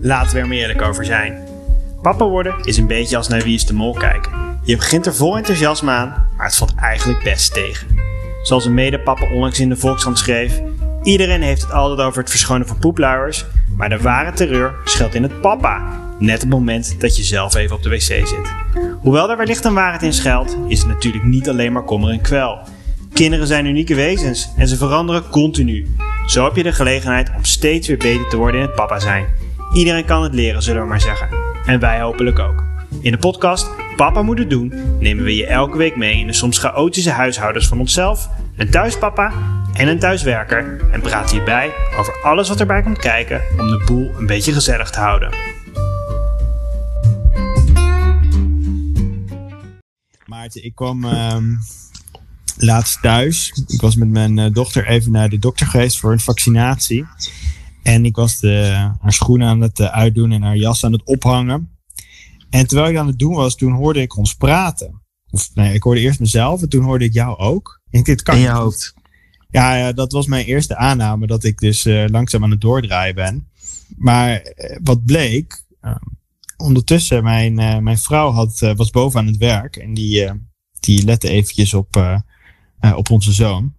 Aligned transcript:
Laten 0.00 0.34
we 0.34 0.40
er 0.40 0.46
maar 0.46 0.56
eerlijk 0.56 0.82
over 0.82 1.04
zijn. 1.04 1.38
Papa 2.02 2.24
worden 2.24 2.54
is 2.62 2.76
een 2.76 2.86
beetje 2.86 3.16
als 3.16 3.28
naar 3.28 3.42
Wie 3.42 3.54
is 3.54 3.66
de 3.66 3.74
Mol 3.74 3.92
kijken. 3.92 4.32
Je 4.62 4.76
begint 4.76 5.06
er 5.06 5.14
vol 5.14 5.36
enthousiasme 5.36 5.90
aan, 5.90 6.28
maar 6.36 6.46
het 6.46 6.56
valt 6.56 6.74
eigenlijk 6.74 7.22
best 7.22 7.54
tegen. 7.54 7.86
Zoals 8.42 8.64
een 8.64 8.74
medepapa 8.74 9.32
onlangs 9.32 9.60
in 9.60 9.68
de 9.68 9.76
Volkskrant 9.76 10.18
schreef... 10.18 10.60
Iedereen 11.02 11.42
heeft 11.42 11.62
het 11.62 11.72
altijd 11.72 12.08
over 12.08 12.20
het 12.20 12.30
verschonen 12.30 12.66
van 12.66 12.78
poepluiers... 12.78 13.44
maar 13.76 13.88
de 13.88 13.98
ware 13.98 14.32
terreur 14.32 14.74
schuilt 14.84 15.14
in 15.14 15.22
het 15.22 15.40
papa... 15.40 16.00
net 16.18 16.34
op 16.34 16.40
het 16.40 16.50
moment 16.50 17.00
dat 17.00 17.16
je 17.16 17.22
zelf 17.22 17.54
even 17.54 17.76
op 17.76 17.82
de 17.82 17.88
wc 17.88 18.00
zit. 18.00 18.52
Hoewel 19.00 19.26
daar 19.26 19.36
wellicht 19.36 19.64
een 19.64 19.74
waarheid 19.74 20.02
in 20.02 20.12
schuilt... 20.12 20.56
is 20.68 20.78
het 20.78 20.88
natuurlijk 20.88 21.24
niet 21.24 21.48
alleen 21.48 21.72
maar 21.72 21.84
kommer 21.84 22.10
en 22.10 22.20
kwel... 22.20 22.58
Kinderen 23.12 23.46
zijn 23.46 23.66
unieke 23.66 23.94
wezens 23.94 24.50
en 24.56 24.68
ze 24.68 24.76
veranderen 24.76 25.28
continu. 25.30 25.86
Zo 26.26 26.44
heb 26.44 26.56
je 26.56 26.62
de 26.62 26.72
gelegenheid 26.72 27.30
om 27.36 27.44
steeds 27.44 27.88
weer 27.88 27.96
beter 27.96 28.28
te 28.28 28.36
worden 28.36 28.60
in 28.60 28.66
het 28.66 28.76
papa 28.76 28.98
zijn. 28.98 29.26
Iedereen 29.72 30.04
kan 30.04 30.22
het 30.22 30.34
leren, 30.34 30.62
zullen 30.62 30.82
we 30.82 30.88
maar 30.88 31.00
zeggen. 31.00 31.28
En 31.66 31.80
wij 31.80 32.00
hopelijk 32.00 32.38
ook. 32.38 32.64
In 33.00 33.12
de 33.12 33.18
podcast 33.18 33.70
Papa 33.96 34.22
moet 34.22 34.38
het 34.38 34.50
doen 34.50 34.72
nemen 35.00 35.24
we 35.24 35.36
je 35.36 35.46
elke 35.46 35.76
week 35.76 35.96
mee 35.96 36.18
in 36.18 36.26
de 36.26 36.32
soms 36.32 36.58
chaotische 36.58 37.10
huishoudens 37.10 37.68
van 37.68 37.80
onszelf, 37.80 38.28
een 38.56 38.70
thuispapa 38.70 39.32
en 39.72 39.88
een 39.88 39.98
thuiswerker 39.98 40.80
en 40.92 41.00
praten 41.00 41.36
hierbij 41.36 41.72
over 41.98 42.22
alles 42.22 42.48
wat 42.48 42.60
erbij 42.60 42.82
komt 42.82 42.98
kijken 42.98 43.42
om 43.58 43.68
de 43.68 43.82
boel 43.86 44.14
een 44.18 44.26
beetje 44.26 44.52
gezellig 44.52 44.90
te 44.90 44.98
houden. 44.98 45.30
Maarten, 50.26 50.64
ik 50.64 50.74
kwam 50.74 51.04
ehm, 51.04 51.54
laatst 52.56 53.02
thuis. 53.02 53.62
Ik 53.66 53.80
was 53.80 53.96
met 53.96 54.08
mijn 54.08 54.38
eh, 54.38 54.52
dochter 54.52 54.86
even 54.86 55.12
naar 55.12 55.28
de 55.28 55.38
dokter 55.38 55.66
geweest 55.66 55.98
voor 55.98 56.12
een 56.12 56.20
vaccinatie. 56.20 57.06
En 57.88 58.04
ik 58.04 58.16
was 58.16 58.38
de, 58.38 58.90
haar 59.00 59.12
schoenen 59.12 59.48
aan 59.48 59.60
het 59.60 59.80
eh, 59.80 59.86
uitdoen 59.86 60.32
en 60.32 60.42
haar 60.42 60.56
jas 60.56 60.84
aan 60.84 60.92
het 60.92 61.04
ophangen. 61.04 61.78
En 62.50 62.66
terwijl 62.66 62.90
ik 62.90 62.96
aan 62.96 63.06
het 63.06 63.18
doen 63.18 63.34
was, 63.34 63.56
toen 63.56 63.72
hoorde 63.72 64.00
ik 64.00 64.16
ons 64.16 64.34
praten. 64.34 65.02
Of 65.30 65.50
nee, 65.54 65.74
ik 65.74 65.82
hoorde 65.82 66.00
eerst 66.00 66.20
mezelf 66.20 66.62
en 66.62 66.68
toen 66.68 66.84
hoorde 66.84 67.04
ik 67.04 67.12
jou 67.12 67.38
ook. 67.38 67.80
Denk, 67.90 68.06
dit 68.06 68.22
kan 68.22 68.34
In 68.34 68.40
je 68.40 68.48
hoofd. 68.48 68.94
Ja, 69.50 69.92
dat 69.92 70.12
was 70.12 70.26
mijn 70.26 70.44
eerste 70.44 70.76
aanname 70.76 71.26
dat 71.26 71.44
ik 71.44 71.58
dus 71.58 71.84
eh, 71.84 72.04
langzaam 72.06 72.44
aan 72.44 72.50
het 72.50 72.60
doordraaien 72.60 73.14
ben. 73.14 73.48
Maar 73.96 74.36
eh, 74.36 74.78
wat 74.82 75.04
bleek, 75.04 75.64
eh, 75.80 75.96
ondertussen, 76.56 77.22
mijn, 77.22 77.54
mijn 77.82 77.98
vrouw 77.98 78.30
had, 78.30 78.58
was 78.76 78.90
boven 78.90 79.20
aan 79.20 79.26
het 79.26 79.36
werk 79.36 79.76
en 79.76 79.94
die, 79.94 80.30
die 80.80 81.04
lette 81.04 81.28
eventjes 81.28 81.74
op, 81.74 82.20
op 82.94 83.10
onze 83.10 83.32
zoon. 83.32 83.74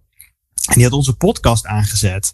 En 0.66 0.74
die 0.74 0.84
had 0.84 0.92
onze 0.92 1.16
podcast 1.16 1.66
aangezet. 1.66 2.32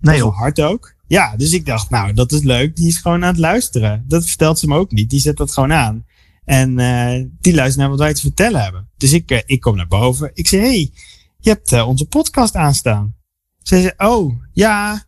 Nee 0.00 0.16
joh. 0.16 0.36
hard 0.36 0.60
ook. 0.60 0.94
Ja, 1.06 1.36
dus 1.36 1.52
ik 1.52 1.66
dacht, 1.66 1.90
nou, 1.90 2.12
dat 2.12 2.32
is 2.32 2.42
leuk. 2.42 2.76
Die 2.76 2.88
is 2.88 2.96
gewoon 2.96 3.22
aan 3.24 3.30
het 3.30 3.38
luisteren. 3.38 4.04
Dat 4.08 4.26
vertelt 4.26 4.58
ze 4.58 4.66
me 4.66 4.76
ook 4.76 4.90
niet. 4.90 5.10
Die 5.10 5.20
zet 5.20 5.36
dat 5.36 5.52
gewoon 5.52 5.72
aan. 5.72 6.04
En 6.44 6.78
eh, 6.78 7.24
die 7.40 7.54
luistert 7.54 7.80
naar 7.80 7.88
wat 7.88 7.98
wij 7.98 8.14
te 8.14 8.20
vertellen 8.20 8.62
hebben. 8.62 8.88
Dus 8.96 9.12
ik, 9.12 9.30
eh, 9.30 9.38
ik 9.46 9.60
kom 9.60 9.76
naar 9.76 9.86
boven. 9.86 10.30
Ik 10.34 10.48
zeg, 10.48 10.60
hey, 10.60 10.92
je 11.40 11.50
hebt 11.50 11.72
eh, 11.72 11.88
onze 11.88 12.06
podcast 12.06 12.54
aanstaan. 12.54 13.14
Ze 13.62 13.80
zei, 13.80 13.92
oh, 13.96 14.42
ja, 14.52 15.04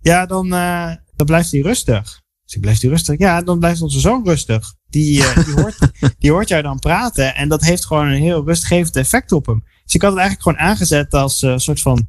ja, 0.00 0.26
dan, 0.26 0.54
eh, 0.54 0.92
dan 1.16 1.26
blijft 1.26 1.50
hij 1.50 1.60
rustig. 1.60 2.22
Dus 2.44 2.54
ik 2.54 2.60
blijft 2.60 2.82
hij 2.82 2.90
rustig? 2.90 3.18
Ja, 3.18 3.42
dan 3.42 3.58
blijft 3.58 3.82
onze 3.82 4.00
zoon 4.00 4.24
rustig. 4.24 4.74
Die, 4.88 5.22
eh, 5.22 5.44
die, 5.44 5.54
hoort, 5.60 5.78
die 6.18 6.30
hoort 6.30 6.48
jou 6.48 6.62
dan 6.62 6.78
praten. 6.78 7.34
En 7.34 7.48
dat 7.48 7.64
heeft 7.64 7.86
gewoon 7.86 8.06
een 8.06 8.22
heel 8.22 8.44
rustgevend 8.44 8.96
effect 8.96 9.32
op 9.32 9.46
hem. 9.46 9.64
Dus 9.84 9.94
ik 9.94 10.02
had 10.02 10.10
het 10.10 10.20
eigenlijk 10.20 10.48
gewoon 10.48 10.68
aangezet 10.70 11.14
als 11.14 11.42
een 11.42 11.60
soort 11.60 11.80
van, 11.80 12.08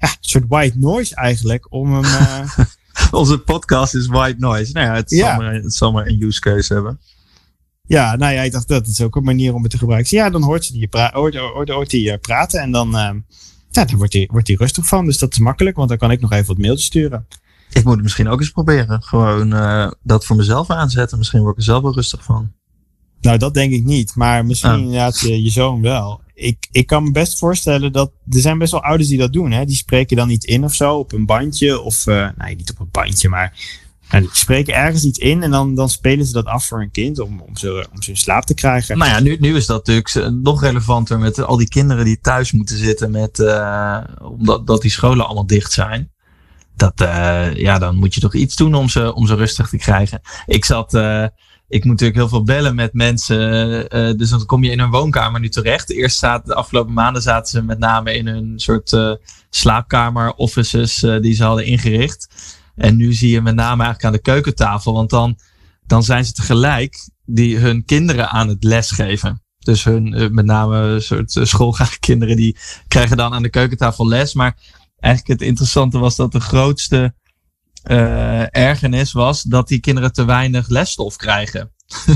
ja, 0.00 0.08
een 0.08 0.16
soort 0.20 0.44
white 0.48 0.78
noise 0.78 1.14
eigenlijk. 1.14 1.72
Om 1.72 1.92
hem, 1.92 2.04
eh, 2.04 2.58
Onze 3.10 3.38
podcast 3.38 3.94
is 3.94 4.06
white 4.06 4.38
noise. 4.38 4.72
Nou 4.72 4.86
ja, 4.86 4.94
het, 4.94 5.10
Ja. 5.10 5.26
Zal, 5.28 5.36
maar, 5.36 5.54
het 5.54 5.74
zal 5.74 5.92
maar 5.92 6.06
een 6.06 6.22
use 6.22 6.40
case 6.40 6.72
hebben. 6.74 7.00
Ja, 7.86 8.16
nou 8.16 8.32
ja, 8.34 8.42
ik 8.42 8.52
dacht 8.52 8.68
dat 8.68 8.86
is 8.86 9.00
ook 9.00 9.16
een 9.16 9.24
manier 9.24 9.54
om 9.54 9.62
het 9.62 9.70
te 9.70 9.78
gebruiken. 9.78 10.16
Ja, 10.16 10.30
dan 10.30 10.42
hoort 10.42 10.64
ze 10.64 10.72
die, 10.72 10.88
pra 10.88 11.10
hoort, 11.12 11.36
hoort, 11.36 11.68
hoort 11.68 11.90
die 11.90 12.10
eh, 12.10 12.18
praten 12.20 12.60
en 12.60 12.70
dan, 12.70 12.96
ehm, 12.96 13.18
ja, 13.70 13.84
dan 13.84 13.96
wordt 13.96 14.12
hij 14.12 14.28
wordt 14.32 14.46
die 14.46 14.56
rustig 14.56 14.86
van. 14.86 15.04
Dus 15.04 15.18
dat 15.18 15.32
is 15.32 15.38
makkelijk, 15.38 15.76
want 15.76 15.88
dan 15.88 15.98
kan 15.98 16.10
ik 16.10 16.20
nog 16.20 16.32
even 16.32 16.46
wat 16.46 16.58
mailtjes 16.58 16.86
sturen. 16.86 17.26
Ik 17.72 17.84
moet 17.84 17.94
het 17.94 18.02
misschien 18.02 18.28
ook 18.28 18.40
eens 18.40 18.50
proberen. 18.50 19.02
Gewoon 19.02 19.52
eh, 19.52 19.90
dat 20.02 20.24
voor 20.26 20.36
mezelf 20.36 20.70
aanzetten. 20.70 21.18
Misschien 21.18 21.40
word 21.40 21.52
ik 21.52 21.58
er 21.58 21.64
zelf 21.64 21.82
wel 21.82 21.94
rustig 21.94 22.24
van. 22.24 22.52
Nou, 23.20 23.38
dat 23.38 23.54
denk 23.54 23.72
ik 23.72 23.84
niet, 23.84 24.14
maar 24.14 24.46
misschien 24.46 24.70
Ah. 24.70 24.78
inderdaad 24.78 25.20
je, 25.20 25.42
je 25.42 25.50
zoon 25.50 25.80
wel. 25.82 26.20
Ik, 26.40 26.68
ik 26.70 26.86
kan 26.86 27.02
me 27.02 27.10
best 27.10 27.38
voorstellen 27.38 27.92
dat 27.92 28.12
er 28.30 28.40
zijn 28.40 28.58
best 28.58 28.72
wel 28.72 28.82
ouders 28.82 29.08
die 29.08 29.18
dat 29.18 29.32
doen. 29.32 29.50
Hè? 29.50 29.64
Die 29.64 29.76
spreken 29.76 30.16
dan 30.16 30.30
iets 30.30 30.46
in 30.46 30.64
of 30.64 30.74
zo 30.74 30.96
op 30.96 31.12
een 31.12 31.26
bandje. 31.26 31.80
Of, 31.80 32.06
eh 32.06 32.28
nee, 32.36 32.56
niet 32.56 32.70
op 32.70 32.80
een 32.80 32.88
bandje, 32.90 33.28
maar 33.28 33.52
nou, 34.10 34.22
die 34.22 34.30
spreken 34.32 34.74
ergens 34.74 35.04
iets 35.04 35.18
in 35.18 35.42
en 35.42 35.50
dan, 35.50 35.74
dan 35.74 35.90
spelen 35.90 36.26
ze 36.26 36.32
dat 36.32 36.44
af 36.44 36.64
voor 36.64 36.80
een 36.80 36.90
kind 36.90 37.18
om, 37.18 37.40
om, 37.40 37.56
ze, 37.56 37.86
om 37.92 38.02
ze 38.02 38.10
in 38.10 38.16
slaap 38.16 38.44
te 38.44 38.54
krijgen. 38.54 38.98
Nou 38.98 39.10
ja, 39.10 39.20
nu, 39.20 39.36
nu 39.40 39.56
is 39.56 39.66
dat 39.66 39.76
natuurlijk 39.76 40.14
eh, 40.14 40.26
nog 40.26 40.62
relevanter 40.62 41.18
met 41.18 41.42
al 41.42 41.56
die 41.56 41.68
kinderen 41.68 42.04
die 42.04 42.20
thuis 42.20 42.52
moeten 42.52 42.78
zitten 42.78 43.10
met, 43.10 43.38
eh, 43.38 43.98
omdat 44.20 44.66
dat 44.66 44.82
die 44.82 44.90
scholen 44.90 45.26
allemaal 45.26 45.46
dicht 45.46 45.72
zijn. 45.72 46.12
Dat, 46.76 46.92
ja, 47.54 47.78
dan 47.78 47.96
moet 47.96 48.14
je 48.14 48.20
toch 48.20 48.34
iets 48.34 48.56
doen 48.56 48.74
om 48.74 48.88
ze, 48.88 49.14
om 49.14 49.26
ze 49.26 49.34
rustig 49.34 49.68
te 49.68 49.76
krijgen. 49.76 50.20
Ik 50.46 50.64
zat, 50.64 50.92
ik 51.70 51.84
moet 51.84 51.92
natuurlijk 51.92 52.18
heel 52.18 52.28
veel 52.28 52.42
bellen 52.42 52.74
met 52.74 52.92
mensen. 52.92 53.88
eh, 53.88 54.16
dus 54.16 54.30
dan 54.30 54.46
kom 54.46 54.64
je 54.64 54.70
in 54.70 54.78
hun 54.78 54.90
woonkamer 54.90 55.40
nu 55.40 55.48
terecht. 55.48 55.90
Eerst 55.90 56.18
zaten, 56.18 56.48
de 56.48 56.54
afgelopen 56.54 56.92
maanden 56.92 57.22
zaten 57.22 57.50
ze 57.50 57.62
met 57.62 57.78
name 57.78 58.14
in 58.14 58.26
hun 58.26 58.52
soort 58.56 58.92
eh, 58.92 59.12
slaapkamer 59.50 60.32
offices 60.32 61.02
eh, 61.02 61.20
die 61.20 61.34
ze 61.34 61.44
hadden 61.44 61.64
ingericht. 61.64 62.28
En 62.74 62.96
nu 62.96 63.12
zie 63.12 63.30
je 63.30 63.40
met 63.40 63.54
name 63.54 63.82
eigenlijk 63.82 64.04
aan 64.04 64.12
de 64.12 64.30
keukentafel. 64.30 64.92
Want 64.92 65.10
dan, 65.10 65.38
dan 65.86 66.02
zijn 66.02 66.24
ze 66.24 66.32
tegelijk 66.32 67.08
die 67.24 67.58
hun 67.58 67.84
kinderen 67.84 68.28
aan 68.28 68.48
het 68.48 68.64
lesgeven. 68.64 69.42
Dus 69.58 69.84
hun, 69.84 70.14
eh, 70.14 70.28
met 70.28 70.44
name 70.44 71.00
soort 71.00 71.36
eh, 71.36 71.44
schoolgaande 71.44 71.98
kinderen, 71.98 72.36
die 72.36 72.56
krijgen 72.88 73.16
dan 73.16 73.32
aan 73.32 73.42
de 73.42 73.50
keukentafel 73.50 74.08
les. 74.08 74.34
Maar 74.34 74.56
eigenlijk 74.98 75.40
het 75.40 75.48
interessante 75.48 75.98
was 75.98 76.16
dat 76.16 76.32
de 76.32 76.40
grootste 76.40 77.14
eh 77.82 78.56
ergernis 78.56 79.12
was 79.12 79.42
dat 79.42 79.68
die 79.68 79.80
kinderen 79.80 80.12
te 80.12 80.24
weinig 80.24 80.68
lesstof 80.68 81.16
krijgen. 81.16 81.72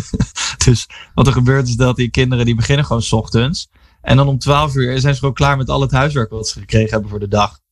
dus 0.64 0.86
wat 1.14 1.26
er 1.26 1.32
gebeurt 1.32 1.68
is 1.68 1.76
dat 1.76 1.96
die 1.96 2.10
kinderen 2.10 2.44
die 2.44 2.54
beginnen 2.54 2.84
gewoon 2.84 3.02
's 3.02 3.12
ochtends. 3.12 3.68
En 4.00 4.16
dan 4.16 4.28
om 4.28 4.38
12 4.38 4.74
uur 4.74 4.98
zijn 4.98 5.14
ze 5.14 5.18
gewoon 5.18 5.34
klaar 5.34 5.56
met 5.56 5.68
al 5.68 5.80
het 5.80 5.90
huiswerk 5.90 6.30
wat 6.30 6.48
ze 6.48 6.58
gekregen 6.58 6.90
hebben 6.90 7.10
voor 7.10 7.20
de 7.20 7.28
dag. 7.28 7.62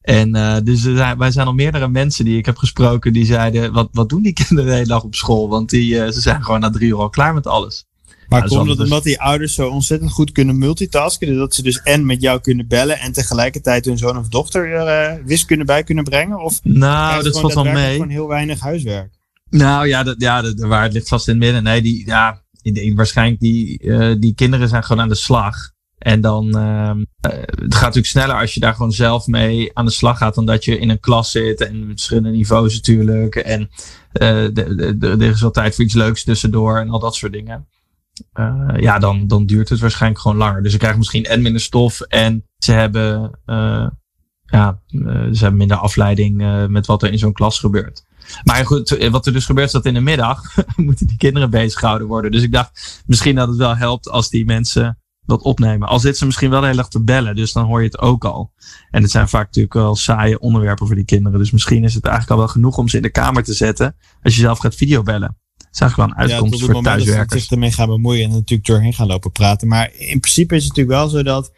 En 0.00 0.34
eh, 0.34 0.56
dus 0.64 0.80
zijn, 0.80 1.18
wij 1.18 1.30
zijn 1.30 1.46
al 1.46 1.52
meerdere 1.52 1.88
mensen 1.88 2.24
die 2.24 2.38
ik 2.38 2.46
heb 2.46 2.56
gesproken 2.56 3.12
die 3.12 3.24
zeiden: 3.24 3.72
wat, 3.72 3.88
wat 3.92 4.08
doen 4.08 4.22
die 4.22 4.32
kinderen 4.44 4.64
de 4.64 4.76
hele 4.76 4.86
dag 4.86 5.02
op 5.02 5.14
school? 5.14 5.48
Want 5.48 5.70
die, 5.70 6.00
eh, 6.00 6.12
ze 6.12 6.20
zijn 6.20 6.44
gewoon 6.44 6.60
na 6.60 6.70
drie 6.70 6.88
uur 6.88 6.98
al 6.98 7.10
klaar 7.10 7.34
met 7.34 7.46
alles. 7.46 7.86
Maar 8.30 8.40
dat 8.40 8.50
komt 8.50 8.68
dat 8.68 8.80
omdat 8.80 9.02
die 9.02 9.20
ouders 9.20 9.54
zo 9.54 9.68
ontzettend 9.68 10.10
goed 10.10 10.32
kunnen 10.32 10.58
multitasken? 10.58 11.26
dus 11.26 11.36
Dat 11.36 11.54
ze 11.54 11.62
dus 11.62 11.82
en 11.82 12.06
met 12.06 12.22
jou 12.22 12.40
kunnen 12.40 12.66
bellen 12.66 12.98
en 12.98 13.12
tegelijkertijd 13.12 13.84
hun 13.84 13.98
zoon 13.98 14.18
of 14.18 14.28
dochter 14.28 14.72
er 14.72 15.16
uh, 15.18 15.24
wiskunde 15.24 15.64
bij 15.64 15.82
kunnen 15.82 16.04
brengen? 16.04 16.40
Of 16.40 16.60
Nou, 16.62 17.22
dat 17.22 17.40
valt 17.40 17.54
wel 17.54 17.64
mee. 17.64 17.92
gewoon 17.92 18.08
heel 18.08 18.28
weinig 18.28 18.60
huiswerk? 18.60 19.18
Nou 19.50 19.86
ja, 19.86 20.02
dat, 20.02 20.14
ja 20.18 20.42
de, 20.42 20.54
de 20.54 20.66
waarheid 20.66 20.92
ligt 20.92 21.08
vast 21.08 21.28
in 21.28 21.34
het 21.34 21.42
midden. 21.42 21.62
Nee, 21.62 21.82
die, 21.82 22.06
ja, 22.06 22.42
waarschijnlijk 22.94 23.40
die, 23.40 23.78
eh, 23.78 24.14
die 24.18 24.34
kinderen 24.34 24.68
zijn 24.68 24.84
gewoon 24.84 25.02
aan 25.02 25.08
de 25.08 25.14
slag. 25.14 25.54
En 25.98 26.20
dan, 26.20 26.58
eh, 26.58 26.90
het 27.20 27.74
gaat 27.74 27.80
natuurlijk 27.80 28.06
sneller 28.06 28.36
als 28.36 28.54
je 28.54 28.60
daar 28.60 28.74
gewoon 28.74 28.92
zelf 28.92 29.26
mee 29.26 29.70
aan 29.72 29.84
de 29.84 29.90
slag 29.90 30.18
gaat. 30.18 30.34
Dan 30.34 30.46
dat 30.46 30.64
je 30.64 30.78
in 30.78 30.90
een 30.90 31.00
klas 31.00 31.30
zit 31.30 31.60
en 31.60 31.78
met 31.78 31.88
verschillende 31.88 32.30
niveaus 32.30 32.74
natuurlijk. 32.74 33.36
En 33.36 33.70
eh, 34.12 34.56
er 35.02 35.22
is 35.22 35.40
wel 35.40 35.50
tijd 35.50 35.74
voor 35.74 35.84
iets 35.84 35.94
leuks 35.94 36.24
tussendoor 36.24 36.78
en 36.78 36.90
al 36.90 36.98
dat 36.98 37.14
soort 37.14 37.32
dingen. 37.32 37.68
Eh, 38.32 38.68
ja, 38.76 38.98
dan, 38.98 39.26
dan 39.26 39.46
duurt 39.46 39.68
het 39.68 39.80
waarschijnlijk 39.80 40.20
gewoon 40.20 40.36
langer. 40.36 40.62
Dus 40.62 40.72
ze 40.72 40.78
krijgen 40.78 40.98
misschien 40.98 41.24
en 41.24 41.42
minder 41.42 41.60
stof 41.60 42.00
en 42.00 42.46
ze 42.58 42.72
hebben, 42.72 43.38
eh, 43.44 43.86
ja, 44.44 44.80
eh, 44.86 45.02
ze 45.32 45.38
hebben 45.40 45.56
minder 45.56 45.76
afleiding 45.76 46.66
met 46.68 46.86
wat 46.86 47.02
er 47.02 47.12
in 47.12 47.18
zo'n 47.18 47.32
klas 47.32 47.58
gebeurt. 47.58 48.04
Maar 48.44 48.66
goed, 48.66 49.08
wat 49.10 49.26
er 49.26 49.32
dus 49.32 49.44
gebeurt 49.44 49.66
is 49.66 49.72
dat 49.72 49.86
in 49.86 49.94
de 49.94 50.00
middag 50.00 50.42
moeten 50.76 51.06
die 51.06 51.16
kinderen 51.16 51.50
bezig 51.50 51.78
gehouden 51.78 52.08
worden. 52.08 52.30
Dus 52.30 52.42
ik 52.42 52.52
dacht 52.52 53.02
misschien 53.06 53.34
dat 53.34 53.48
het 53.48 53.56
wel 53.56 53.76
helpt 53.76 54.10
als 54.10 54.28
die 54.28 54.44
mensen 54.44 54.98
dat 55.26 55.42
opnemen. 55.42 55.88
Al 55.88 55.98
zitten 55.98 56.18
ze 56.18 56.26
misschien 56.26 56.50
wel 56.50 56.60
de 56.60 56.66
hele 56.66 56.78
dag 56.78 56.88
te 56.88 57.02
bellen, 57.02 57.36
dus 57.36 57.52
dan 57.52 57.64
hoor 57.64 57.80
je 57.80 57.86
het 57.86 57.98
ook 57.98 58.24
al. 58.24 58.52
En 58.90 59.02
het 59.02 59.10
zijn 59.10 59.28
vaak 59.28 59.44
natuurlijk 59.44 59.74
wel 59.74 59.96
saaie 59.96 60.38
onderwerpen 60.38 60.86
voor 60.86 60.96
die 60.96 61.04
kinderen. 61.04 61.38
Dus 61.38 61.50
misschien 61.50 61.84
is 61.84 61.94
het 61.94 62.04
eigenlijk 62.04 62.32
al 62.32 62.38
wel 62.38 62.52
genoeg 62.52 62.78
om 62.78 62.88
ze 62.88 62.96
in 62.96 63.02
de 63.02 63.10
kamer 63.10 63.42
te 63.42 63.52
zetten 63.52 63.96
als 64.22 64.34
je 64.34 64.40
zelf 64.40 64.58
gaat 64.58 64.74
videobellen. 64.74 65.38
Is 65.72 65.80
eigenlijk 65.80 66.10
wel 66.10 66.24
een 66.24 66.30
uitkomst 66.30 66.52
het 66.52 66.62
voor 66.62 66.74
moment 66.74 66.84
dat 66.84 66.94
ze 66.94 67.04
thuiswerkers. 67.04 67.42
zich 67.42 67.50
ermee 67.50 67.72
gaan 67.72 67.88
bemoeien 67.88 68.24
en 68.24 68.30
natuurlijk 68.30 68.68
doorheen 68.68 68.94
gaan 68.94 69.06
lopen 69.06 69.32
praten. 69.32 69.68
Maar 69.68 69.90
in 69.94 70.20
principe 70.20 70.54
is 70.54 70.64
het 70.64 70.76
natuurlijk 70.76 70.98
wel 70.98 71.08
zo 71.08 71.22
dat 71.22 71.52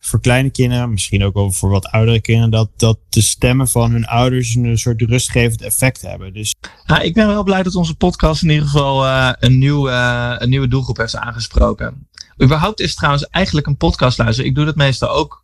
voor 0.00 0.20
kleine 0.20 0.50
kinderen, 0.50 0.90
misschien 0.90 1.24
ook 1.24 1.34
wel 1.34 1.52
voor 1.52 1.70
wat 1.70 1.86
oudere 1.86 2.20
kinderen, 2.20 2.50
dat, 2.50 2.70
dat 2.76 2.98
de 3.08 3.20
stemmen 3.20 3.68
van 3.68 3.90
hun 3.90 4.06
ouders 4.06 4.54
een 4.54 4.78
soort 4.78 5.02
rustgevend 5.02 5.62
effect 5.62 6.02
hebben. 6.02 6.32
Dus 6.32 6.54
Ja, 6.86 7.00
ik 7.00 7.14
ben 7.14 7.26
wel 7.26 7.42
blij 7.42 7.62
dat 7.62 7.74
onze 7.74 7.94
podcast 7.94 8.42
in 8.42 8.50
ieder 8.50 8.68
geval 8.68 9.06
eh, 9.06 9.32
een, 9.38 9.58
nieuw, 9.58 9.88
eh, 9.88 10.34
een 10.38 10.48
nieuwe 10.48 10.68
doelgroep 10.68 10.96
heeft 10.96 11.16
aangesproken. 11.16 12.08
Überhaupt 12.42 12.80
is 12.80 12.88
het 12.88 12.96
trouwens 12.96 13.26
eigenlijk 13.26 13.66
een 13.66 13.76
podcast 13.76 14.18
luisteren. 14.18 14.50
Ik 14.50 14.56
doe 14.56 14.64
dat 14.64 14.76
meestal 14.76 15.10
ook 15.10 15.42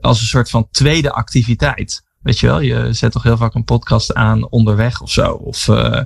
als 0.00 0.20
een 0.20 0.26
soort 0.26 0.50
van 0.50 0.68
tweede 0.70 1.12
activiteit. 1.12 2.02
Weet 2.22 2.38
je 2.38 2.46
wel, 2.46 2.60
je 2.60 2.92
zet 2.92 3.12
toch 3.12 3.22
heel 3.22 3.36
vaak 3.36 3.54
een 3.54 3.64
podcast 3.64 4.14
aan 4.14 4.48
onderweg 4.48 5.00
of 5.00 5.10
zo. 5.10 5.32
Of, 5.32 5.68
uh, 5.68 6.00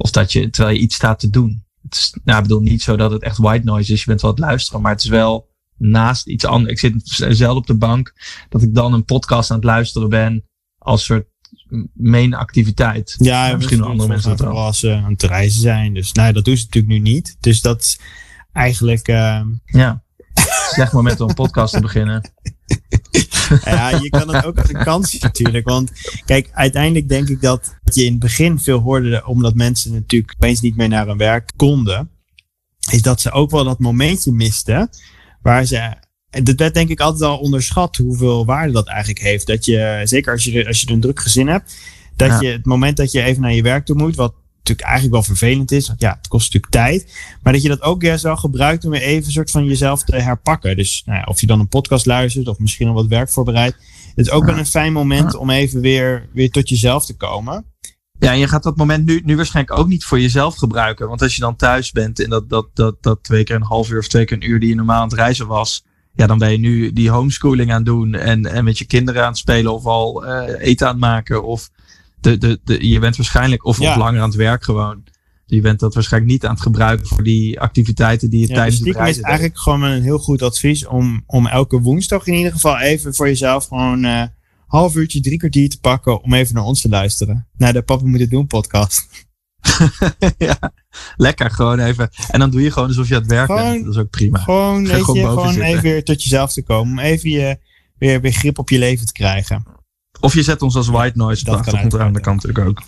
of 0.00 0.10
dat 0.10 0.32
je, 0.32 0.50
terwijl 0.50 0.76
je 0.76 0.82
iets 0.82 0.94
staat 0.94 1.18
te 1.18 1.30
doen. 1.30 1.64
Het 1.82 1.94
is, 1.94 2.16
nou, 2.24 2.36
ik 2.36 2.42
bedoel 2.42 2.60
niet 2.60 2.82
zo 2.82 2.96
dat 2.96 3.10
het 3.10 3.22
echt 3.22 3.36
white 3.36 3.64
noise 3.64 3.92
is. 3.92 4.00
Je 4.00 4.06
bent 4.06 4.20
wel 4.20 4.30
aan 4.30 4.36
het 4.36 4.46
luisteren, 4.46 4.80
maar 4.80 4.92
het 4.92 5.02
is 5.02 5.08
wel 5.08 5.48
naast 5.76 6.26
iets 6.26 6.44
anders. 6.44 6.72
Ik 6.72 6.78
zit 7.04 7.36
zelf 7.36 7.56
op 7.56 7.66
de 7.66 7.76
bank 7.76 8.14
dat 8.48 8.62
ik 8.62 8.74
dan 8.74 8.92
een 8.92 9.04
podcast 9.04 9.50
aan 9.50 9.56
het 9.56 9.64
luisteren 9.64 10.08
ben 10.08 10.44
als 10.78 11.04
soort 11.04 11.26
main 11.94 12.34
activiteit. 12.34 13.14
Ja, 13.18 13.56
misschien 13.56 13.82
andere 13.82 14.08
mensen 14.08 14.30
dat 14.30 14.40
wel. 14.40 14.56
Als 14.56 14.78
ze 14.78 14.92
aan 14.92 15.12
het 15.12 15.22
reizen 15.22 15.60
zijn. 15.60 15.94
Dus 15.94 16.12
nou, 16.12 16.32
dat 16.32 16.44
doen 16.44 16.56
ze 16.56 16.64
natuurlijk 16.64 16.92
nu 16.92 16.98
niet. 16.98 17.36
Dus 17.40 17.60
dat 17.60 17.80
is 17.80 18.00
eigenlijk... 18.52 19.08
Uh... 19.08 19.40
Ja, 19.64 20.02
slecht 20.70 20.92
moment 20.92 21.20
om 21.20 21.28
een 21.28 21.34
podcast 21.34 21.74
te 21.74 21.80
beginnen. 21.80 22.30
ja, 23.64 23.88
je 23.88 24.08
kan 24.08 24.34
het 24.34 24.44
ook 24.44 24.58
als 24.58 24.72
een 24.72 24.84
kans 24.84 25.18
natuurlijk. 25.18 25.68
Want 25.68 25.90
kijk, 26.24 26.48
uiteindelijk 26.52 27.08
denk 27.08 27.28
ik 27.28 27.40
dat 27.40 27.74
je 27.84 28.04
in 28.04 28.10
het 28.10 28.20
begin 28.20 28.58
veel 28.58 28.78
hoorde, 28.78 29.26
omdat 29.26 29.54
mensen 29.54 29.92
natuurlijk 29.92 30.34
opeens 30.34 30.60
niet 30.60 30.76
meer 30.76 30.88
naar 30.88 31.06
hun 31.06 31.16
werk 31.16 31.52
konden, 31.56 32.10
is 32.90 33.02
dat 33.02 33.20
ze 33.20 33.30
ook 33.30 33.50
wel 33.50 33.64
dat 33.64 33.78
momentje 33.78 34.32
misten 34.32 34.90
waar 35.42 35.64
ze 35.64 35.94
en 36.30 36.44
dat 36.44 36.58
werd 36.58 36.74
denk 36.74 36.88
ik 36.88 37.00
altijd 37.00 37.30
al 37.30 37.38
onderschat 37.38 37.96
hoeveel 37.96 38.44
waarde 38.44 38.72
dat 38.72 38.88
eigenlijk 38.88 39.20
heeft. 39.20 39.46
Dat 39.46 39.64
je, 39.64 40.00
zeker 40.04 40.32
als 40.32 40.44
je, 40.44 40.66
als 40.66 40.80
je 40.80 40.90
een 40.90 41.00
druk 41.00 41.20
gezin 41.20 41.48
hebt, 41.48 41.76
dat 42.16 42.40
je 42.40 42.46
het 42.46 42.64
moment 42.64 42.96
dat 42.96 43.12
je 43.12 43.22
even 43.22 43.42
naar 43.42 43.54
je 43.54 43.62
werk 43.62 43.84
toe 43.84 43.96
moet, 43.96 44.16
wat 44.16 44.34
natuurlijk 44.60 44.88
eigenlijk 44.88 45.14
wel 45.14 45.36
vervelend 45.36 45.72
is, 45.72 45.86
want 45.86 46.00
ja, 46.00 46.16
het 46.16 46.28
kost 46.28 46.52
natuurlijk 46.52 46.72
tijd, 46.72 47.18
maar 47.42 47.52
dat 47.52 47.62
je 47.62 47.68
dat 47.68 47.82
ook 47.82 48.02
juist 48.02 48.22
wel 48.22 48.36
gebruikt 48.36 48.84
om 48.84 48.90
weer 48.90 49.02
even 49.02 49.26
een 49.26 49.32
soort 49.32 49.50
van 49.50 49.64
jezelf 49.64 50.04
te 50.04 50.16
herpakken. 50.16 50.76
Dus 50.76 51.02
nou 51.06 51.18
ja, 51.18 51.24
of 51.24 51.40
je 51.40 51.46
dan 51.46 51.60
een 51.60 51.68
podcast 51.68 52.06
luistert 52.06 52.48
of 52.48 52.58
misschien 52.58 52.88
al 52.88 52.94
wat 52.94 53.06
werk 53.06 53.30
voorbereidt. 53.30 53.76
Het 54.14 54.26
is 54.26 54.30
ook 54.30 54.44
wel 54.44 54.58
een 54.58 54.66
fijn 54.66 54.92
moment 54.92 55.36
om 55.36 55.50
even 55.50 55.80
weer, 55.80 56.28
weer 56.32 56.50
tot 56.50 56.68
jezelf 56.68 57.06
te 57.06 57.16
komen. 57.16 57.64
Ja, 58.18 58.32
en 58.32 58.38
je 58.38 58.48
gaat 58.48 58.62
dat 58.62 58.76
moment 58.76 59.06
nu, 59.06 59.22
nu 59.24 59.36
waarschijnlijk 59.36 59.78
ook 59.78 59.88
niet 59.88 60.04
voor 60.04 60.20
jezelf 60.20 60.56
gebruiken. 60.56 61.08
Want 61.08 61.22
als 61.22 61.34
je 61.34 61.40
dan 61.40 61.56
thuis 61.56 61.92
bent 61.92 62.22
en 62.22 62.30
dat, 62.30 62.48
dat, 62.48 62.68
dat, 62.74 63.02
dat 63.02 63.22
twee 63.22 63.44
keer 63.44 63.56
een 63.56 63.62
half 63.62 63.90
uur 63.90 63.98
of 63.98 64.08
twee 64.08 64.24
keer 64.24 64.36
een 64.36 64.50
uur 64.50 64.60
die 64.60 64.68
je 64.68 64.74
normaal 64.74 65.02
aan 65.02 65.08
het 65.08 65.18
reizen 65.18 65.46
was, 65.46 65.84
ja, 66.14 66.26
dan 66.26 66.38
ben 66.38 66.50
je 66.50 66.58
nu 66.58 66.92
die 66.92 67.10
homeschooling 67.10 67.70
aan 67.70 67.76
het 67.76 67.86
doen 67.86 68.14
en, 68.14 68.46
en 68.46 68.64
met 68.64 68.78
je 68.78 68.84
kinderen 68.84 69.22
aan 69.22 69.28
het 69.28 69.38
spelen 69.38 69.72
of 69.72 69.84
al 69.84 70.26
uh, 70.26 70.42
eten 70.58 70.86
aan 70.86 70.92
het 70.92 71.00
maken. 71.00 71.44
Of 71.44 71.70
de, 72.20 72.38
de, 72.38 72.60
de, 72.64 72.88
je 72.88 72.98
bent 72.98 73.16
waarschijnlijk, 73.16 73.64
of, 73.64 73.78
ja. 73.78 73.90
of 73.90 73.96
langer 73.96 74.20
aan 74.20 74.28
het 74.28 74.38
werk 74.38 74.64
gewoon. 74.64 75.02
Je 75.46 75.60
bent 75.60 75.80
dat 75.80 75.94
waarschijnlijk 75.94 76.32
niet 76.32 76.44
aan 76.44 76.54
het 76.54 76.62
gebruiken 76.62 77.06
voor 77.06 77.22
die 77.22 77.60
activiteiten 77.60 78.30
die 78.30 78.40
je 78.40 78.48
ja, 78.48 78.54
tijdens 78.54 78.78
het 78.78 78.96
reizen 78.96 79.22
is 79.22 79.28
eigenlijk 79.28 79.58
gewoon 79.58 79.82
een 79.82 80.02
heel 80.02 80.18
goed 80.18 80.42
advies 80.42 80.86
om, 80.86 81.22
om 81.26 81.46
elke 81.46 81.80
woensdag 81.80 82.26
in 82.26 82.34
ieder 82.34 82.52
geval 82.52 82.78
even 82.78 83.14
voor 83.14 83.26
jezelf 83.26 83.66
gewoon 83.66 84.04
uh, 84.04 84.22
half 84.66 84.96
uurtje, 84.96 85.20
drie 85.20 85.38
kwartier 85.38 85.68
te 85.68 85.80
pakken 85.80 86.22
om 86.22 86.34
even 86.34 86.54
naar 86.54 86.64
ons 86.64 86.80
te 86.80 86.88
luisteren. 86.88 87.48
Naar 87.56 87.72
de 87.72 87.82
Papa 87.82 88.06
Moet 88.06 88.20
Het 88.20 88.30
Doen 88.30 88.46
podcast. 88.46 89.08
ja, 90.38 90.72
lekker 91.16 91.50
gewoon 91.50 91.78
even. 91.78 92.10
En 92.28 92.38
dan 92.38 92.50
doe 92.50 92.62
je 92.62 92.70
gewoon 92.70 92.88
alsof 92.88 93.08
je 93.08 93.14
aan 93.14 93.20
het 93.20 93.30
werk 93.30 93.48
bent. 93.48 93.84
Dat 93.84 93.94
is 93.94 94.00
ook 94.00 94.10
prima. 94.10 94.38
Gewoon, 94.38 94.86
weet 94.86 95.02
gewoon, 95.02 95.20
je, 95.20 95.26
gewoon 95.26 95.60
even 95.60 95.82
weer 95.82 96.04
tot 96.04 96.22
jezelf 96.22 96.52
te 96.52 96.62
komen. 96.62 96.92
Om 96.92 96.98
even 96.98 97.30
je, 97.30 97.58
weer, 97.98 98.20
weer 98.20 98.32
grip 98.32 98.58
op 98.58 98.70
je 98.70 98.78
leven 98.78 99.06
te 99.06 99.12
krijgen. 99.12 99.64
Of 100.20 100.34
je 100.34 100.42
zet 100.42 100.62
ons 100.62 100.76
als 100.76 100.88
white 100.88 101.16
noise. 101.18 101.44
Dat, 101.44 101.64
dat 101.64 101.80
komt 101.80 101.92
er 101.92 102.00
aan 102.00 102.12
de 102.12 102.20
kant 102.20 102.42
natuurlijk 102.42 102.68
ook. 102.68 102.82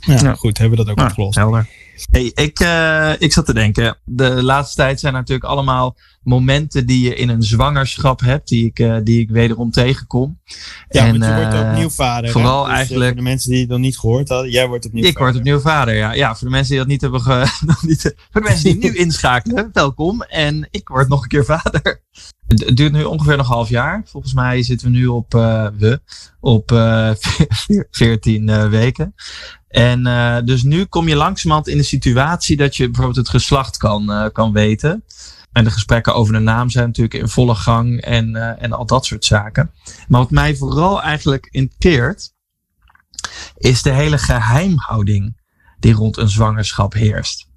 Ja, 0.00 0.34
goed. 0.34 0.58
Hebben 0.58 0.78
we 0.78 0.84
dat 0.84 0.92
ook 0.92 1.00
ja, 1.00 1.06
opgelost. 1.06 1.34
Helder. 1.34 1.68
Hey, 2.10 2.32
ik, 2.34 2.60
uh, 2.60 3.12
ik 3.18 3.32
zat 3.32 3.46
te 3.46 3.54
denken. 3.54 3.96
De 4.04 4.42
laatste 4.42 4.76
tijd 4.76 5.00
zijn 5.00 5.12
er 5.12 5.18
natuurlijk 5.18 5.48
allemaal 5.48 5.96
momenten 6.22 6.86
die 6.86 7.04
je 7.04 7.14
in 7.14 7.28
een 7.28 7.42
zwangerschap 7.42 8.20
hebt, 8.20 8.48
die 8.48 8.66
ik, 8.66 8.78
uh, 8.78 8.96
die 9.04 9.20
ik 9.20 9.30
wederom 9.30 9.70
tegenkom. 9.70 10.38
Ja, 10.88 11.04
en, 11.04 11.18
want 11.18 11.24
je 11.24 11.34
wordt 11.34 11.68
opnieuw 11.68 11.90
vader. 11.90 12.30
Vooral 12.30 12.64
dus, 12.64 12.74
eigenlijk. 12.74 13.06
voor 13.06 13.16
de 13.16 13.22
mensen 13.22 13.50
die 13.50 13.60
het 13.60 13.68
nog 13.68 13.78
niet 13.78 13.98
gehoord 13.98 14.28
hadden, 14.28 14.50
jij 14.50 14.66
wordt 14.68 14.86
opnieuw 14.86 15.04
ik 15.04 15.12
vader. 15.12 15.28
Ik 15.28 15.32
word 15.32 15.46
opnieuw 15.46 15.60
vader, 15.60 15.94
ja. 15.94 16.12
Ja, 16.12 16.34
voor 16.34 16.48
de 16.48 16.54
mensen 16.54 16.70
die 16.70 16.78
dat 16.78 16.88
niet 16.88 17.00
hebben 17.00 17.20
ge, 17.20 17.46
nog 17.66 17.82
niet, 17.82 18.14
Voor 18.30 18.40
de 18.40 18.48
mensen 18.48 18.64
die 18.64 18.82
nu 18.90 18.96
inschakelen, 18.96 19.70
welkom. 19.72 20.22
En 20.22 20.68
ik 20.70 20.88
word 20.88 21.08
nog 21.08 21.22
een 21.22 21.28
keer 21.28 21.44
vader. 21.44 22.02
Het 22.60 22.76
duurt 22.76 22.92
nu 22.92 23.04
ongeveer 23.04 23.36
nog 23.36 23.46
een 23.46 23.54
half 23.54 23.68
jaar. 23.68 24.02
Volgens 24.06 24.34
mij 24.34 24.62
zitten 24.62 24.86
we 24.86 24.96
nu 24.96 25.06
op, 25.06 25.34
uh, 25.34 25.66
we, 25.78 26.00
op 26.40 26.72
uh, 26.72 27.10
14 27.90 28.48
uh, 28.48 28.68
weken. 28.68 29.14
En 29.68 30.02
dus 30.44 30.62
nu 30.62 30.84
kom 30.84 31.08
je 31.08 31.16
langzamerhand 31.16 31.68
in 31.68 31.76
de 31.76 31.82
situatie 31.82 32.56
dat 32.56 32.76
je 32.76 32.84
bijvoorbeeld 32.86 33.16
het 33.16 33.28
geslacht 33.28 33.76
kan, 33.76 34.30
kan 34.32 34.52
weten. 34.52 35.04
En 35.52 35.64
de 35.64 35.70
gesprekken 35.70 36.14
over 36.14 36.32
de 36.32 36.38
naam 36.38 36.70
zijn 36.70 36.86
natuurlijk 36.86 37.14
in 37.14 37.28
volle 37.28 37.54
gang 37.54 38.00
en, 38.00 38.58
en 38.58 38.72
al 38.72 38.86
dat 38.86 39.06
soort 39.06 39.24
zaken. 39.24 39.70
Maar 40.08 40.20
wat 40.20 40.30
mij 40.30 40.56
vooral 40.56 41.02
eigenlijk 41.02 41.48
inteert, 41.50 42.32
is 43.56 43.82
de 43.82 43.92
hele 43.92 44.18
geheimhouding 44.18 45.40
die 45.78 45.94
rond 45.94 46.16
een 46.16 46.28
zwangerschap 46.28 46.92
heerst. 46.92 47.50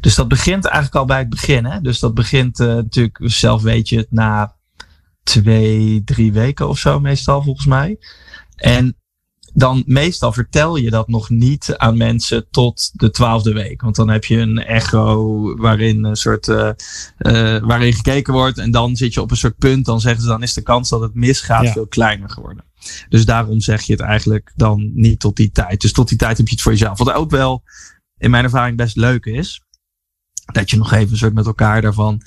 Dus 0.00 0.14
dat 0.14 0.28
begint 0.28 0.64
eigenlijk 0.64 0.94
al 0.94 1.04
bij 1.04 1.18
het 1.18 1.28
begin. 1.28 1.64
Hè? 1.64 1.80
Dus 1.80 1.98
dat 1.98 2.14
begint 2.14 2.58
natuurlijk, 2.58 3.18
zelf 3.22 3.62
weet 3.62 3.88
je 3.88 3.96
het, 3.96 4.12
na 4.12 4.56
twee, 5.22 6.02
drie 6.04 6.32
weken 6.32 6.68
of 6.68 6.78
zo 6.78 7.00
meestal 7.00 7.42
volgens 7.42 7.66
mij. 7.66 7.98
En 8.56 8.96
dan 9.54 9.82
meestal 9.86 10.32
vertel 10.32 10.76
je 10.76 10.90
dat 10.90 11.08
nog 11.08 11.30
niet 11.30 11.74
aan 11.76 11.96
mensen 11.96 12.46
tot 12.50 12.90
de 12.92 13.10
twaalfde 13.10 13.52
week. 13.52 13.82
Want 13.82 13.96
dan 13.96 14.08
heb 14.08 14.24
je 14.24 14.36
een 14.36 14.58
echo 14.58 15.56
waarin 15.56 16.04
een 16.04 16.16
soort 16.16 16.46
uh, 16.48 16.70
uh, 17.18 17.58
waarin 17.62 17.92
gekeken 17.92 18.32
wordt. 18.32 18.58
En 18.58 18.70
dan 18.70 18.96
zit 18.96 19.14
je 19.14 19.20
op 19.20 19.30
een 19.30 19.36
soort 19.36 19.58
punt. 19.58 19.84
Dan 19.84 20.00
zeggen 20.00 20.22
ze 20.22 20.28
dan 20.28 20.42
is 20.42 20.54
de 20.54 20.62
kans 20.62 20.88
dat 20.88 21.00
het 21.00 21.14
misgaat 21.14 21.64
ja. 21.64 21.72
veel 21.72 21.86
kleiner 21.86 22.30
geworden. 22.30 22.64
Dus 23.08 23.24
daarom 23.24 23.60
zeg 23.60 23.82
je 23.82 23.92
het 23.92 24.02
eigenlijk 24.02 24.52
dan 24.56 24.90
niet 24.94 25.20
tot 25.20 25.36
die 25.36 25.50
tijd. 25.50 25.80
Dus 25.80 25.92
tot 25.92 26.08
die 26.08 26.18
tijd 26.18 26.36
heb 26.36 26.46
je 26.46 26.52
het 26.52 26.62
voor 26.62 26.72
jezelf. 26.72 26.98
Wat 26.98 27.12
ook 27.12 27.30
wel 27.30 27.62
in 28.24 28.30
mijn 28.30 28.44
ervaring 28.44 28.76
best 28.76 28.96
leuk 28.96 29.24
is. 29.24 29.62
Dat 30.52 30.70
je 30.70 30.76
nog 30.76 30.92
even 30.92 31.10
een 31.10 31.16
soort 31.16 31.34
met 31.34 31.46
elkaar 31.46 31.82
daarvan 31.82 32.22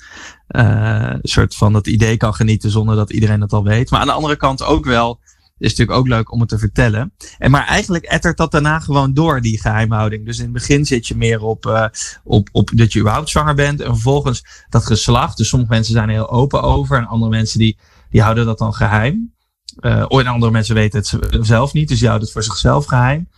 uh, 0.48 1.14
soort 1.22 1.54
van 1.54 1.72
dat 1.72 1.86
idee 1.86 2.16
kan 2.16 2.34
genieten 2.34 2.70
zonder 2.70 2.96
dat 2.96 3.12
iedereen 3.12 3.40
het 3.40 3.52
al 3.52 3.64
weet. 3.64 3.90
Maar 3.90 4.00
aan 4.00 4.06
de 4.06 4.12
andere 4.12 4.36
kant 4.36 4.62
ook 4.62 4.84
wel 4.84 5.20
is 5.58 5.70
natuurlijk 5.70 5.98
ook 5.98 6.08
leuk 6.08 6.32
om 6.32 6.40
het 6.40 6.48
te 6.48 6.58
vertellen. 6.58 7.12
En 7.38 7.50
maar 7.50 7.66
eigenlijk 7.66 8.04
ettert 8.04 8.36
dat 8.36 8.50
daarna 8.50 8.80
gewoon 8.80 9.14
door, 9.14 9.40
die 9.40 9.60
geheimhouding. 9.60 10.26
Dus 10.26 10.38
in 10.38 10.44
het 10.44 10.52
begin 10.52 10.86
zit 10.86 11.06
je 11.06 11.16
meer 11.16 11.42
op, 11.42 11.66
uh, 11.66 11.84
op, 12.24 12.48
op 12.52 12.70
dat 12.74 12.92
je 12.92 13.00
überhaupt 13.00 13.28
zwanger 13.28 13.54
bent. 13.54 13.80
En 13.80 13.92
vervolgens 13.92 14.44
dat 14.68 14.86
geslacht. 14.86 15.36
Dus 15.36 15.48
sommige 15.48 15.72
mensen 15.72 15.92
zijn 15.92 16.08
er 16.08 16.14
heel 16.14 16.30
open 16.30 16.62
over. 16.62 16.98
En 16.98 17.06
andere 17.06 17.30
mensen 17.30 17.58
die, 17.58 17.78
die 18.10 18.22
houden 18.22 18.46
dat 18.46 18.58
dan 18.58 18.74
geheim. 18.74 19.34
Uh, 19.80 19.92
en 20.08 20.26
andere 20.26 20.52
mensen 20.52 20.74
weten 20.74 20.98
het 20.98 21.46
zelf 21.46 21.72
niet. 21.72 21.88
Dus 21.88 21.98
die 21.98 22.08
houden 22.08 22.28
het 22.28 22.36
voor 22.36 22.44
zichzelf 22.44 22.86
geheim. 22.86 23.28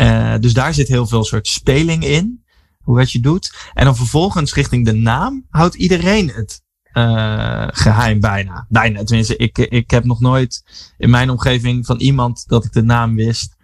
Uh, 0.00 0.34
dus 0.40 0.52
daar 0.52 0.74
zit 0.74 0.88
heel 0.88 1.06
veel 1.06 1.24
soort 1.24 1.48
speling 1.48 2.04
in. 2.04 2.42
Hoe 2.78 2.96
wat 2.96 3.12
je 3.12 3.20
doet. 3.20 3.70
En 3.74 3.84
dan 3.84 3.96
vervolgens 3.96 4.54
richting 4.54 4.84
de 4.84 4.92
naam 4.92 5.46
houdt 5.50 5.74
iedereen 5.74 6.30
het 6.30 6.62
uh, 6.92 7.66
geheim 7.70 8.20
bijna. 8.20 8.66
Bijna. 8.68 9.04
Tenminste, 9.04 9.36
ik, 9.36 9.58
ik 9.58 9.90
heb 9.90 10.04
nog 10.04 10.20
nooit 10.20 10.64
in 10.98 11.10
mijn 11.10 11.30
omgeving 11.30 11.86
van 11.86 11.98
iemand 11.98 12.44
dat 12.46 12.64
ik 12.64 12.72
de 12.72 12.82
naam 12.82 13.14
wist 13.14 13.56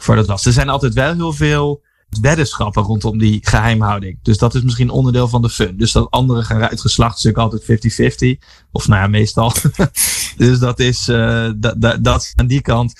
voor 0.00 0.16
dat 0.16 0.26
was. 0.26 0.46
Er 0.46 0.52
zijn 0.52 0.68
altijd 0.68 0.94
wel 0.94 1.14
heel 1.14 1.32
veel 1.32 1.82
weddenschappen 2.20 2.82
rondom 2.82 3.18
die 3.18 3.38
geheimhouding. 3.42 4.18
Dus 4.22 4.38
dat 4.38 4.54
is 4.54 4.62
misschien 4.62 4.90
onderdeel 4.90 5.28
van 5.28 5.42
de 5.42 5.50
fun. 5.50 5.76
Dus 5.76 5.92
dat 5.92 6.10
anderen 6.10 6.44
gaan 6.44 6.62
uit 6.62 7.34
altijd 7.34 7.62
50-50. 7.62 8.46
Of 8.72 8.88
nou 8.88 9.00
ja, 9.02 9.06
meestal. 9.06 9.52
dus 10.36 10.58
dat 10.58 10.80
is, 10.80 11.08
uh, 11.08 11.50
dat, 11.56 11.80
dat, 11.80 12.04
dat 12.04 12.32
aan 12.34 12.46
die 12.46 12.60
kant 12.60 12.92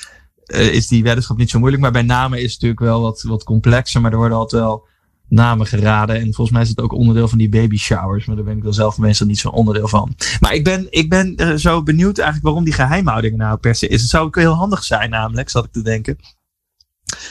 is 0.46 0.88
die 0.88 1.02
weddenschap 1.02 1.36
niet 1.36 1.50
zo 1.50 1.58
moeilijk. 1.58 1.82
Maar 1.82 1.92
bij 1.92 2.02
namen 2.02 2.38
is 2.38 2.52
het 2.52 2.52
natuurlijk 2.52 2.80
wel 2.80 3.00
wat, 3.00 3.22
wat 3.22 3.44
complexer. 3.44 4.00
Maar 4.00 4.12
er 4.12 4.18
worden 4.18 4.38
altijd 4.38 4.62
wel 4.62 4.86
namen 5.28 5.66
geraden. 5.66 6.16
En 6.16 6.22
volgens 6.22 6.50
mij 6.50 6.62
is 6.62 6.68
het 6.68 6.80
ook 6.80 6.92
onderdeel 6.92 7.28
van 7.28 7.38
die 7.38 7.48
baby 7.48 7.76
showers. 7.76 8.24
Maar 8.26 8.36
daar 8.36 8.44
ben 8.44 8.56
ik 8.56 8.62
dan 8.62 8.74
zelf 8.74 8.98
meestal 8.98 9.26
niet 9.26 9.38
zo'n 9.38 9.52
onderdeel 9.52 9.88
van. 9.88 10.16
Maar 10.40 10.54
ik 10.54 10.64
ben, 10.64 10.86
ik 10.90 11.08
ben 11.08 11.42
uh, 11.42 11.54
zo 11.54 11.82
benieuwd 11.82 12.18
eigenlijk 12.18 12.46
waarom 12.46 12.64
die 12.64 12.74
geheimhouding 12.74 13.36
nou 13.36 13.58
per 13.58 13.74
se 13.74 13.88
is. 13.88 14.00
Het 14.00 14.10
zou 14.10 14.26
ook 14.26 14.36
heel 14.36 14.52
handig 14.52 14.84
zijn 14.84 15.10
namelijk, 15.10 15.50
zat 15.50 15.64
ik 15.64 15.72
te 15.72 15.82
denken. 15.82 16.18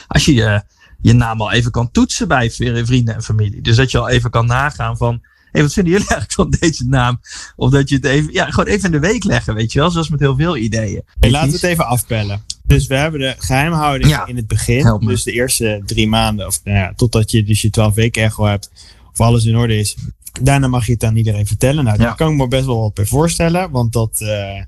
Als 0.06 0.24
je 0.24 0.34
je, 0.34 0.62
je 1.00 1.12
naam 1.12 1.40
al 1.40 1.52
even 1.52 1.70
kan 1.70 1.90
toetsen 1.90 2.28
bij 2.28 2.50
vrienden 2.50 3.14
en 3.14 3.22
familie. 3.22 3.62
Dus 3.62 3.76
dat 3.76 3.90
je 3.90 3.98
al 3.98 4.08
even 4.08 4.30
kan 4.30 4.46
nagaan 4.46 4.96
van... 4.96 5.22
Hey, 5.50 5.62
wat 5.62 5.72
vinden 5.72 5.92
jullie 5.92 6.08
eigenlijk 6.14 6.32
van 6.32 6.60
deze 6.60 6.84
naam? 6.88 7.20
Of 7.56 7.70
dat 7.70 7.88
je 7.88 7.94
het 7.94 8.04
even, 8.04 8.32
ja, 8.32 8.50
gewoon 8.50 8.66
even 8.66 8.84
in 8.84 9.00
de 9.00 9.06
week 9.06 9.24
leggen, 9.24 9.54
weet 9.54 9.72
je 9.72 9.78
wel. 9.78 9.90
Zoals 9.90 10.08
met 10.08 10.20
heel 10.20 10.36
veel 10.36 10.56
ideeën. 10.56 11.02
Hey, 11.20 11.30
laten 11.30 11.48
we 11.48 11.54
het 11.54 11.64
even 11.64 11.86
afpellen. 11.86 12.44
Dus 12.66 12.86
we 12.86 12.94
hebben 12.94 13.20
de 13.20 13.34
geheimhouding 13.38 14.10
ja, 14.10 14.26
in 14.26 14.36
het 14.36 14.46
begin. 14.46 14.98
Dus 15.06 15.22
de 15.22 15.32
eerste 15.32 15.82
drie 15.86 16.08
maanden, 16.08 16.46
of 16.46 16.60
nou 16.64 16.76
ja, 16.76 16.92
totdat 16.96 17.30
je 17.30 17.42
dus 17.42 17.62
je 17.62 17.70
12 17.70 17.94
weken 17.94 18.22
echo 18.22 18.44
hebt, 18.44 18.70
of 19.12 19.20
alles 19.20 19.44
in 19.44 19.56
orde 19.56 19.78
is. 19.78 19.96
Daarna 20.42 20.68
mag 20.68 20.86
je 20.86 20.92
het 20.92 21.04
aan 21.04 21.16
iedereen 21.16 21.46
vertellen. 21.46 21.84
Nou, 21.84 21.98
daar 21.98 22.06
ja. 22.06 22.14
kan 22.14 22.30
ik 22.30 22.36
me 22.36 22.48
best 22.48 22.64
wel 22.64 22.80
wat 22.80 22.94
bij 22.94 23.06
voorstellen. 23.06 23.70
Want 23.70 23.92
dat. 23.92 24.20
Uh, 24.20 24.60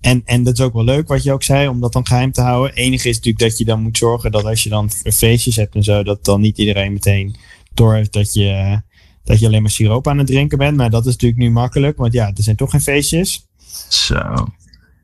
en, 0.00 0.22
en 0.24 0.42
dat 0.42 0.58
is 0.58 0.64
ook 0.64 0.72
wel 0.72 0.84
leuk 0.84 1.08
wat 1.08 1.22
je 1.22 1.32
ook 1.32 1.42
zei, 1.42 1.68
om 1.68 1.80
dat 1.80 1.92
dan 1.92 2.06
geheim 2.06 2.32
te 2.32 2.40
houden. 2.40 2.76
Enige 2.76 3.08
is 3.08 3.16
natuurlijk 3.16 3.44
dat 3.44 3.58
je 3.58 3.64
dan 3.64 3.82
moet 3.82 3.98
zorgen 3.98 4.30
dat 4.30 4.44
als 4.44 4.62
je 4.62 4.68
dan 4.68 4.90
feestjes 4.90 5.56
hebt 5.56 5.74
en 5.74 5.82
zo, 5.82 6.02
dat 6.02 6.24
dan 6.24 6.40
niet 6.40 6.58
iedereen 6.58 6.92
meteen 6.92 7.36
door 7.74 7.94
heeft 7.94 8.12
dat 8.12 8.34
je, 8.34 8.80
dat 9.24 9.38
je 9.40 9.46
alleen 9.46 9.62
maar 9.62 9.70
siroop 9.70 10.08
aan 10.08 10.18
het 10.18 10.26
drinken 10.26 10.58
bent. 10.58 10.76
Maar 10.76 10.90
dat 10.90 11.06
is 11.06 11.12
natuurlijk 11.12 11.40
nu 11.40 11.50
makkelijk, 11.50 11.96
want 11.96 12.12
ja, 12.12 12.26
er 12.26 12.42
zijn 12.42 12.56
toch 12.56 12.70
geen 12.70 12.80
feestjes. 12.80 13.46
Zo. 13.88 14.46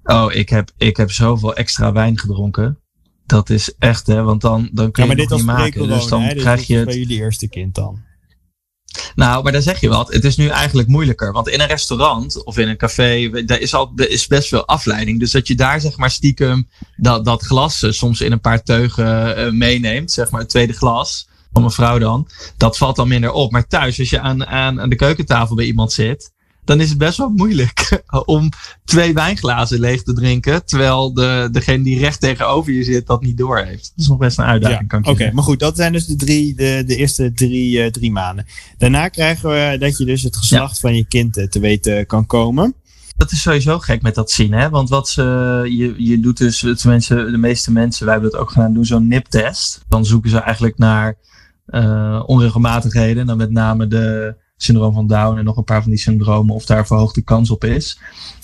Oh, 0.04 0.32
ik 0.32 0.49
heb, 0.49 0.71
ik 0.76 0.97
heb 0.97 1.11
zoveel 1.11 1.54
extra 1.54 1.92
wijn 1.92 2.18
gedronken. 2.18 2.78
dat 3.26 3.50
is 3.50 3.75
echt, 3.78 4.06
hè, 4.06 4.23
want 4.23 4.40
dan, 4.40 4.71
dan 4.73 4.90
kun 4.90 5.04
Ja, 5.04 5.11
je 5.11 5.16
maar 5.16 5.25
het 5.25 5.28
dit 5.28 5.38
niet 5.38 5.47
maken. 5.47 5.88
Dus 5.88 6.06
dan 6.06 6.23
hè? 6.23 6.35
Krijg 6.35 6.59
dit 6.59 6.66
je 6.66 6.76
het. 6.76 6.85
bij 6.85 6.99
jullie 6.99 7.18
eerste 7.18 7.49
kind 7.49 7.75
dan. 7.75 8.02
Nou, 9.14 9.42
maar 9.42 9.52
daar 9.52 9.62
zeg 9.62 9.80
je 9.80 9.88
wat. 9.88 10.12
Het 10.12 10.25
is 10.25 10.37
nu 10.37 10.49
eigenlijk 10.49 10.88
moeilijker. 10.88 11.32
Want 11.32 11.49
in 11.49 11.61
een 11.61 11.66
restaurant 11.66 12.44
of 12.44 12.59
in 12.59 12.68
een 12.68 12.76
café, 12.76 13.44
daar 13.44 13.61
is, 13.61 13.75
al, 13.75 13.92
er 13.97 14.11
is 14.11 14.26
best 14.26 14.49
veel 14.49 14.66
afleiding. 14.66 15.21
Dus 15.21 15.30
dat 15.30 15.47
je 15.47 15.54
daar 15.54 15.80
zeg 15.80 15.97
maar 15.97 16.11
stiekem 16.11 16.68
dat, 16.97 17.25
dat 17.25 17.42
glas 17.42 17.82
eh, 17.82 17.90
soms 17.90 18.21
in 18.21 18.32
een 18.32 18.40
paar 18.40 18.62
teugen 18.62 19.37
eh, 19.37 19.50
meeneemt. 19.52 20.11
Zeg 20.11 20.30
maar 20.30 20.40
het 20.40 20.50
tweede 20.50 20.73
glas 20.73 21.28
van 21.52 21.64
een 21.64 21.71
vrouw 21.71 21.99
dan. 21.99 22.28
Dat 22.56 22.76
valt 22.76 22.97
dan 22.97 23.09
minder 23.09 23.32
op. 23.32 23.52
Maar 23.52 23.66
thuis, 23.66 23.99
als 23.99 24.11
je 24.11 24.21
aan, 24.21 24.47
aan, 24.47 24.80
aan 24.80 24.88
de 24.88 24.97
keukentafel 24.97 25.56
bij 25.56 25.64
iemand 25.64 25.92
zit, 25.92 26.32
dan 26.64 26.81
is 26.81 26.88
het 26.88 26.99
best 26.99 27.19
wel 27.19 27.28
moeilijk 27.28 28.02
om 28.25 28.49
twee 28.85 29.14
wijnglazen 29.14 29.81
leeg 29.81 30.02
te 30.02 30.12
drinken. 30.12 30.64
Terwijl 30.64 31.14
de, 31.14 31.49
degene 31.52 31.85
die 31.85 31.99
recht 31.99 32.21
tegenover 32.21 32.73
je 32.73 32.85
zit 32.85 33.07
dat 33.07 33.23
niet 33.23 33.38
doorheeft. 33.38 33.92
Dat 33.95 34.04
is 34.04 34.09
nog 34.09 34.19
best 34.19 34.38
een 34.38 34.45
uitdaging, 34.45 34.88
kan 34.88 35.00
ik 35.00 35.09
Oké, 35.09 35.31
maar 35.33 35.45
goed, 35.45 35.59
dat 35.59 35.76
zijn 35.76 35.92
dus 35.92 36.07
de, 36.07 36.16
drie, 36.16 36.54
de, 36.54 36.83
de 36.87 36.97
eerste 36.97 37.33
drie, 37.33 37.83
eh, 37.83 37.90
drie 37.90 38.12
maanden. 38.12 38.47
Daarna 38.78 39.09
krijgen 39.09 39.49
we 39.49 39.76
dat 39.78 39.99
je 39.99 40.04
dus 40.04 40.23
het 40.23 40.37
geslacht 40.37 40.81
van 40.81 40.97
je 40.97 41.07
kind 41.07 41.37
eh, 41.37 41.47
te 41.47 41.61
weten 41.61 42.07
kan 42.07 42.26
komen. 42.26 42.75
Dat 43.16 43.33
is 43.33 43.42
sowieso 43.42 43.78
gek 43.78 44.02
met 44.02 44.14
dat 44.14 44.31
zien, 44.31 44.52
hè? 44.52 44.71
Want 44.71 44.88
wat 44.88 45.09
ze, 45.09 45.23
je, 45.64 45.95
je 45.97 46.21
doet 46.21 46.38
dus, 46.38 46.59
tenminste, 46.76 47.31
de 47.31 47.38
meeste 47.38 47.73
mensen, 47.73 48.04
wij 48.04 48.14
hebben 48.14 48.33
dat 48.33 48.40
ook 48.40 48.50
gedaan, 48.50 48.75
doen 48.75 48.85
zo'n 48.85 49.09
NIP-test. 49.09 49.85
Dan 49.88 50.04
zoeken 50.04 50.31
ze 50.31 50.38
eigenlijk 50.38 50.78
naar 50.78 51.16
eh, 51.66 52.23
onregelmatigheden. 52.26 53.26
Dan 53.26 53.37
met 53.37 53.50
name 53.50 53.87
de 53.87 54.37
syndroom 54.62 54.95
van 54.95 55.07
Down 55.07 55.38
en 55.38 55.45
nog 55.45 55.57
een 55.57 55.64
paar 55.64 55.83
van 55.83 55.90
die 55.90 56.00
syndromen, 56.00 56.54
of 56.54 56.64
daar 56.66 56.87
verhoogde 56.87 57.23
kans 57.23 57.50
op 57.50 57.64
is. 57.64 57.99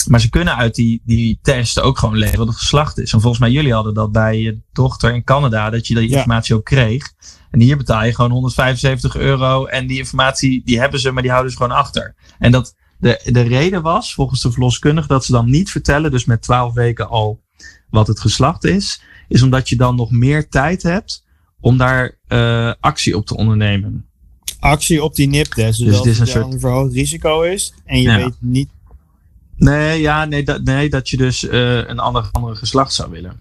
Maar 0.08 0.20
ze 0.20 0.28
kunnen 0.28 0.56
uit 0.56 0.74
die, 0.74 1.02
die 1.04 1.38
test 1.42 1.80
ook 1.80 1.98
gewoon 1.98 2.16
lezen 2.16 2.38
wat 2.38 2.46
het 2.46 2.56
geslacht 2.56 2.98
is. 2.98 3.12
En 3.12 3.20
volgens 3.20 3.40
mij, 3.40 3.50
jullie 3.50 3.72
hadden 3.72 3.94
dat 3.94 4.12
bij 4.12 4.40
je 4.40 4.60
dochter 4.72 5.14
in 5.14 5.24
Canada, 5.24 5.70
dat 5.70 5.86
je 5.86 5.94
die 5.94 6.08
Ja. 6.08 6.16
informatie 6.16 6.54
ook 6.54 6.64
kreeg. 6.64 7.12
En 7.50 7.60
hier 7.60 7.76
betaal 7.76 8.04
je 8.04 8.14
gewoon 8.14 8.30
175 8.30 9.16
euro. 9.16 9.64
En 9.66 9.86
die 9.86 9.98
informatie, 9.98 10.62
die 10.64 10.80
hebben 10.80 11.00
ze, 11.00 11.10
maar 11.10 11.22
die 11.22 11.30
houden 11.30 11.52
ze 11.52 11.58
gewoon 11.58 11.76
achter. 11.76 12.14
En 12.38 12.50
dat 12.52 12.74
de, 12.98 13.20
de 13.24 13.40
reden 13.40 13.82
was, 13.82 14.14
volgens 14.14 14.40
de 14.40 14.52
verloskundige, 14.52 15.08
dat 15.08 15.24
ze 15.24 15.32
dan 15.32 15.50
niet 15.50 15.70
vertellen, 15.70 16.10
dus 16.10 16.24
met 16.24 16.42
12 16.42 16.74
weken 16.74 17.08
al, 17.08 17.40
wat 17.90 18.06
het 18.06 18.20
geslacht 18.20 18.64
is, 18.64 19.02
is 19.28 19.42
omdat 19.42 19.68
je 19.68 19.76
dan 19.76 19.96
nog 19.96 20.10
meer 20.10 20.48
tijd 20.48 20.82
hebt 20.82 21.24
om 21.60 21.76
daar 21.76 22.18
eh, 22.26 22.72
actie 22.80 23.16
op 23.16 23.26
te 23.26 23.36
ondernemen. 23.36 24.07
Actie 24.60 25.02
op 25.02 25.14
die 25.14 25.28
NIP-test. 25.28 25.78
Dus, 25.84 26.02
Dus 26.02 26.06
is 26.06 26.18
het 26.18 26.28
een 26.28 26.34
wel 26.34 26.42
soort- 26.42 26.54
een 26.54 26.60
verhoogd 26.60 26.92
risico 26.92 27.42
is 27.42 27.74
en 27.84 27.96
je 28.02 28.08
Ja. 28.08 28.16
weet 28.16 28.34
niet... 28.38 28.68
Nee, 29.56 30.00
ja, 30.00 30.24
nee, 30.24 30.44
dat, 30.44 30.62
nee, 30.64 30.88
dat 30.90 31.08
je 31.08 31.16
dus 31.16 31.48
eh, 31.48 31.76
een 31.76 31.98
ander, 31.98 32.28
andere 32.32 32.54
geslacht 32.54 32.92
zou 32.94 33.10
willen. 33.10 33.40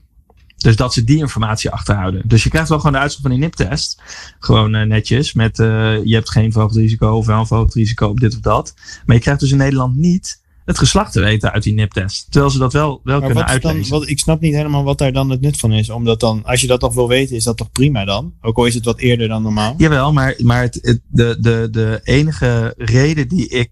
Dus 0.58 0.76
dat 0.76 0.94
ze 0.94 1.04
die 1.04 1.18
informatie 1.18 1.70
achterhouden. 1.70 2.22
Dus 2.26 2.44
je 2.44 2.50
krijgt 2.50 2.70
wel 2.70 2.78
gewoon 2.78 2.94
de 2.94 3.00
uitslag 3.00 3.22
van 3.22 3.32
die 3.32 3.40
NIP-test. 3.40 4.02
Gewoon 4.40 4.76
eh, 4.76 4.88
netjes. 4.88 5.34
Met 5.34 5.60
eh, 5.60 5.68
je 6.04 6.14
hebt 6.14 6.32
geen 6.32 6.52
verhoogd 6.52 6.76
risico 6.76 7.16
of 7.18 7.26
wel 7.26 7.40
een 7.40 7.48
verhoogd 7.48 7.74
risico 7.74 8.08
op 8.08 8.20
dit 8.20 8.34
of 8.36 8.40
dat. 8.40 8.74
Maar 9.06 9.16
je 9.16 9.22
krijgt 9.22 9.40
dus 9.40 9.52
in 9.52 9.58
Nederland 9.58 9.96
niet 9.96 10.42
het 10.68 10.78
geslacht 10.78 11.12
te 11.12 11.20
weten 11.20 11.52
uit 11.52 11.64
die 11.64 11.74
NIP-test. 11.74 12.32
Terwijl 12.32 12.52
ze 12.52 12.58
dat 12.60 12.74
wel, 12.74 13.02
wel 13.04 13.20
Maar 13.20 13.28
kunnen 13.28 13.46
wat 13.46 13.56
is 13.56 13.62
dan, 13.62 13.72
uitlezen. 13.72 14.00
wat, 14.00 14.08
ik 14.10 14.20
snap 14.20 14.40
niet 14.42 14.54
helemaal 14.56 14.84
wat 14.84 14.98
daar 14.98 15.12
dan 15.14 15.30
het 15.30 15.42
nut 15.42 15.58
van 15.58 15.72
is. 15.74 15.90
Omdat 15.90 16.20
dan, 16.20 16.44
als 16.46 16.62
je 16.62 16.68
dat 16.68 16.82
nog 16.82 16.94
wil 16.94 17.08
weten, 17.08 17.36
is 17.36 17.44
dat 17.44 17.58
toch 17.58 17.72
prima 17.72 18.06
dan? 18.06 18.34
Ook 18.42 18.58
al 18.58 18.66
is 18.66 18.74
het 18.74 18.86
wat 18.86 19.00
eerder 19.00 19.28
dan 19.28 19.42
normaal. 19.42 19.74
Jawel, 19.78 20.14
maar, 20.14 20.36
maar 20.38 20.62
het, 20.62 20.80
het- 20.82 21.02
de, 21.08 21.38
de, 21.40 21.68
de 21.72 22.00
enige 22.04 22.74
reden 22.78 23.28
die 23.28 23.48
ik 23.48 23.72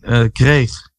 eh, 0.00 0.22
kreeg 0.32 0.90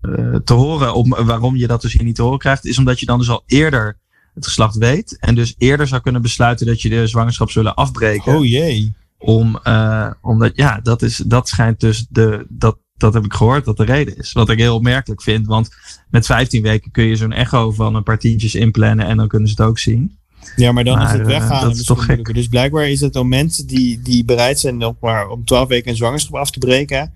eh, 0.00 0.34
te 0.44 0.52
horen 0.54 0.94
om, 0.94 1.08
waarom 1.08 1.56
je 1.56 1.66
dat 1.66 1.82
dus 1.82 1.92
hier 1.92 2.04
niet 2.04 2.14
te 2.14 2.22
horen 2.22 2.38
krijgt, 2.38 2.64
is 2.66 2.78
omdat 2.78 3.00
je 3.00 3.06
dan 3.06 3.18
dus 3.18 3.28
al 3.30 3.42
eerder 3.46 3.98
het 4.34 4.44
geslacht 4.46 4.76
weet. 4.76 5.16
En 5.20 5.34
dus 5.34 5.54
eerder 5.58 5.86
zou 5.88 6.00
kunnen 6.02 6.22
besluiten 6.22 6.66
dat 6.66 6.82
je 6.82 6.88
de 6.88 7.06
zwangerschap 7.06 7.50
zullen 7.50 7.74
afbreken. 7.74 8.36
Oh 8.36 8.44
jee. 8.44 8.92
Om, 9.18 9.58
eh, 9.62 10.10
omdat, 10.20 10.50
ja, 10.54 10.80
dat, 10.82 11.02
is, 11.02 11.16
dat 11.16 11.48
schijnt 11.48 11.80
dus 11.80 12.06
de, 12.08 12.46
dat, 12.48 12.76
dat 13.02 13.14
heb 13.14 13.24
ik 13.24 13.32
gehoord 13.32 13.64
dat 13.64 13.76
de 13.76 13.84
reden 13.84 14.16
is. 14.16 14.32
Wat 14.32 14.48
ik 14.48 14.58
heel 14.58 14.74
opmerkelijk 14.74 15.22
vind, 15.22 15.46
want 15.46 15.70
met 16.10 16.26
15 16.26 16.62
weken 16.62 16.90
kun 16.90 17.04
je 17.04 17.16
zo'n 17.16 17.32
echo 17.32 17.70
van 17.70 17.94
een 17.94 18.02
paar 18.02 18.18
tientjes 18.18 18.54
inplannen 18.54 19.06
en 19.06 19.16
dan 19.16 19.28
kunnen 19.28 19.48
ze 19.48 19.54
het 19.56 19.66
ook 19.66 19.78
zien. 19.78 20.18
Ja, 20.56 20.72
maar 20.72 20.84
dan 20.84 21.02
is 21.02 21.10
het 21.10 21.20
eh, 21.20 21.26
weghalen 21.26 21.62
dat 21.62 21.70
is 21.70 21.76
misschien 21.76 21.96
toch 21.96 22.04
gek. 22.04 22.34
Dus 22.34 22.48
blijkbaar 22.48 22.88
is 22.88 23.00
het 23.00 23.16
om 23.16 23.28
mensen 23.28 23.66
die, 23.66 24.02
die 24.02 24.24
bereid 24.24 24.60
zijn 24.60 24.76
nog 24.76 24.94
maar 25.00 25.28
om 25.28 25.44
12 25.44 25.68
weken 25.68 25.90
een 25.90 25.96
zwangerschap 25.96 26.34
af 26.34 26.50
te 26.50 26.58
breken, 26.58 27.14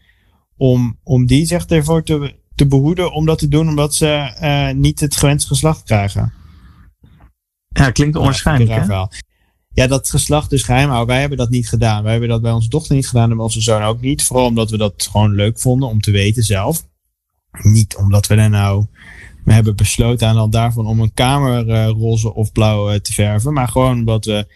om, 0.56 0.98
om 1.02 1.26
die 1.26 1.46
zich 1.46 1.66
ervoor 1.66 2.02
te, 2.02 2.34
te 2.54 2.66
behoeden 2.66 3.12
om 3.12 3.26
dat 3.26 3.38
te 3.38 3.48
doen 3.48 3.68
omdat 3.68 3.94
ze 3.94 4.06
eh, 4.06 4.70
niet 4.70 5.00
het 5.00 5.16
gewenste 5.16 5.48
geslacht 5.48 5.82
krijgen. 5.82 6.32
Ja, 7.68 7.90
klinkt 7.90 8.16
onwaarschijnlijk. 8.16 8.70
Ja, 8.70 9.08
hè? 9.08 9.16
Ja, 9.76 9.86
dat 9.86 10.10
geslacht 10.10 10.50
dus 10.50 10.62
geheim 10.62 10.88
houden. 10.88 11.08
Wij 11.08 11.20
hebben 11.20 11.38
dat 11.38 11.50
niet 11.50 11.68
gedaan. 11.68 12.02
Wij 12.02 12.10
hebben 12.10 12.28
dat 12.28 12.42
bij 12.42 12.52
onze 12.52 12.68
dochter 12.68 12.94
niet 12.94 13.08
gedaan 13.08 13.30
en 13.30 13.36
bij 13.36 13.44
onze 13.44 13.60
zoon 13.60 13.82
ook 13.82 14.00
niet. 14.00 14.22
Vooral 14.22 14.46
omdat 14.46 14.70
we 14.70 14.76
dat 14.76 15.08
gewoon 15.10 15.34
leuk 15.34 15.60
vonden 15.60 15.88
om 15.88 16.00
te 16.00 16.10
weten 16.10 16.42
zelf. 16.42 16.86
Niet 17.62 17.96
omdat 17.96 18.26
we 18.26 18.36
daar 18.36 18.50
nou... 18.50 18.86
We 19.44 19.52
hebben 19.52 19.76
besloten 19.76 20.28
aan 20.28 20.36
al 20.36 20.50
daarvan 20.50 20.86
om 20.86 21.00
een 21.00 21.14
kamer 21.14 21.86
roze 21.86 22.34
of 22.34 22.52
blauw 22.52 22.98
te 22.98 23.12
verven. 23.12 23.52
Maar 23.52 23.68
gewoon 23.68 23.98
omdat 23.98 24.24
we 24.24 24.46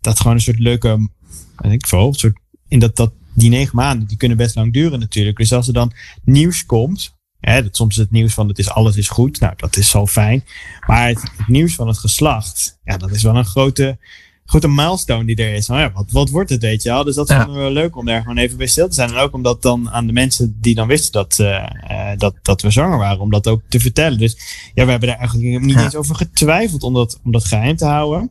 dat 0.00 0.20
gewoon 0.20 0.32
een 0.32 0.42
soort 0.42 0.58
leuke... 0.58 1.10
Weet 1.56 1.72
ik 1.72 1.86
veel, 1.86 2.14
soort, 2.14 2.38
in 2.68 2.78
dat, 2.78 2.96
dat, 2.96 3.12
die 3.34 3.50
negen 3.50 3.76
maanden, 3.76 4.06
die 4.08 4.16
kunnen 4.16 4.36
best 4.36 4.54
lang 4.54 4.72
duren 4.72 5.00
natuurlijk. 5.00 5.36
Dus 5.36 5.52
als 5.52 5.66
er 5.66 5.72
dan 5.72 5.92
nieuws 6.24 6.66
komt... 6.66 7.16
Hè, 7.40 7.62
dat 7.62 7.76
soms 7.76 7.96
is 7.96 8.02
het 8.02 8.10
nieuws 8.10 8.34
van 8.34 8.48
het 8.48 8.58
is 8.58 8.70
alles 8.70 8.96
is 8.96 9.08
goed. 9.08 9.40
Nou, 9.40 9.52
dat 9.56 9.76
is 9.76 9.94
al 9.94 10.06
fijn. 10.06 10.44
Maar 10.86 11.08
het, 11.08 11.22
het 11.36 11.48
nieuws 11.48 11.74
van 11.74 11.86
het 11.86 11.98
geslacht, 11.98 12.78
ja, 12.84 12.96
dat 12.96 13.10
is 13.10 13.22
wel 13.22 13.36
een 13.36 13.44
grote, 13.44 13.98
grote 14.50 14.68
milestone 14.68 15.24
die 15.24 15.36
er 15.36 15.54
is. 15.54 15.66
Nou 15.66 15.80
ja, 15.80 15.92
wat, 15.92 16.04
wat 16.10 16.30
wordt 16.30 16.50
het, 16.50 16.62
weet 16.62 16.82
je 16.82 16.88
wel? 16.88 17.04
Dus 17.04 17.14
dat 17.14 17.28
Ja. 17.28 17.44
vonden 17.44 17.64
we 17.64 17.70
leuk 17.70 17.96
om 17.96 18.04
daar 18.04 18.20
gewoon 18.20 18.36
even 18.36 18.56
bij 18.56 18.66
stil 18.66 18.88
te 18.88 18.94
zijn. 18.94 19.08
En 19.10 19.16
ook 19.16 19.34
omdat 19.34 19.62
dan 19.62 19.90
aan 19.90 20.06
de 20.06 20.12
mensen 20.12 20.56
die 20.60 20.74
dan 20.74 20.86
wisten 20.88 21.12
dat, 21.12 21.38
eh, 21.38 21.56
eh, 22.12 22.18
dat, 22.18 22.34
dat 22.42 22.62
we 22.62 22.70
zwanger 22.70 22.98
waren, 22.98 23.20
om 23.20 23.30
dat 23.30 23.46
ook 23.46 23.60
te 23.68 23.80
vertellen. 23.80 24.18
Dus 24.18 24.36
ja, 24.74 24.84
we 24.84 24.90
hebben 24.90 25.08
daar 25.08 25.18
eigenlijk 25.18 25.60
niet 25.64 25.74
Ja. 25.74 25.84
eens 25.84 25.94
over 25.94 26.14
getwijfeld 26.14 26.82
om 26.82 26.94
dat, 26.94 27.20
om 27.24 27.32
dat 27.32 27.44
geheim 27.44 27.76
te 27.76 27.84
houden. 27.84 28.30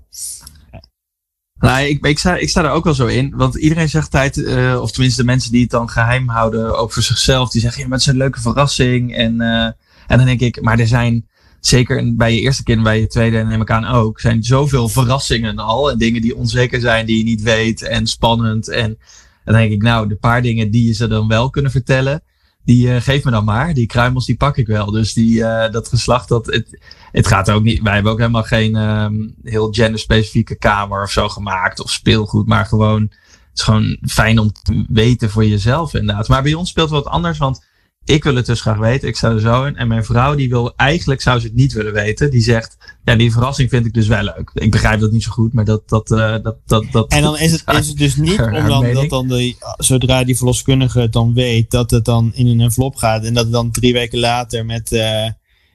Nou, 1.60 1.86
ik, 1.86 2.06
ik, 2.06 2.20
sta, 2.20 2.36
ik 2.36 2.50
sta 2.50 2.64
er 2.64 2.70
ook 2.70 2.84
wel 2.84 2.94
zo 2.94 3.06
in. 3.06 3.34
Want 3.36 3.56
iedereen 3.56 3.90
zegt 3.90 4.12
tijd, 4.12 4.44
eh, 4.44 4.80
of 4.82 4.92
tenminste 4.92 5.22
de 5.22 5.28
mensen 5.28 5.52
die 5.52 5.62
het 5.62 5.70
dan 5.70 5.90
geheim 5.90 6.30
houden, 6.30 6.78
ook 6.78 6.94
voor 6.94 7.04
zichzelf, 7.04 7.50
die 7.50 7.62
zeggen, 7.62 7.82
ja, 7.82 7.88
maar 7.88 7.98
het 7.98 8.08
is 8.08 8.14
een 8.14 8.20
leuke 8.20 8.42
verrassing. 8.42 9.16
En, 9.16 9.42
en 9.42 10.18
dan 10.18 10.26
denk 10.26 10.40
ik, 10.40 10.62
maar 10.62 10.80
er 10.80 10.88
zijn, 10.88 11.28
zeker 11.68 12.16
bij 12.16 12.34
je 12.34 12.40
eerste 12.40 12.64
kind, 12.64 12.84
bij 12.84 13.00
je 13.00 13.08
tweede 13.08 13.44
neem 13.44 13.62
ik 13.62 13.72
aan 13.72 13.86
ook, 13.86 14.20
zijn 14.20 14.44
zoveel 14.44 14.90
verrassingen 14.90 15.58
al. 15.60 15.92
En 15.92 15.98
dingen 15.98 16.22
die 16.22 16.36
onzeker 16.36 16.80
zijn, 16.80 17.06
die 17.06 17.18
je 17.18 17.24
niet 17.24 17.42
weet 17.42 17.82
en 17.82 18.08
spannend. 18.08 18.70
En, 18.70 18.84
en 18.84 18.98
dan 19.44 19.56
denk 19.56 19.72
ik, 19.72 19.82
nou, 19.82 20.08
de 20.08 20.16
paar 20.16 20.42
dingen 20.42 20.72
die 20.72 20.88
je 20.88 20.94
ze 20.94 21.08
dan 21.08 21.28
wel 21.28 21.50
kunnen 21.50 21.72
vertellen, 21.72 22.24
die 22.64 22.94
eh, 22.94 23.02
geef 23.02 23.24
me 23.24 23.32
dan 23.32 23.46
maar. 23.46 23.74
Die 23.74 23.86
kruimels, 23.86 24.26
die 24.26 24.38
pak 24.38 24.58
ik 24.58 24.68
wel. 24.68 24.92
Dus 24.92 25.14
die, 25.14 25.44
eh, 25.44 25.72
dat 25.72 25.88
geslacht, 25.88 26.30
dat, 26.30 26.46
het, 26.46 26.80
het 27.12 27.28
gaat 27.28 27.52
ook 27.52 27.64
niet. 27.64 27.82
Wij 27.82 27.94
hebben 27.94 28.12
ook 28.12 28.20
helemaal 28.20 28.44
geen 28.44 28.76
ehm, 28.76 29.28
heel 29.44 29.72
genderspecifieke 29.72 30.56
kamer 30.56 31.04
of 31.04 31.12
zo 31.12 31.30
gemaakt. 31.30 31.80
Of 31.80 31.92
speelgoed. 31.92 32.48
Maar 32.48 32.66
gewoon. 32.66 33.02
Het 33.02 33.66
is 33.68 33.74
gewoon 33.74 33.98
fijn 34.08 34.40
om 34.40 34.52
te 34.52 34.86
weten 34.90 35.30
voor 35.30 35.46
jezelf, 35.46 35.94
inderdaad. 35.94 36.28
Maar 36.28 36.44
bij 36.44 36.54
ons 36.54 36.70
speelt 36.70 36.90
wat 36.90 37.06
anders. 37.06 37.38
Want 37.38 37.66
ik 38.10 38.24
wil 38.24 38.36
het 38.36 38.46
dus 38.46 38.62
graag 38.62 38.78
weten. 38.78 39.08
Ik 39.08 39.16
sta 39.16 39.30
er 39.32 39.40
zo 39.40 39.64
in. 39.64 39.76
En 39.76 39.88
mijn 39.88 40.06
vrouw, 40.06 40.36
die 40.36 40.50
wil 40.50 40.76
eigenlijk 40.76 41.22
zou 41.22 41.40
ze 41.40 41.46
het 41.46 41.56
niet 41.56 41.74
willen 41.74 41.94
weten. 41.94 42.32
Die 42.32 42.42
zegt. 42.42 42.78
Ja, 43.04 43.16
die 43.16 43.32
verrassing 43.32 43.70
vind 43.70 43.86
ik 43.86 43.94
dus 43.94 44.08
wel 44.08 44.24
leuk. 44.24 44.52
Ik 44.54 44.72
begrijp 44.72 45.00
dat 45.00 45.12
niet 45.12 45.24
zo 45.24 45.32
goed. 45.32 45.54
Maar 45.54 45.66
dat. 45.66 45.90
dat, 45.90 46.12
eh, 46.12 46.36
dat, 46.44 46.56
dat, 46.66 46.86
dat 46.92 47.12
En 47.12 47.22
dan 47.22 47.38
is 47.38 47.52
het, 47.52 47.64
is 47.80 47.88
het 47.88 47.98
dus 47.98 48.16
niet 48.28 48.38
Haar 48.38 48.54
om 48.54 48.68
dan, 48.68 48.82
mening. 48.82 49.00
dat 49.00 49.10
dan 49.10 49.28
de, 49.28 49.56
zodra 49.78 50.24
die 50.24 50.38
verloskundige 50.38 51.00
het 51.00 51.14
dan 51.14 51.34
weet, 51.34 51.72
dat 51.72 51.92
het 51.92 52.06
dan 52.06 52.32
in 52.34 52.48
een 52.48 52.62
envelop 52.62 52.96
gaat. 52.96 53.24
En 53.24 53.34
dat 53.34 53.44
het 53.44 53.54
dan 53.54 53.72
drie 53.72 53.94
weken 53.94 54.20
later 54.20 54.66
met, 54.66 54.92
eh, 54.92 55.26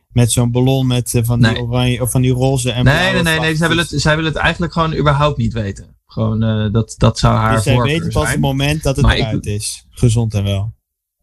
met 0.09 0.33
zo'n 0.33 0.51
ballon 0.51 0.87
met 0.87 1.15
eh, 1.15 1.23
van, 1.25 1.41
die 1.43 1.61
oranje, 1.61 2.03
of 2.03 2.11
van 2.11 2.23
die 2.23 2.33
roze 2.33 2.73
en 2.73 2.85
Nee, 2.85 3.12
nee, 3.12 3.23
nee, 3.23 3.41
nee. 3.41 3.57
Zij 3.57 3.69
wil, 3.69 3.77
het, 3.77 3.93
zij 3.95 4.17
wil 4.17 4.25
het 4.25 4.37
eigenlijk 4.37 4.73
gewoon 4.73 4.95
überhaupt 4.97 5.39
niet 5.39 5.53
weten. 5.53 5.97
Gewoon, 6.07 6.41
dat, 6.73 6.95
dat 6.97 7.19
zou 7.19 7.35
haar 7.37 7.55
Dus 7.55 7.62
zij 7.62 7.77
weet 7.77 8.09
pas 8.12 8.31
het 8.31 8.41
moment 8.41 8.83
dat 8.83 8.97
het 8.97 9.05
Maar 9.05 9.17
ik- 9.17 9.23
eruit 9.23 9.47
is. 9.47 9.87
Gezond 9.91 10.35
en 10.35 10.45
wel. 10.45 10.73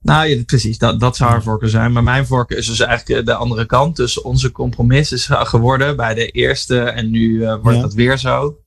Nou 0.01 0.27
ja, 0.27 0.43
precies. 0.43 0.77
Dat, 0.77 0.99
dat 0.99 1.15
zou 1.15 1.29
haar 1.31 1.43
voorkeur 1.43 1.69
zijn. 1.69 1.91
Maar 1.91 2.03
mijn 2.03 2.25
voorkeur 2.25 2.57
is 2.57 2.67
dus 2.67 2.79
eigenlijk 2.79 3.19
eh, 3.19 3.25
de 3.25 3.33
andere 3.33 3.65
kant. 3.65 3.95
Dus 3.95 4.21
onze 4.21 4.51
compromis 4.51 5.11
is 5.11 5.25
geworden 5.31 5.95
bij 5.95 6.13
de 6.13 6.27
eerste. 6.27 6.79
En 6.79 7.09
nu 7.09 7.43
eh, 7.43 7.55
wordt 7.61 7.77
Ja. 7.77 7.83
dat 7.83 7.93
weer 7.93 8.17
zo. 8.17 8.57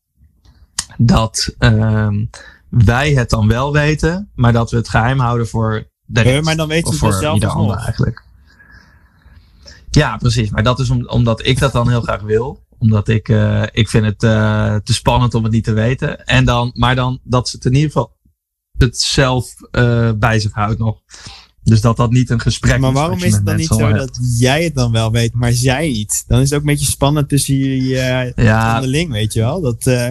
Dat 0.98 1.54
ehm, 1.58 2.24
wij 2.68 3.12
het 3.12 3.30
dan 3.30 3.48
wel 3.48 3.72
weten. 3.72 4.30
Maar 4.34 4.52
dat 4.52 4.70
we 4.70 4.76
het 4.76 4.88
geheim 4.88 5.18
houden 5.18 5.48
voor 5.48 5.84
de 6.04 6.22
Ja, 6.28 6.40
maar 6.40 6.56
dan 6.56 6.68
weten 6.68 6.94
voor 6.94 7.08
het 7.08 7.18
zelf 7.18 7.34
ieder 7.34 7.48
alsnog. 7.48 7.68
ander 7.70 7.84
eigenlijk. 7.84 8.24
Ja, 9.90 10.16
precies. 10.16 10.50
Maar 10.50 10.62
dat 10.62 10.78
is 10.78 10.90
om, 10.90 11.08
omdat 11.08 11.46
ik 11.46 11.58
dat 11.58 11.72
dan 11.72 11.88
heel 11.88 12.00
graag 12.00 12.20
wil. 12.20 12.60
Omdat 12.78 13.08
ik, 13.08 13.28
eh, 13.28 13.62
ik 13.72 13.88
vind 13.88 14.04
het 14.04 14.22
eh, 14.22 14.76
te 14.76 14.94
spannend 14.94 15.34
om 15.34 15.42
het 15.42 15.52
niet 15.52 15.64
te 15.64 15.72
weten. 15.72 16.24
En 16.26 16.44
dan, 16.44 16.70
maar 16.74 16.94
dan 16.94 17.20
dat 17.22 17.48
ze 17.48 17.56
het 17.56 17.64
in 17.64 17.72
ieder 17.74 17.86
geval 17.90 18.16
het 18.78 19.00
zelf 19.00 19.54
eh, 19.70 20.10
bij 20.12 20.40
zich 20.40 20.52
houdt 20.52 20.78
nog. 20.78 21.00
Dus 21.62 21.80
dat 21.80 21.96
dat 21.96 22.10
niet 22.10 22.30
een 22.30 22.40
gesprek 22.40 22.80
Maar 22.80 22.90
is. 22.90 22.96
waarom 22.96 23.12
wat 23.12 23.20
je 23.20 23.26
is 23.26 23.34
het 23.34 23.46
dan 23.46 23.56
niet 23.56 23.66
zo 23.66 23.92
dat 23.92 24.18
jij 24.38 24.64
het 24.64 24.74
dan 24.74 24.92
wel 24.92 25.12
weet, 25.12 25.34
maar 25.34 25.52
zij 25.52 25.88
niet? 25.88 26.24
Dan 26.26 26.40
is 26.40 26.44
het 26.50 26.54
ook 26.54 26.60
een 26.60 26.72
beetje 26.72 26.90
spannend 26.90 27.28
tussen 27.28 27.56
jullie 27.56 27.96
hebt. 27.96 28.40
Ja, 28.40 28.74
onderling, 28.74 29.10
weet 29.10 29.32
je 29.32 29.40
wel? 29.40 29.60
Dat, 29.60 29.86
eh, 29.86 30.08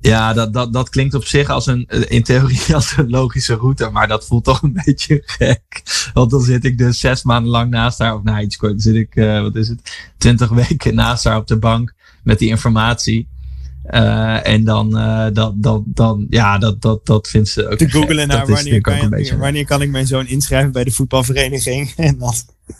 Ja, 0.00 0.32
dat, 0.32 0.52
dat, 0.52 0.72
dat 0.72 0.88
klinkt 0.88 1.14
op 1.14 1.24
zich 1.24 1.48
als 1.48 1.66
een, 1.66 1.86
in 1.86 2.22
theorie 2.22 2.60
als 2.74 2.96
een 2.96 3.10
logische 3.10 3.54
route, 3.54 3.90
maar 3.90 4.08
dat 4.08 4.26
voelt 4.26 4.44
toch 4.44 4.62
een 4.62 4.80
beetje 4.84 5.22
gek. 5.26 5.82
Want 6.14 6.30
dan 6.30 6.40
zit 6.42 6.64
ik 6.64 6.78
dus 6.78 7.00
zes 7.00 7.22
maanden 7.22 7.50
lang 7.50 7.70
naast 7.70 7.98
haar, 7.98 8.14
of 8.14 8.22
nou 8.22 8.42
iets 8.42 8.56
kort, 8.56 8.72
dan 8.72 8.80
zit 8.80 8.94
ik, 8.94 9.14
wat 9.42 9.56
is 9.56 9.68
het, 9.68 10.12
twintig 10.18 10.48
weken 10.68 10.94
naast 10.94 11.24
haar 11.24 11.36
op 11.36 11.46
de 11.46 11.58
bank 11.58 11.94
met 12.22 12.38
die 12.38 12.48
informatie. 12.48 13.28
Eh, 13.82 14.46
en 14.46 14.64
dan, 14.64 14.96
eh, 14.98 15.26
dat, 15.32 15.52
dat, 15.62 15.82
dan, 15.86 16.26
ja, 16.28 16.58
dat, 16.58 16.80
dat, 16.82 17.06
dat 17.06 17.28
vindt 17.28 17.48
ze 17.48 17.68
ook 17.68 17.78
te 17.78 17.84
gek. 17.88 17.92
googlen 17.94 18.28
naar 18.28 18.46
wanneer 18.46 18.80
kan, 18.80 19.10
beetje- 19.10 19.36
wanneer 19.36 19.64
kan 19.64 19.82
ik 19.82 19.90
mijn 19.90 20.06
zoon 20.06 20.26
inschrijven 20.26 20.72
bij 20.72 20.84
de 20.84 20.90
voetbalvereniging. 20.90 21.92
En 21.96 22.18
dan, 22.18 22.34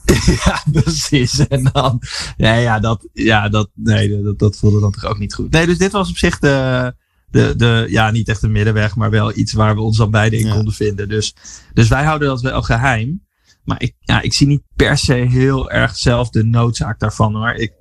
Ja, 0.44 0.62
precies. 0.73 1.47
En 1.47 1.71
dan, 1.73 2.02
ja, 2.37 2.54
ja, 2.54 2.80
dat, 2.80 3.09
ja, 3.12 3.49
dat, 3.49 3.71
nee, 3.75 4.23
dat, 4.23 4.38
dat 4.38 4.56
voelde 4.56 4.80
dan 4.80 4.92
toch 4.92 5.04
ook 5.04 5.18
niet 5.18 5.35
goed. 5.35 5.50
Nee, 5.52 5.66
dus 5.66 5.78
dit 5.78 5.92
was 5.92 6.11
op 6.11 6.16
zich 6.16 6.38
de, 6.38 6.94
de, 7.30 7.54
de, 7.56 7.87
ja, 7.88 8.11
niet 8.11 8.28
echt 8.28 8.42
een 8.42 8.52
middenweg, 8.52 8.97
maar 8.97 9.11
wel 9.11 9.37
iets 9.37 9.52
waar 9.52 9.75
we 9.75 9.80
ons 9.80 9.97
dan 9.97 10.11
beide 10.11 10.38
in 10.38 10.47
Ja. 10.47 10.54
konden 10.54 10.75
vinden. 10.75 11.09
Dus, 11.09 11.35
dus 11.73 11.88
wij 11.88 12.04
houden 12.04 12.28
dat 12.28 12.40
wel 12.40 12.62
geheim. 12.62 13.23
Maar 13.64 13.82
ik, 13.82 13.94
ja, 14.00 14.21
ik 14.21 14.32
zie 14.32 14.47
niet 14.47 14.62
per 14.76 14.99
se 14.99 15.14
heel 15.14 15.71
erg 15.71 15.97
zelf 15.97 16.30
de 16.30 16.44
noodzaak 16.44 16.99
daarvan 17.00 17.35
hoor. 17.35 17.52
Ik, 17.52 17.73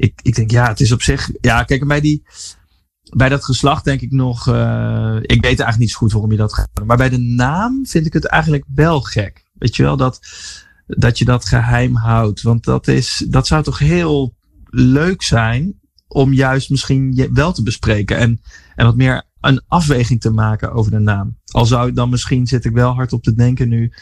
ik, 0.00 0.20
ik 0.22 0.34
denk, 0.34 0.50
ja, 0.50 0.68
het 0.68 0.80
is 0.80 0.92
op 0.92 1.02
zich, 1.02 1.30
ja, 1.40 1.62
kijk, 1.62 1.86
bij 1.86 2.00
die, 2.00 2.22
bij 3.16 3.28
dat 3.28 3.44
geslacht 3.44 3.84
denk 3.84 4.00
ik 4.00 4.10
nog, 4.10 4.48
eh, 4.48 5.16
ik 5.20 5.28
weet 5.28 5.44
eigenlijk 5.44 5.78
niet 5.78 5.90
zo 5.90 5.96
goed 5.98 6.12
waarom 6.12 6.30
je 6.30 6.36
dat 6.36 6.54
gaat 6.54 6.68
doen. 6.72 6.86
Maar 6.86 6.96
bij 6.96 7.08
de 7.08 7.18
naam 7.18 7.86
vind 7.86 8.06
ik 8.06 8.12
het 8.12 8.24
eigenlijk 8.24 8.64
wel 8.74 9.00
gek. 9.00 9.44
Weet 9.52 9.76
je 9.76 9.82
wel, 9.82 9.96
dat, 9.96 10.20
dat 10.86 11.18
je 11.18 11.24
dat 11.24 11.44
geheim 11.44 11.96
houdt. 11.96 12.42
Want 12.42 12.64
dat, 12.64 12.88
is, 12.88 13.26
dat 13.28 13.46
zou 13.46 13.62
toch 13.62 13.78
heel 13.78 14.36
leuk 14.70 15.22
zijn 15.22 15.80
om 16.08 16.32
juist 16.32 16.70
misschien 16.70 17.28
wel 17.32 17.52
te 17.52 17.62
bespreken. 17.62 18.16
En, 18.16 18.40
en 18.74 18.84
wat 18.84 18.96
meer 18.96 19.28
een 19.40 19.62
afweging 19.66 20.20
te 20.20 20.30
maken 20.30 20.72
over 20.72 20.90
de 20.90 20.98
naam. 20.98 21.38
Al 21.52 21.66
zou 21.66 21.88
ik 21.88 21.94
dan 21.94 22.10
misschien, 22.10 22.46
zit 22.46 22.64
ik 22.64 22.72
wel 22.72 22.92
hard 22.92 23.12
op 23.12 23.22
te 23.22 23.34
denken 23.34 23.68
nu, 23.68 23.92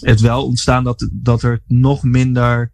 het 0.00 0.20
wel 0.20 0.46
ontstaan 0.46 0.84
dat, 0.84 1.08
dat 1.12 1.42
er 1.42 1.60
nog 1.66 2.02
minder 2.02 2.72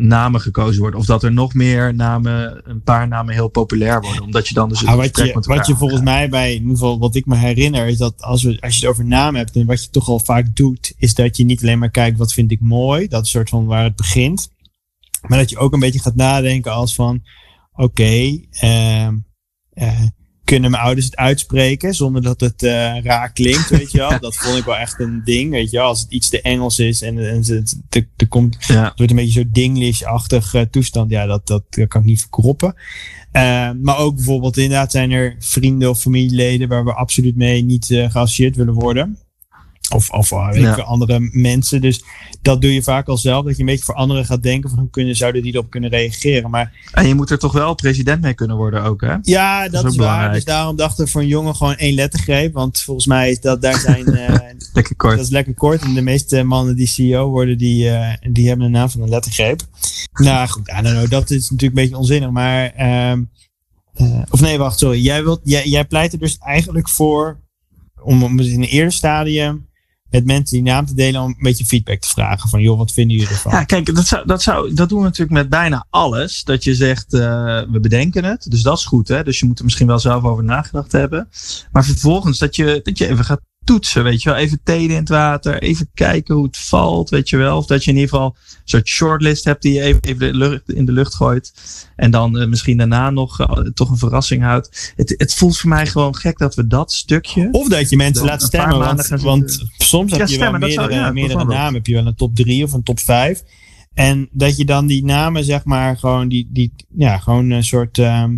namen 0.00 0.40
gekozen 0.40 0.80
worden. 0.80 1.00
Of 1.00 1.06
dat 1.06 1.22
er 1.22 1.32
nog 1.32 1.54
meer 1.54 1.94
namen, 1.94 2.60
een 2.64 2.82
paar 2.82 3.08
namen 3.08 3.34
heel 3.34 3.48
populair 3.48 4.00
worden. 4.00 4.22
Omdat 4.22 4.48
je 4.48 4.54
dan 4.54 4.68
dus 4.68 4.80
het 4.80 4.88
Ah, 4.88 4.96
wat, 4.96 5.16
je, 5.16 5.36
wat 5.40 5.66
je 5.66 5.76
volgens 5.76 6.00
mij 6.00 6.28
bij, 6.28 6.54
in 6.54 6.60
ieder 6.60 6.76
geval 6.76 6.98
wat 6.98 7.14
ik 7.14 7.26
me 7.26 7.36
herinner, 7.36 7.86
is 7.86 7.98
dat 7.98 8.22
als, 8.22 8.42
we, 8.42 8.60
als 8.60 8.74
je 8.74 8.80
het 8.80 8.90
over 8.90 9.04
namen 9.04 9.40
hebt 9.40 9.56
en 9.56 9.66
wat 9.66 9.82
je 9.82 9.90
toch 9.90 10.08
al 10.08 10.18
vaak 10.18 10.56
doet, 10.56 10.92
is 10.96 11.14
dat 11.14 11.36
je 11.36 11.44
niet 11.44 11.62
alleen 11.62 11.78
maar 11.78 11.90
kijkt 11.90 12.18
wat 12.18 12.32
vind 12.32 12.50
ik 12.50 12.60
mooi, 12.60 13.08
dat 13.08 13.24
is 13.24 13.30
soort 13.30 13.48
van 13.48 13.66
waar 13.66 13.84
het 13.84 13.96
begint, 13.96 14.50
maar 15.26 15.38
dat 15.38 15.50
je 15.50 15.58
ook 15.58 15.72
een 15.72 15.80
beetje 15.80 16.00
gaat 16.00 16.14
nadenken 16.14 16.72
als 16.72 16.94
van, 16.94 17.22
oké, 17.72 18.40
ehm, 18.50 19.16
eh, 19.70 20.04
kunnen 20.48 20.70
mijn 20.70 20.82
ouders 20.82 21.06
het 21.06 21.16
uitspreken 21.16 21.94
zonder 21.94 22.22
dat 22.22 22.40
het 22.40 22.62
eh, 22.62 23.02
raar 23.02 23.32
klinkt, 23.32 23.70
weet 23.70 23.90
je 23.90 23.98
wel? 23.98 24.20
Dat 24.28 24.36
vond 24.36 24.56
ik 24.56 24.64
wel 24.64 24.76
echt 24.76 25.00
een 25.00 25.22
ding, 25.24 25.50
weet 25.50 25.70
je 25.70 25.76
wel? 25.76 25.86
Als 25.86 26.00
het 26.00 26.10
iets 26.10 26.28
te 26.28 26.42
Engels 26.42 26.78
is 26.78 27.02
en, 27.02 27.18
en 27.18 27.36
het, 27.36 27.76
het, 27.90 28.06
er 28.16 28.28
komt 28.28 28.56
Ja. 28.66 28.84
het 28.84 28.96
wordt 28.96 29.10
een 29.10 29.16
beetje 29.16 29.40
zo'n 29.40 29.50
Dinglish-achtig 29.52 30.54
eh, 30.54 30.62
toestand. 30.62 31.10
Ja, 31.10 31.26
dat, 31.26 31.46
dat, 31.46 31.62
dat 31.70 31.88
kan 31.88 32.00
ik 32.00 32.06
niet 32.06 32.20
verkroppen. 32.20 32.74
Eh, 33.32 33.70
maar 33.82 33.98
ook 33.98 34.14
bijvoorbeeld 34.14 34.56
inderdaad 34.56 34.90
zijn 34.90 35.10
er 35.10 35.36
vrienden 35.38 35.90
of 35.90 36.00
familieleden 36.00 36.68
waar 36.68 36.84
we 36.84 36.92
absoluut 36.92 37.36
mee 37.36 37.62
niet 37.62 37.86
geassocieerd 37.86 38.56
willen 38.56 38.74
worden. 38.74 39.18
Of, 39.94 40.10
of 40.10 40.32
eh, 40.32 40.50
weet 40.50 40.62
Ja. 40.62 40.68
ik 40.68 40.74
veel, 40.74 40.84
andere 40.84 41.28
mensen. 41.32 41.80
Dus 41.80 42.04
dat 42.42 42.60
doe 42.60 42.74
je 42.74 42.82
vaak 42.82 43.08
al 43.08 43.16
zelf. 43.16 43.44
Dat 43.44 43.54
je 43.54 43.60
een 43.60 43.66
beetje 43.66 43.84
voor 43.84 43.94
anderen 43.94 44.24
gaat 44.24 44.42
denken 44.42 44.70
van 44.70 44.78
hoe 44.78 44.90
kunnen, 44.90 45.16
zouden 45.16 45.42
die 45.42 45.52
erop 45.52 45.70
kunnen 45.70 45.90
reageren. 45.90 46.50
Maar 46.50 46.72
En 46.92 47.08
je 47.08 47.14
moet 47.14 47.30
er 47.30 47.38
toch 47.38 47.52
wel 47.52 47.74
president 47.74 48.22
mee 48.22 48.34
kunnen 48.34 48.56
worden 48.56 48.82
ook, 48.82 49.00
hè? 49.00 49.16
ja, 49.22 49.68
dat, 49.68 49.84
is, 49.84 49.96
waar. 49.96 49.96
belangrijk. 49.96 50.32
Dus 50.34 50.44
daarom 50.44 50.76
dachten 50.76 51.04
we 51.04 51.10
voor 51.10 51.20
een 51.20 51.26
jongen 51.26 51.56
gewoon 51.56 51.76
één 51.76 51.94
lettergreep. 51.94 52.52
Want 52.52 52.80
volgens 52.80 53.06
mij 53.06 53.30
is 53.30 53.40
dat 53.40 53.62
daar 53.62 53.78
zijn... 53.78 54.06
eh, 54.16 54.34
Lekker 54.72 54.96
kort. 54.96 55.16
dat 55.16 55.24
is 55.24 55.30
lekker 55.30 55.54
kort. 55.54 55.82
En 55.82 55.94
de 55.94 56.02
meeste 56.02 56.42
mannen 56.42 56.76
die 56.76 56.86
CEO 56.86 57.28
worden, 57.28 57.58
die, 57.58 57.90
eh, 57.90 58.32
die 58.32 58.48
hebben 58.48 58.66
een 58.66 58.72
naam 58.72 58.90
van 58.90 59.00
een 59.00 59.08
lettergreep. 59.08 59.60
Nou 60.12 60.48
goed, 60.48 60.68
I 60.68 60.82
don't 60.82 60.96
know, 60.96 61.10
dat 61.10 61.30
is 61.30 61.50
natuurlijk 61.50 61.78
een 61.78 61.82
beetje 61.82 61.98
onzinnig. 61.98 62.30
Maar, 62.30 62.72
ehm, 62.74 63.22
eh, 63.94 64.22
of 64.30 64.40
nee, 64.40 64.58
wacht, 64.58 64.78
sorry. 64.78 65.00
Jij, 65.00 65.22
wilt, 65.22 65.40
jij, 65.44 65.66
jij 65.66 65.84
pleit 65.84 66.12
er 66.12 66.18
dus 66.18 66.38
eigenlijk 66.38 66.88
voor 66.88 67.40
om, 68.02 68.22
om 68.22 68.40
in 68.40 68.62
een 68.62 68.68
eerder 68.68 68.92
stadium 68.92 69.67
met 70.10 70.24
mensen 70.24 70.56
die 70.56 70.72
naam 70.72 70.86
te 70.86 70.94
delen 70.94 71.20
om 71.20 71.28
een 71.28 71.36
beetje 71.38 71.66
feedback 71.66 72.00
te 72.00 72.08
vragen. 72.08 72.48
Van 72.48 72.60
joh, 72.60 72.78
wat 72.78 72.92
vinden 72.92 73.16
jullie 73.16 73.32
ervan? 73.32 73.52
Ja, 73.52 73.64
kijk, 73.64 73.94
dat, 73.94 74.06
zou, 74.06 74.26
dat, 74.26 74.42
zou, 74.42 74.74
dat 74.74 74.88
doen 74.88 74.98
we 74.98 75.04
natuurlijk 75.04 75.38
met 75.38 75.48
bijna 75.48 75.86
alles. 75.90 76.44
Dat 76.44 76.64
je 76.64 76.74
zegt, 76.74 77.14
eh, 77.14 77.20
we 77.70 77.80
bedenken 77.80 78.24
het. 78.24 78.46
Dus 78.50 78.62
dat 78.62 78.78
is 78.78 78.84
goed, 78.84 79.08
hè. 79.08 79.24
Dus 79.24 79.38
je 79.38 79.46
moet 79.46 79.58
er 79.58 79.64
misschien 79.64 79.86
wel 79.86 79.98
zelf 79.98 80.24
over 80.24 80.44
nagedacht 80.44 80.92
hebben. 80.92 81.28
Maar 81.72 81.84
vervolgens 81.84 82.38
dat 82.38 82.56
je, 82.56 82.80
dat 82.82 82.98
je 82.98 83.08
even 83.08 83.24
gaat 83.24 83.40
toetsen, 83.68 84.04
weet 84.04 84.22
je 84.22 84.30
wel. 84.30 84.38
Even 84.38 84.60
teden 84.64 84.90
in 84.90 84.96
het 84.96 85.08
water. 85.08 85.62
Even 85.62 85.90
kijken 85.94 86.34
hoe 86.34 86.44
het 86.46 86.56
valt, 86.56 87.10
weet 87.10 87.28
je 87.28 87.36
wel. 87.36 87.56
Of 87.56 87.66
dat 87.66 87.84
je 87.84 87.90
in 87.90 87.96
ieder 87.96 88.10
geval 88.10 88.36
een 88.36 88.60
soort 88.64 88.88
shortlist 88.88 89.44
hebt 89.44 89.62
die 89.62 89.72
je 89.72 89.80
even, 89.80 90.00
even 90.02 90.18
de 90.18 90.34
lucht, 90.38 90.72
in 90.72 90.84
de 90.84 90.92
lucht 90.92 91.14
gooit. 91.14 91.52
En 91.96 92.10
dan 92.10 92.38
eh, 92.38 92.46
misschien 92.48 92.76
daarna 92.76 93.10
nog 93.10 93.40
eh, 93.40 93.48
toch 93.56 93.90
een 93.90 93.96
verrassing 93.98 94.42
houdt. 94.42 94.92
Het, 94.96 95.14
het 95.16 95.34
voelt 95.34 95.58
voor 95.58 95.68
mij 95.68 95.86
gewoon 95.86 96.16
gek 96.16 96.38
dat 96.38 96.54
we 96.54 96.66
dat 96.66 96.92
stukje... 96.92 97.48
Of 97.52 97.68
dat 97.68 97.90
je 97.90 97.96
mensen 97.96 98.24
laat 98.24 98.42
stemmen. 98.42 98.96
Want, 99.22 99.64
soms 99.78 100.10
heb 100.12 100.20
Ja, 100.20 100.26
je 100.26 100.38
wel 100.38 100.38
stemmen, 100.38 100.60
meerdere, 100.60 100.88
zou- 100.88 100.92
ja, 100.92 101.02
meerdere 101.12 101.26
bijvoorbeeld. 101.26 101.58
namen. 101.58 101.74
Heb 101.74 101.86
je 101.86 101.94
wel 101.94 102.06
een 102.06 102.14
top 102.14 102.34
3 102.34 102.64
of 102.64 102.72
een 102.72 102.82
top 102.82 103.00
5. 103.00 103.42
En 103.94 104.28
dat 104.32 104.56
je 104.56 104.64
dan 104.64 104.86
die 104.86 105.04
namen, 105.04 105.44
zeg 105.44 105.64
maar, 105.64 105.96
gewoon 105.96 106.28
die, 106.28 106.48
die 106.52 106.72
ja, 106.96 107.18
gewoon 107.18 107.50
een 107.50 107.64
soort, 107.64 107.98
ehm, 107.98 108.36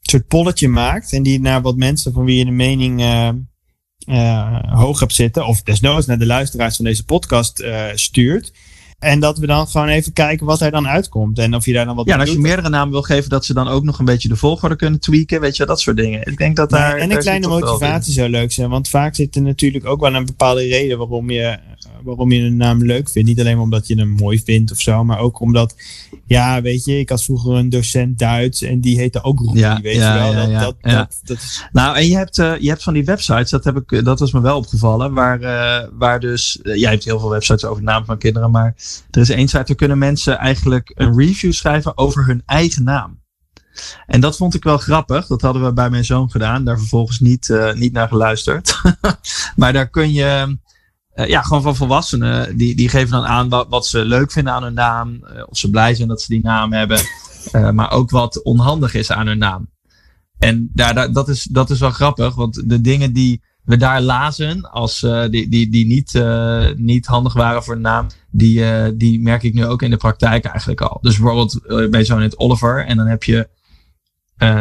soort 0.00 0.26
polletje 0.26 0.68
maakt. 0.68 1.12
En 1.12 1.22
die 1.22 1.40
naar 1.40 1.62
wat 1.62 1.76
mensen 1.76 2.12
van 2.12 2.24
wie 2.24 2.38
je 2.38 2.44
de 2.44 2.50
mening 2.50 3.00
eh, 3.00 3.28
eh, 3.28 3.34
hoog 4.68 5.00
hebt 5.00 5.14
zitten. 5.14 5.46
Of 5.46 5.62
desnoods 5.62 6.06
naar 6.06 6.18
de 6.18 6.26
luisteraars 6.26 6.76
van 6.76 6.84
deze 6.84 7.04
podcast 7.04 7.60
eh, 7.60 7.84
stuurt. 7.94 8.52
En 9.02 9.20
dat 9.20 9.38
we 9.38 9.46
dan 9.46 9.68
gewoon 9.68 9.88
even 9.88 10.12
kijken 10.12 10.46
wat 10.46 10.60
er 10.60 10.70
dan 10.70 10.88
uitkomt. 10.88 11.38
En 11.38 11.54
of 11.54 11.64
je 11.64 11.72
daar 11.72 11.84
dan 11.84 11.96
wat 11.96 12.06
Ja, 12.06 12.14
en 12.14 12.20
als 12.20 12.30
je 12.30 12.38
meerdere 12.38 12.68
namen 12.68 12.92
wil 12.92 13.02
geven, 13.02 13.30
dat 13.30 13.44
ze 13.44 13.54
dan 13.54 13.68
ook 13.68 13.82
nog 13.84 13.98
een 13.98 14.04
beetje 14.04 14.28
de 14.28 14.36
volgorde 14.36 14.76
kunnen 14.76 15.00
tweaken. 15.00 15.40
Weet 15.40 15.56
je, 15.56 15.66
dat 15.66 15.80
soort 15.80 15.96
dingen. 15.96 16.26
Ik 16.26 16.38
denk 16.38 16.56
dat 16.56 16.70
daar. 16.70 16.96
en 16.96 17.08
daar 17.08 17.16
een 17.16 17.22
kleine 17.22 17.48
motivatie 17.48 18.12
zou 18.12 18.28
leuk 18.28 18.52
zijn. 18.52 18.70
Want 18.70 18.88
vaak 18.88 19.14
zit 19.14 19.36
er 19.36 19.42
natuurlijk 19.42 19.86
ook 19.86 20.00
wel 20.00 20.14
een 20.14 20.24
bepaalde 20.26 20.60
reden 20.60 20.98
waarom 20.98 21.30
je, 21.30 21.58
waarom 22.02 22.32
je 22.32 22.40
een 22.40 22.56
naam 22.56 22.84
leuk 22.84 23.10
vindt. 23.10 23.28
Niet 23.28 23.40
alleen 23.40 23.58
omdat 23.58 23.86
je 23.86 23.94
hem 23.94 24.08
mooi 24.08 24.42
vindt 24.44 24.70
of 24.72 24.80
zo. 24.80 25.04
Maar 25.04 25.18
ook 25.18 25.40
omdat, 25.40 25.74
ja, 26.26 26.62
weet 26.62 26.84
je, 26.84 26.98
ik 26.98 27.08
had 27.08 27.24
vroeger 27.24 27.54
een 27.54 27.68
docent 27.70 28.18
Duits. 28.18 28.62
En 28.62 28.80
die 28.80 28.98
heette 28.98 29.22
ook 29.24 29.38
Roelie, 29.38 29.60
Ja, 29.60 29.80
weet 29.82 29.96
ja, 29.96 30.14
je 30.14 30.20
wel. 30.20 30.32
ja, 30.32 30.40
dat, 30.40 30.50
ja, 30.50 30.60
dat, 30.60 30.76
ja. 30.80 30.96
Dat, 30.98 31.20
dat 31.24 31.36
is, 31.36 31.66
Nou, 31.72 31.96
en 31.96 32.06
je 32.06 32.16
hebt, 32.16 32.38
eh, 32.38 32.52
je 32.58 32.68
hebt 32.68 32.82
van 32.82 32.94
die 32.94 33.04
websites, 33.04 33.50
dat, 33.50 33.64
heb 33.64 33.76
ik, 33.76 34.04
dat 34.04 34.18
was 34.18 34.32
me 34.32 34.40
wel 34.40 34.56
opgevallen, 34.56 35.12
waar, 35.12 35.40
eh, 35.40 35.88
waar 35.92 36.20
dus, 36.20 36.60
eh, 36.62 36.76
jij 36.76 36.90
hebt 36.90 37.04
heel 37.04 37.18
veel 37.18 37.30
websites 37.30 37.64
over 37.64 37.78
de 37.84 37.90
naam 37.90 38.04
van 38.04 38.18
kinderen, 38.18 38.50
maar 38.50 38.74
er 39.10 39.20
is 39.20 39.30
één 39.30 39.48
site, 39.48 39.64
daar 39.64 39.76
kunnen 39.76 39.98
mensen 39.98 40.38
eigenlijk 40.38 40.92
een 40.94 41.18
review 41.18 41.52
schrijven 41.52 41.98
over 41.98 42.26
hun 42.26 42.42
eigen 42.46 42.84
naam. 42.84 43.20
En 44.06 44.20
dat 44.20 44.36
vond 44.36 44.54
ik 44.54 44.64
wel 44.64 44.78
grappig, 44.78 45.26
dat 45.26 45.40
hadden 45.40 45.64
we 45.64 45.72
bij 45.72 45.90
mijn 45.90 46.04
zoon 46.04 46.30
gedaan, 46.30 46.64
daar 46.64 46.78
vervolgens 46.78 47.20
niet, 47.20 47.50
eh, 47.50 47.72
niet 47.72 47.92
naar 47.92 48.08
geluisterd. 48.08 48.80
maar 49.56 49.72
daar 49.72 49.88
kun 49.88 50.12
je, 50.12 50.58
eh, 51.14 51.28
ja, 51.28 51.42
gewoon 51.42 51.62
van 51.62 51.76
volwassenen, 51.76 52.56
die, 52.56 52.74
die 52.74 52.88
geven 52.88 53.10
dan 53.10 53.24
aan 53.24 53.48
wat, 53.48 53.66
wat 53.68 53.86
ze 53.86 54.04
leuk 54.04 54.32
vinden 54.32 54.52
aan 54.52 54.62
hun 54.62 54.74
naam, 54.74 55.24
eh, 55.24 55.42
of 55.46 55.58
ze 55.58 55.70
blij 55.70 55.94
zijn 55.94 56.08
dat 56.08 56.22
ze 56.22 56.28
die 56.28 56.42
naam 56.42 56.72
hebben, 56.72 57.00
maar 57.74 57.90
ook 57.90 58.10
wat 58.10 58.42
onhandig 58.42 58.94
is 58.94 59.12
aan 59.12 59.26
hun 59.26 59.38
naam. 59.38 59.70
En 60.38 60.70
daar, 60.72 61.12
dat, 61.12 61.28
is, 61.28 61.42
dat 61.42 61.70
is 61.70 61.80
wel 61.80 61.90
grappig, 61.90 62.34
want 62.34 62.68
de 62.68 62.80
dingen 62.80 63.12
die 63.12 63.42
we 63.64 63.76
daar 63.76 64.00
lazen, 64.00 64.70
als, 64.70 65.02
eh, 65.02 65.24
die, 65.30 65.48
die, 65.48 65.70
die 65.70 65.86
niet, 65.86 66.14
eh, 66.14 66.66
niet 66.76 67.06
handig 67.06 67.32
waren 67.32 67.62
voor 67.62 67.74
de 67.74 67.80
naam, 67.80 68.06
die, 68.30 68.64
eh, 68.64 68.92
die 68.94 69.20
merk 69.20 69.42
ik 69.42 69.54
nu 69.54 69.66
ook 69.66 69.82
in 69.82 69.90
de 69.90 69.96
praktijk 69.96 70.44
eigenlijk 70.44 70.80
al. 70.80 70.98
Dus 71.00 71.16
bijvoorbeeld 71.16 71.60
bij 71.90 72.04
zo'n 72.04 72.20
heet 72.20 72.38
Oliver, 72.38 72.86
en 72.86 72.96
dan 72.96 73.06
heb 73.06 73.22
je, 73.22 73.48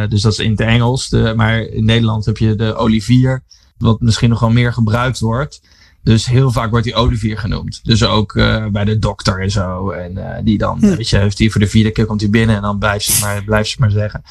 dus 0.10 0.22
dat 0.22 0.32
is 0.32 0.40
in 0.40 0.52
het 0.52 0.60
Engels, 0.60 1.10
de, 1.10 1.34
maar 1.36 1.62
in 1.62 1.86
Nederland 1.86 2.26
heb 2.26 2.38
je 2.38 2.56
de 2.56 2.76
Olivier, 2.76 3.44
wat 3.78 4.02
misschien 4.02 4.30
nog 4.30 4.40
wel 4.40 4.50
meer 4.50 4.74
gebruikt 4.74 5.20
wordt. 5.20 5.62
Dus 6.04 6.26
heel 6.26 6.52
vaak 6.52 6.70
wordt 6.70 6.86
die 6.86 6.96
Olivier 6.96 7.38
genoemd. 7.38 7.80
Dus 7.84 8.04
ook 8.04 8.34
bij 8.72 8.86
de 8.86 9.00
dokter 9.00 9.42
en 9.42 9.52
zo. 9.52 9.90
En 9.90 10.44
die 10.44 10.58
dan, 10.58 10.80
weet 10.80 11.10
je, 11.10 11.18
heeft 11.18 11.38
die 11.38 11.52
voor 11.52 11.62
de 11.62 11.68
vierde 11.68 11.92
keer 11.92 12.06
komt 12.06 12.22
hij 12.22 12.30
binnen 12.30 12.56
en 12.56 12.62
dan 12.62 12.80
blijft 12.80 13.06
ze 13.06 13.12
het 13.12 13.22
maar, 13.22 13.44
blijft 13.44 13.70
ze 13.70 13.72
het 13.72 13.80
maar 13.80 14.02
zeggen. 14.02 14.24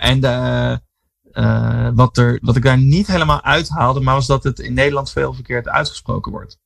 En 0.00 0.20
de, 0.20 0.80
eh, 1.38 1.88
wat, 1.94 2.16
er, 2.16 2.38
wat 2.42 2.56
ik 2.56 2.62
daar 2.62 2.78
niet 2.78 3.06
helemaal 3.06 3.42
uithaalde, 3.42 4.00
maar 4.00 4.14
was 4.14 4.26
dat 4.26 4.44
het 4.44 4.58
in 4.58 4.74
Nederland 4.74 5.10
veel 5.10 5.34
verkeerd 5.34 5.68
uitgesproken 5.68 6.32
wordt. 6.32 6.58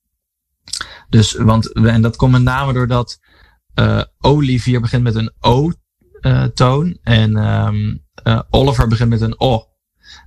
Dus, 1.08 1.32
want, 1.32 1.72
en 1.72 2.02
dat 2.02 2.16
komt 2.16 2.32
met 2.32 2.42
name 2.42 2.72
doordat 2.72 3.18
eh 3.74 4.02
Olivier 4.18 4.80
begint 4.80 5.02
met 5.02 5.14
een 5.14 5.32
O-toon 5.40 6.98
en 7.02 7.36
ehm, 7.36 7.96
eh, 8.14 8.40
Oliver 8.50 8.88
begint 8.88 9.08
met 9.08 9.20
een 9.20 9.40
O. 9.40 9.66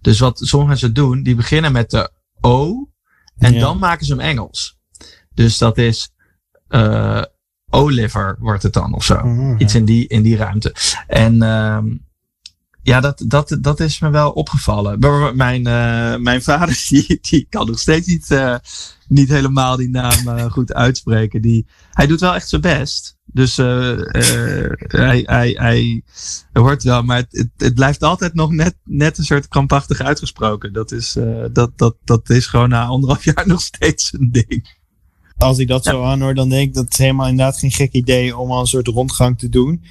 Dus 0.01 0.19
wat 0.19 0.37
sommige 0.39 0.69
mensen 0.69 0.93
doen, 0.93 1.23
die 1.23 1.35
beginnen 1.35 1.71
met 1.71 1.89
de 1.89 2.11
O 2.41 2.89
en 3.37 3.53
Ja. 3.53 3.59
dan 3.59 3.77
maken 3.77 4.05
ze 4.05 4.11
hem 4.11 4.21
Engels. 4.21 4.77
Dus 5.33 5.57
dat 5.57 5.77
is 5.77 6.09
uh, 6.69 7.21
Oliver 7.69 8.37
wordt 8.39 8.63
het 8.63 8.73
dan 8.73 8.93
of 8.93 9.03
zo. 9.03 9.15
Oh, 9.15 9.55
Iets 9.57 9.75
in 9.75 9.85
die, 9.85 10.07
in 10.07 10.21
die 10.21 10.37
ruimte. 10.37 10.75
En 11.07 11.41
ehm 11.41 11.87
ja, 12.85 12.99
dat, 12.99 13.23
dat, 13.27 13.57
dat 13.61 13.79
is 13.79 13.99
me 13.99 14.09
wel 14.09 14.31
opgevallen. 14.31 14.99
Mijn, 15.35 15.67
uh, 15.67 16.15
mijn 16.15 16.41
vader, 16.41 16.85
die, 16.89 17.17
die 17.21 17.47
kan 17.49 17.67
nog 17.67 17.79
steeds 17.79 18.07
niet, 18.07 18.29
uh, 18.31 18.55
niet 19.07 19.29
helemaal 19.29 19.75
die 19.77 19.89
naam 19.89 20.27
uh, 20.27 20.45
goed 20.51 20.73
uitspreken. 20.73 21.41
Die, 21.41 21.65
hij 21.91 22.07
doet 22.07 22.19
wel 22.19 22.35
echt 22.35 22.49
zijn 22.49 22.61
best. 22.61 23.17
Dus 23.25 23.55
hij, 23.55 25.23
hij, 25.25 25.49
hij 25.59 26.03
hoort 26.53 26.83
wel, 26.83 27.03
maar 27.03 27.17
het, 27.17 27.47
het, 27.57 27.73
blijft 27.73 28.03
altijd 28.03 28.33
nog 28.33 28.51
net, 28.51 28.75
net 28.83 29.17
een 29.17 29.23
soort 29.23 29.47
krampachtig 29.47 30.01
uitgesproken. 30.01 30.73
Dat 30.73 30.91
is, 30.91 31.17
dat, 31.51 31.71
dat, 31.75 31.95
dat 32.03 32.29
is 32.29 32.47
gewoon 32.47 32.69
na 32.69 32.85
anderhalf 32.85 33.23
jaar 33.33 33.47
nog 33.47 33.61
steeds 33.61 34.13
een 34.13 34.31
ding. 34.31 34.77
Als 35.37 35.57
ik 35.57 35.67
dat 35.67 35.83
zo 35.83 36.03
aanhoor, 36.03 36.33
dan 36.33 36.49
denk 36.49 36.67
ik 36.67 36.73
dat 36.73 36.83
het 36.83 36.97
helemaal 36.97 37.27
inderdaad 37.27 37.57
geen 37.57 37.71
gek 37.71 37.91
idee 37.91 38.37
om 38.37 38.51
al 38.51 38.59
een 38.59 38.67
soort 38.67 38.87
rondgang 38.87 39.39
te 39.39 39.49
doen 39.49 39.83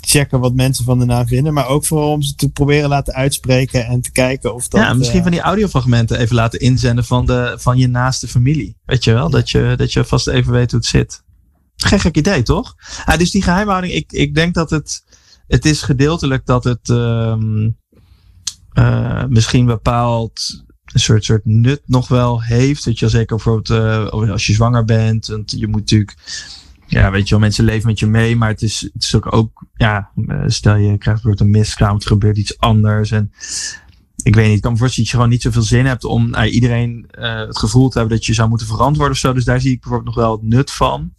checken 0.00 0.40
wat 0.40 0.54
mensen 0.54 0.84
van 0.84 0.98
de 0.98 1.04
naam 1.04 1.26
vinden. 1.26 1.54
Maar 1.54 1.68
ook 1.68 1.84
vooral 1.84 2.10
om 2.10 2.22
ze 2.22 2.34
te 2.34 2.50
proberen 2.50 2.88
laten 2.88 3.14
uitspreken 3.14 3.86
en 3.86 4.00
te 4.00 4.12
kijken 4.12 4.54
of 4.54 4.68
dat... 4.68 4.80
Ja, 4.80 4.94
misschien 4.94 5.18
uh, 5.18 5.22
van 5.22 5.32
die 5.32 5.40
audiofragmenten 5.40 6.18
even 6.18 6.34
laten 6.34 6.60
inzenden 6.60 7.04
van, 7.04 7.26
de, 7.26 7.56
van 7.58 7.78
je 7.78 7.88
naaste 7.88 8.28
familie. 8.28 8.76
Weet 8.84 9.04
je 9.04 9.12
wel? 9.12 9.24
Ja. 9.24 9.30
Dat, 9.30 9.50
je, 9.50 9.74
dat 9.76 9.92
je 9.92 10.04
vast 10.04 10.26
even 10.26 10.52
weet 10.52 10.70
hoe 10.70 10.80
het 10.80 10.88
zit. 10.88 11.22
Geen 11.76 12.00
gek 12.00 12.16
idee, 12.16 12.42
toch? 12.42 12.74
Ah, 13.04 13.18
dus 13.18 13.30
die 13.30 13.42
geheimhouding, 13.42 13.92
ik, 13.92 14.12
ik 14.12 14.34
denk 14.34 14.54
dat 14.54 14.70
het... 14.70 15.04
Het 15.46 15.64
is 15.64 15.82
gedeeltelijk 15.82 16.46
dat 16.46 16.64
het 16.64 16.88
um, 16.88 17.76
uh, 18.78 19.24
misschien 19.28 19.66
bepaald 19.66 20.64
een 20.84 21.00
soort, 21.00 21.24
soort 21.24 21.44
nut 21.44 21.82
nog 21.84 22.08
wel 22.08 22.42
heeft. 22.42 22.84
Dat 22.84 22.98
je 22.98 23.08
zeker 23.08 23.36
bijvoorbeeld 23.36 23.80
uh, 23.80 24.30
als 24.30 24.46
je 24.46 24.52
zwanger 24.52 24.84
bent. 24.84 25.26
Want 25.26 25.50
je 25.50 25.66
moet 25.66 25.80
natuurlijk 25.80 26.14
ja, 26.86 27.10
weet 27.10 27.24
je 27.24 27.30
wel, 27.30 27.38
mensen 27.38 27.64
leven 27.64 27.86
met 27.86 27.98
je 27.98 28.06
mee, 28.06 28.36
maar 28.36 28.48
het 28.48 28.62
is, 28.62 28.80
het 28.80 29.02
is 29.02 29.14
ook, 29.14 29.34
ook 29.34 29.64
ja, 29.74 30.10
stel 30.46 30.74
je 30.74 30.86
krijgt 30.86 31.04
bijvoorbeeld 31.04 31.40
een 31.40 31.50
miskraam, 31.50 31.94
het 31.94 32.06
gebeurt 32.06 32.36
iets 32.36 32.58
anders. 32.58 33.10
En 33.10 33.32
ik 34.22 34.34
weet 34.34 34.46
niet, 34.46 34.56
ik 34.56 34.62
kan 34.62 34.72
me 34.72 34.78
voorstellen 34.78 35.04
dat 35.04 35.06
je 35.06 35.16
gewoon 35.16 35.28
niet 35.28 35.42
zoveel 35.42 35.62
zin 35.62 35.86
hebt 35.86 36.04
om 36.04 36.34
iedereen 36.34 37.06
uh, 37.18 37.38
het 37.38 37.58
gevoel 37.58 37.88
te 37.88 37.98
hebben 37.98 38.16
dat 38.16 38.26
je 38.26 38.34
zou 38.34 38.48
moeten 38.48 38.66
verantwoorden 38.66 39.12
of 39.12 39.18
zo. 39.18 39.32
Dus 39.32 39.44
daar 39.44 39.60
zie 39.60 39.72
ik 39.72 39.80
bijvoorbeeld 39.80 40.14
nog 40.14 40.24
wel 40.24 40.32
het 40.32 40.42
nut 40.42 40.70
van. 40.70 41.12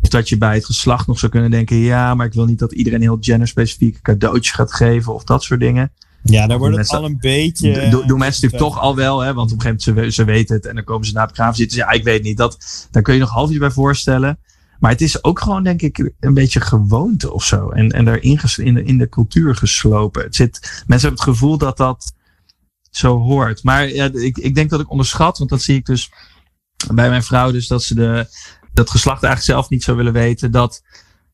Of 0.00 0.08
dat 0.08 0.28
je 0.28 0.38
bij 0.38 0.54
het 0.54 0.64
geslacht 0.64 1.06
nog 1.06 1.18
zou 1.18 1.32
kunnen 1.32 1.50
denken, 1.50 1.76
ja, 1.76 2.14
maar 2.14 2.26
ik 2.26 2.32
wil 2.32 2.44
niet 2.44 2.58
dat 2.58 2.72
iedereen 2.72 3.00
heel 3.00 3.18
genderspecifiek 3.20 3.94
een 3.94 4.02
cadeautje 4.02 4.52
gaat 4.52 4.74
geven 4.74 5.14
of 5.14 5.24
dat 5.24 5.42
soort 5.42 5.60
dingen. 5.60 5.92
Ja, 6.22 6.46
daar 6.46 6.58
wordt 6.58 6.76
het 6.76 6.90
al 6.90 7.04
een 7.04 7.18
beetje. 7.20 7.72
Doen 7.72 7.90
do, 7.90 8.06
do 8.06 8.16
mensen 8.16 8.42
natuurlijk 8.42 8.72
toch 8.72 8.82
al 8.82 8.96
wel, 8.96 9.20
hè? 9.20 9.34
Want 9.34 9.52
op 9.52 9.56
een 9.56 9.62
gegeven 9.62 9.94
moment 9.94 10.14
ze, 10.14 10.22
ze 10.22 10.24
weten 10.24 10.56
het 10.56 10.66
en 10.66 10.74
dan 10.74 10.84
komen 10.84 11.06
ze 11.06 11.12
naar 11.12 11.22
het 11.22 11.30
begraven 11.30 11.56
zitten. 11.56 11.78
Ja, 11.78 11.90
ik 11.90 12.04
weet 12.04 12.22
niet. 12.22 12.36
Dat, 12.36 12.86
daar 12.90 13.02
kun 13.02 13.14
je 13.14 13.20
nog 13.20 13.30
half 13.30 13.50
je 13.50 13.58
bij 13.58 13.70
voorstellen. 13.70 14.38
Maar 14.78 14.90
het 14.90 15.00
is 15.00 15.24
ook 15.24 15.40
gewoon, 15.40 15.62
denk 15.62 15.82
ik, 15.82 16.12
een 16.20 16.34
beetje 16.34 16.60
gewoonte 16.60 17.32
of 17.32 17.44
zo. 17.44 17.68
En, 17.68 17.90
en 17.90 18.04
daarin 18.04 18.40
in 18.56 18.74
de, 18.74 18.82
in 18.82 18.98
de 18.98 19.08
cultuur 19.08 19.56
geslopen. 19.56 20.22
Het 20.22 20.34
zit, 20.34 20.60
mensen 20.86 21.08
hebben 21.08 21.10
het 21.10 21.34
gevoel 21.34 21.58
dat 21.58 21.76
dat 21.76 22.14
zo 22.90 23.18
hoort. 23.18 23.62
Maar 23.62 23.88
ja, 23.88 24.10
ik, 24.12 24.38
ik 24.38 24.54
denk 24.54 24.70
dat 24.70 24.80
ik 24.80 24.90
onderschat, 24.90 25.38
want 25.38 25.50
dat 25.50 25.62
zie 25.62 25.76
ik 25.76 25.86
dus 25.86 26.10
bij 26.94 27.08
mijn 27.08 27.22
vrouw, 27.22 27.50
dus 27.50 27.66
dat 27.66 27.82
ze 27.82 27.94
de, 27.94 28.26
dat 28.72 28.90
geslacht 28.90 29.22
eigenlijk 29.22 29.58
zelf 29.58 29.70
niet 29.70 29.82
zou 29.82 29.96
willen 29.96 30.12
weten. 30.12 30.50
Dat 30.50 30.82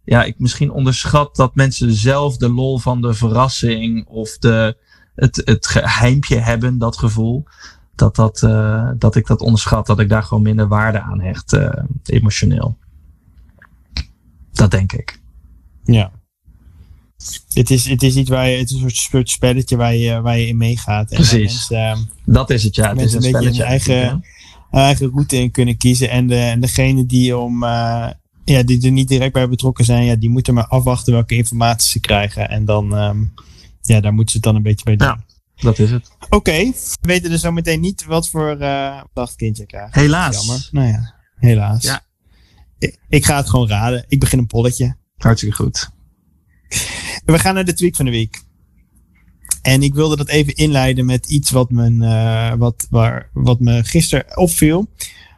ja, 0.05 0.25
ik 0.25 0.39
misschien 0.39 0.71
onderschat 0.71 1.37
dat 1.37 1.55
mensen 1.55 1.93
zelf 1.93 2.37
de 2.37 2.49
lol 2.49 2.79
van 2.79 3.01
de 3.01 3.15
verrassing 3.15 4.07
of 4.07 4.39
de, 4.39 4.77
het, 5.15 5.43
het 5.45 5.67
geheimpje 5.67 6.39
hebben, 6.39 6.79
dat 6.79 6.99
gevoel. 6.99 7.45
Dat, 7.95 8.17
dat, 8.17 8.43
uh, 8.43 8.91
dat 8.99 9.17
ik 9.17 9.27
dat 9.27 9.41
onderschat, 9.41 9.87
dat 9.87 10.01
ik 10.01 10.09
daar 10.09 10.23
gewoon 10.23 10.43
minder 10.43 10.69
waarde 10.69 11.01
aan 11.01 11.21
hecht, 11.21 11.53
uh, 11.53 11.69
emotioneel. 12.05 12.79
Dat 14.55 14.71
denk 14.71 14.93
ik. 14.93 15.21
Ja. 15.85 16.13
Het 17.53 17.71
is, 17.71 17.89
het 17.89 18.03
is 18.03 18.17
iets 18.17 18.31
waar 18.31 18.49
je, 18.49 18.59
het 18.59 18.71
is 18.71 18.83
een 18.83 18.91
soort 18.91 19.31
spelletje 19.31 19.77
waar 19.77 19.95
je, 19.95 20.21
waar 20.21 20.39
je 20.39 20.47
in 20.47 20.57
meegaat. 20.57 21.11
En 21.11 21.17
Precies. 21.17 21.69
Mensen, 21.69 22.11
dat 22.25 22.51
is 22.51 22.63
het, 22.63 22.75
ja. 22.75 22.89
Het 22.89 23.01
is 23.01 23.13
een, 23.13 23.25
een 23.25 23.33
beetje 23.33 23.63
een 23.63 23.69
eigen, 23.69 24.25
eigen 24.71 25.11
route 25.11 25.37
in 25.37 25.51
kunnen 25.51 25.77
kiezen. 25.77 26.11
En, 26.11 26.27
de, 26.27 26.37
en 26.37 26.61
degene 26.61 27.07
die, 27.07 27.37
om, 27.37 27.63
uh, 27.63 28.09
ja, 28.45 28.63
die 28.63 28.85
er 28.85 28.91
niet 28.91 29.09
direct 29.09 29.33
bij 29.33 29.49
betrokken 29.49 29.85
zijn, 29.85 30.05
ja, 30.05 30.17
die 30.17 30.31
moeten 30.31 30.55
maar 30.55 30.67
afwachten 30.67 31.13
welke 31.13 31.35
informatie 31.35 31.91
ze 31.91 32.01
krijgen. 32.01 32.49
En 32.49 32.65
dan, 32.65 32.99
um, 32.99 33.35
ja, 33.81 34.01
daar 34.01 34.15
moeten 34.15 34.31
ze 34.31 34.37
het 34.37 34.47
dan 34.47 34.57
een 34.57 34.63
beetje 34.63 34.85
bij 34.85 34.97
doen. 34.97 35.09
Ja, 35.09 35.25
dat 35.57 35.79
is 35.79 35.91
het. 35.91 36.11
Oké, 36.21 36.37
okay. 36.37 36.65
we 37.01 37.09
weten 37.09 37.31
dus 37.31 37.41
zo 37.41 37.53
meteen 37.53 37.81
niet 37.81 38.05
wat 38.05 38.29
voor 38.29 38.61
uh, 38.61 39.03
dagkindje 39.13 39.63
je 39.63 39.69
krijgt. 39.69 39.95
Helaas. 39.95 40.37
Jammer. 40.37 40.69
Nou 40.71 40.89
ja, 40.89 41.15
helaas. 41.37 41.83
Ja. 41.83 42.04
Ik 43.09 43.25
ga 43.25 43.37
het 43.37 43.49
gewoon 43.51 43.69
raden. 43.69 44.05
Ik 44.09 44.21
begin 44.21 44.39
een 44.39 44.47
polletje. 44.47 44.97
Hartstikke 45.17 45.57
goed. 45.57 45.91
We 47.25 47.39
gaan 47.39 47.55
naar 47.55 47.65
de 47.65 47.75
tweak 47.75 47.97
van 47.97 48.05
de 48.05 48.11
week. 48.11 48.43
En 49.63 49.83
ik 49.83 49.95
wilde 49.95 50.17
dat 50.17 50.29
even 50.29 50.55
inleiden 50.55 51.07
met 51.07 51.27
iets 51.27 51.51
wat, 51.51 51.71
mijn, 51.71 52.03
uh, 52.03 52.55
wat, 52.55 52.87
waar, 52.91 53.31
wat 53.33 53.61
me 53.61 53.85
gisteren 53.85 54.37
opviel. 54.37 54.89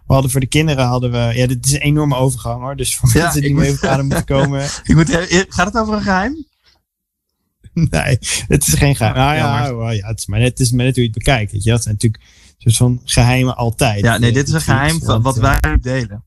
We 0.06 0.12
hadden 0.12 0.30
voor 0.30 0.40
de 0.40 0.46
kinderen 0.46 0.84
hadden 0.84 1.10
we. 1.10 1.32
Ja, 1.34 1.46
dit 1.46 1.66
is 1.66 1.72
een 1.72 1.80
enorme 1.80 2.16
overgang 2.16 2.62
hoor. 2.62 2.76
Dus 2.76 2.96
voor 2.96 3.10
Ja, 3.12 3.22
mensen 3.22 3.40
die 3.40 3.54
mee 3.54 3.72
op 3.72 3.84
adem 3.84 4.06
moeten 4.06 4.24
komen. 4.24 4.64
Ik 4.84 4.94
moet, 4.94 5.10
gaat 5.48 5.66
het 5.66 5.76
over 5.76 5.94
een 5.94 6.02
geheim? 6.02 6.46
nee, 7.90 8.18
het 8.48 8.66
is 8.66 8.74
geen 8.74 8.96
geheim. 8.96 9.16
Nou 9.16 9.34
ja, 9.34 9.62
jammer. 9.62 9.78
wel, 9.78 9.92
ja, 9.92 10.06
het 10.06 10.18
is 10.18 10.26
maar 10.26 10.38
net, 10.38 10.48
het 10.48 10.60
is 10.60 10.70
maar 10.70 10.84
net 10.84 10.94
hoe 10.94 11.04
je 11.04 11.10
het 11.10 11.18
bekijkt. 11.18 11.52
Weet 11.52 11.62
je. 11.62 11.70
Dat 11.70 11.82
zijn 11.82 11.94
natuurlijk 11.94 12.22
een 12.22 12.72
soort 12.72 12.76
van 12.76 13.00
geheimen 13.04 13.56
altijd. 13.56 14.00
Ja, 14.00 14.18
nee, 14.18 14.28
eh, 14.28 14.34
dit 14.34 14.48
is 14.48 14.54
een 14.54 14.60
geheim 14.60 15.02
van 15.02 15.22
wat 15.22 15.36
eh, 15.36 15.42
wij 15.60 15.78
delen. 15.80 16.24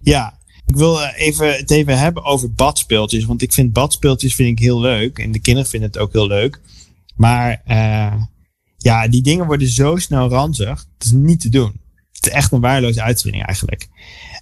Ja, 0.00 0.38
ik 0.66 0.76
wil 0.76 1.02
eh, 1.02 1.26
even, 1.26 1.52
het 1.52 1.70
even 1.70 1.98
hebben 1.98 2.24
over 2.24 2.52
badspeeltjes. 2.52 3.24
Want 3.24 3.42
ik 3.42 3.52
vind 3.52 3.72
badspeeltjes 3.72 4.34
vind 4.34 4.58
ik 4.58 4.64
heel 4.64 4.80
leuk. 4.80 5.18
En 5.18 5.32
de 5.32 5.40
kinderen 5.40 5.70
vinden 5.70 5.88
het 5.88 5.98
ook 5.98 6.12
heel 6.12 6.26
leuk. 6.26 6.60
Maar 7.16 7.62
uh, 7.68 8.22
ja, 8.76 9.08
die 9.08 9.22
dingen 9.22 9.46
worden 9.46 9.68
zo 9.68 9.96
snel 9.96 10.28
ranzig. 10.28 10.86
Het 10.98 11.06
is 11.06 11.12
niet 11.12 11.40
te 11.40 11.48
doen. 11.48 11.80
Het 12.12 12.26
is 12.26 12.32
echt 12.32 12.52
een 12.52 12.60
waardeloze 12.60 13.02
uitvinding 13.02 13.44
eigenlijk. 13.44 13.88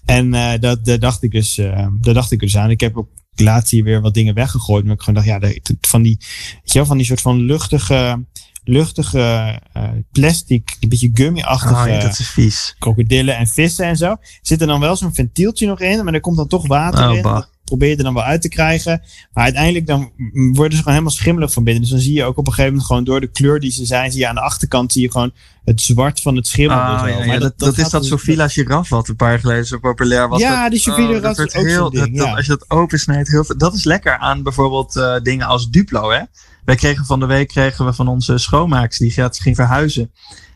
En 0.04 0.34
uh, 0.34 0.52
dat, 0.60 0.84
dat, 0.84 1.00
dacht 1.00 1.22
ik 1.22 1.30
dus, 1.30 1.58
uh, 1.58 1.86
daar 2.00 2.14
dacht 2.14 2.30
ik 2.30 2.40
dus 2.40 2.56
aan. 2.56 2.70
Ik 2.70 2.80
heb 2.80 2.96
ook 2.96 3.08
laatst 3.34 3.70
hier 3.70 3.84
weer 3.84 4.00
wat 4.00 4.14
dingen 4.14 4.34
weggegooid. 4.34 4.84
Maar 4.84 4.94
ik 4.94 5.02
gewoon 5.02 5.24
dacht, 5.24 5.42
ja, 5.42 5.52
van 5.80 6.02
die, 6.02 6.16
weet 6.18 6.72
je 6.72 6.78
wel, 6.78 6.86
van 6.86 6.96
die 6.96 7.06
soort 7.06 7.20
van 7.20 7.40
luchtige, 7.40 8.24
luchtige 8.64 9.60
uh, 9.76 9.88
plastic, 10.12 10.76
een 10.80 10.88
beetje 10.88 11.10
gummy-achtige 11.14 11.74
Oh, 11.82 11.88
ja, 11.88 12.00
dat 12.00 12.18
is 12.18 12.28
vies. 12.28 12.76
krokodillen 12.78 13.36
en 13.36 13.46
vissen 13.46 13.86
en 13.86 13.96
zo. 13.96 14.16
Zit 14.42 14.60
er 14.60 14.66
dan 14.66 14.80
wel 14.80 14.96
zo'n 14.96 15.14
ventieltje 15.14 15.66
nog 15.66 15.80
in, 15.80 16.04
maar 16.04 16.14
er 16.14 16.20
komt 16.20 16.36
dan 16.36 16.48
toch 16.48 16.66
water 16.66 17.08
Oh, 17.08 17.16
in. 17.16 17.22
bah. 17.22 17.42
Dat 17.64 17.78
probeer 17.78 17.88
je 17.88 17.96
er 17.96 18.04
dan 18.04 18.14
wel 18.14 18.22
uit 18.22 18.42
te 18.42 18.48
krijgen. 18.48 19.02
Maar 19.32 19.44
uiteindelijk 19.44 19.86
dan 19.86 20.12
worden 20.52 20.72
ze 20.72 20.78
gewoon 20.78 20.92
helemaal 20.92 21.10
schimmelig 21.10 21.52
van 21.52 21.64
binnen. 21.64 21.82
Dus 21.82 21.90
dan 21.90 22.00
zie 22.00 22.12
je 22.14 22.24
ook 22.24 22.36
op 22.36 22.46
een 22.46 22.52
gegeven 22.52 22.70
moment 22.70 22.86
gewoon 22.88 23.04
door 23.04 23.20
de 23.20 23.26
kleur 23.30 23.60
die 23.60 23.70
ze 23.70 23.84
zijn, 23.84 24.10
zie 24.12 24.20
je 24.20 24.28
aan 24.28 24.34
de 24.34 24.40
achterkant 24.40 24.92
zie 24.92 25.02
je 25.02 25.10
gewoon 25.10 25.32
het 25.64 25.80
zwart 25.80 26.20
van 26.20 26.36
het 26.36 26.46
schimmel. 26.46 26.76
Ah, 26.76 27.02
dus 27.02 27.10
ja, 27.10 27.16
Maar 27.18 27.26
ja, 27.26 27.38
dat, 27.38 27.58
dat, 27.58 27.76
is 27.76 27.82
gaat 27.82 27.90
dat 27.90 28.00
dus- 28.00 28.10
Sofila 28.10 28.48
giraf 28.48 28.88
wat 28.88 29.08
een 29.08 29.16
paar 29.16 29.30
jaar 29.30 29.38
geleden 29.40 29.66
zo 29.66 29.78
populair 29.78 30.28
was. 30.28 30.40
Ja, 30.40 30.62
Dat- 30.62 30.70
die 30.70 30.80
Sofia 30.80 31.02
oh, 31.04 31.08
giraf 31.08 31.22
dat 31.22 31.30
is 31.32 31.36
wordt 31.36 31.56
ook 31.56 31.64
heel, 31.64 31.76
zo'n 31.82 31.90
ding, 31.90 32.04
dat- 32.04 32.16
dat- 32.16 32.26
ja. 32.26 32.34
Als 32.36 32.46
je 32.46 32.56
dat 32.58 32.70
opensnijdt, 32.70 33.28
heel 33.28 33.44
veel. 33.44 33.56
Dat 33.58 33.74
is 33.74 33.84
lekker 33.84 34.16
aan 34.18 34.42
bijvoorbeeld 34.42 34.96
eh, 34.96 35.14
dingen 35.22 35.46
als 35.46 35.70
Duplo. 35.70 36.10
Hè? 36.10 36.20
Wij 36.64 36.74
kregen 36.76 37.04
van 37.04 37.20
de 37.20 37.26
week 37.26 37.48
kregen 37.48 37.84
we 37.84 37.92
van 37.92 38.08
onze 38.08 38.38
schoonmaakster 38.38 39.04
die 39.06 39.14
gaat, 39.14 39.38
ging 39.38 39.56
verhuizen. 39.56 40.10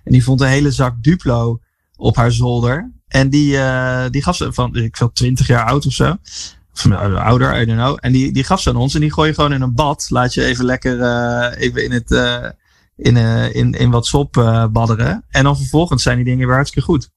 En 0.04 0.12
die 0.12 0.24
vond 0.24 0.40
een 0.40 0.48
hele 0.48 0.70
zak 0.70 0.94
Duplo 1.02 1.60
op 1.96 2.16
haar 2.16 2.32
zolder. 2.32 2.92
En 3.08 3.30
die, 3.30 3.56
eh, 3.58 4.04
die 4.10 4.22
gaf 4.22 4.36
ze 4.36 4.52
van, 4.52 4.76
ik 4.76 4.96
veel, 4.96 5.12
20 5.12 5.46
jaar 5.46 5.64
oud 5.66 5.86
of 5.86 5.92
zo. 5.92 6.16
Nou, 6.84 7.14
ouder, 7.14 7.60
I 7.60 7.64
don't 7.64 7.78
know. 7.78 7.98
En 8.00 8.12
die, 8.12 8.32
die 8.32 8.44
gaf 8.44 8.60
ze 8.60 8.68
aan 8.68 8.76
ons. 8.76 8.94
En 8.94 9.00
die 9.00 9.12
gooi 9.12 9.28
je 9.28 9.34
gewoon 9.34 9.52
in 9.52 9.62
een 9.62 9.74
bad. 9.74 10.06
Laat 10.10 10.34
je 10.34 10.44
even 10.44 10.64
lekker 10.64 11.00
eh, 11.00 11.62
even 11.62 11.84
in, 11.84 11.92
het, 11.92 12.12
eh, 12.12 12.48
in, 12.96 13.16
eh, 13.16 13.54
in, 13.54 13.72
in 13.72 13.90
wat 13.90 14.06
sop 14.06 14.36
eh, 14.36 14.66
badderen. 14.66 15.24
En 15.28 15.44
dan 15.44 15.56
vervolgens 15.56 16.02
zijn 16.02 16.16
die 16.16 16.24
dingen 16.24 16.46
weer 16.46 16.54
hartstikke 16.54 16.88
goed. 16.88 17.10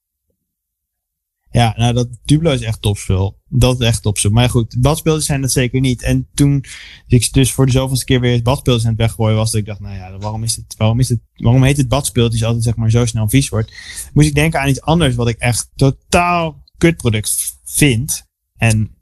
Ja, 1.52 1.74
nou 1.78 1.94
dat 1.94 2.08
Duplo 2.24 2.52
is 2.52 2.62
echt 2.62 2.82
topspul. 2.82 3.40
Dat 3.48 3.82
is 3.82 3.88
echt 3.88 4.02
topspul. 4.02 4.32
Maar 4.32 4.50
goed, 4.50 4.76
badspelers 4.80 5.26
zijn 5.26 5.42
dat 5.42 5.52
zeker 5.52 5.80
niet. 5.80 6.02
En 6.02 6.28
toen 6.34 6.66
ik 7.08 7.34
dus 7.34 7.52
voor 7.52 7.66
de 7.66 7.72
zoveelste 7.72 8.06
keer 8.06 8.20
weer 8.20 8.34
het 8.34 8.44
badspeltjes 8.44 8.86
aan 8.86 8.92
het 8.92 9.02
weggooien 9.02 9.36
was, 9.36 9.52
dat 9.52 9.60
ik 9.60 9.66
dacht, 9.66 9.80
nou 9.80 9.96
ja, 9.96 10.18
waarom 10.18 10.44
is 10.44 10.56
het, 10.56 10.76
waarom 10.78 11.00
is 11.00 11.10
het, 11.10 11.20
waarom 11.36 11.64
heet 11.64 11.78
het 11.78 11.94
altijd 11.94 12.64
zeg 12.64 12.76
maar 12.76 12.90
zo 12.90 13.06
snel 13.06 13.30
vies 13.30 13.50
wordt? 13.50 13.74
Moest 14.14 14.28
ik 14.28 14.36
denken 14.36 14.60
aan 14.60 14.70
iets 14.70 14.82
anders 14.82 15.16
wat 15.16 15.28
ik 15.28 15.38
echt 15.38 15.70
totaal 15.76 16.64
kutproduct 16.78 17.60
vind. 17.64 18.26
En 18.58 19.01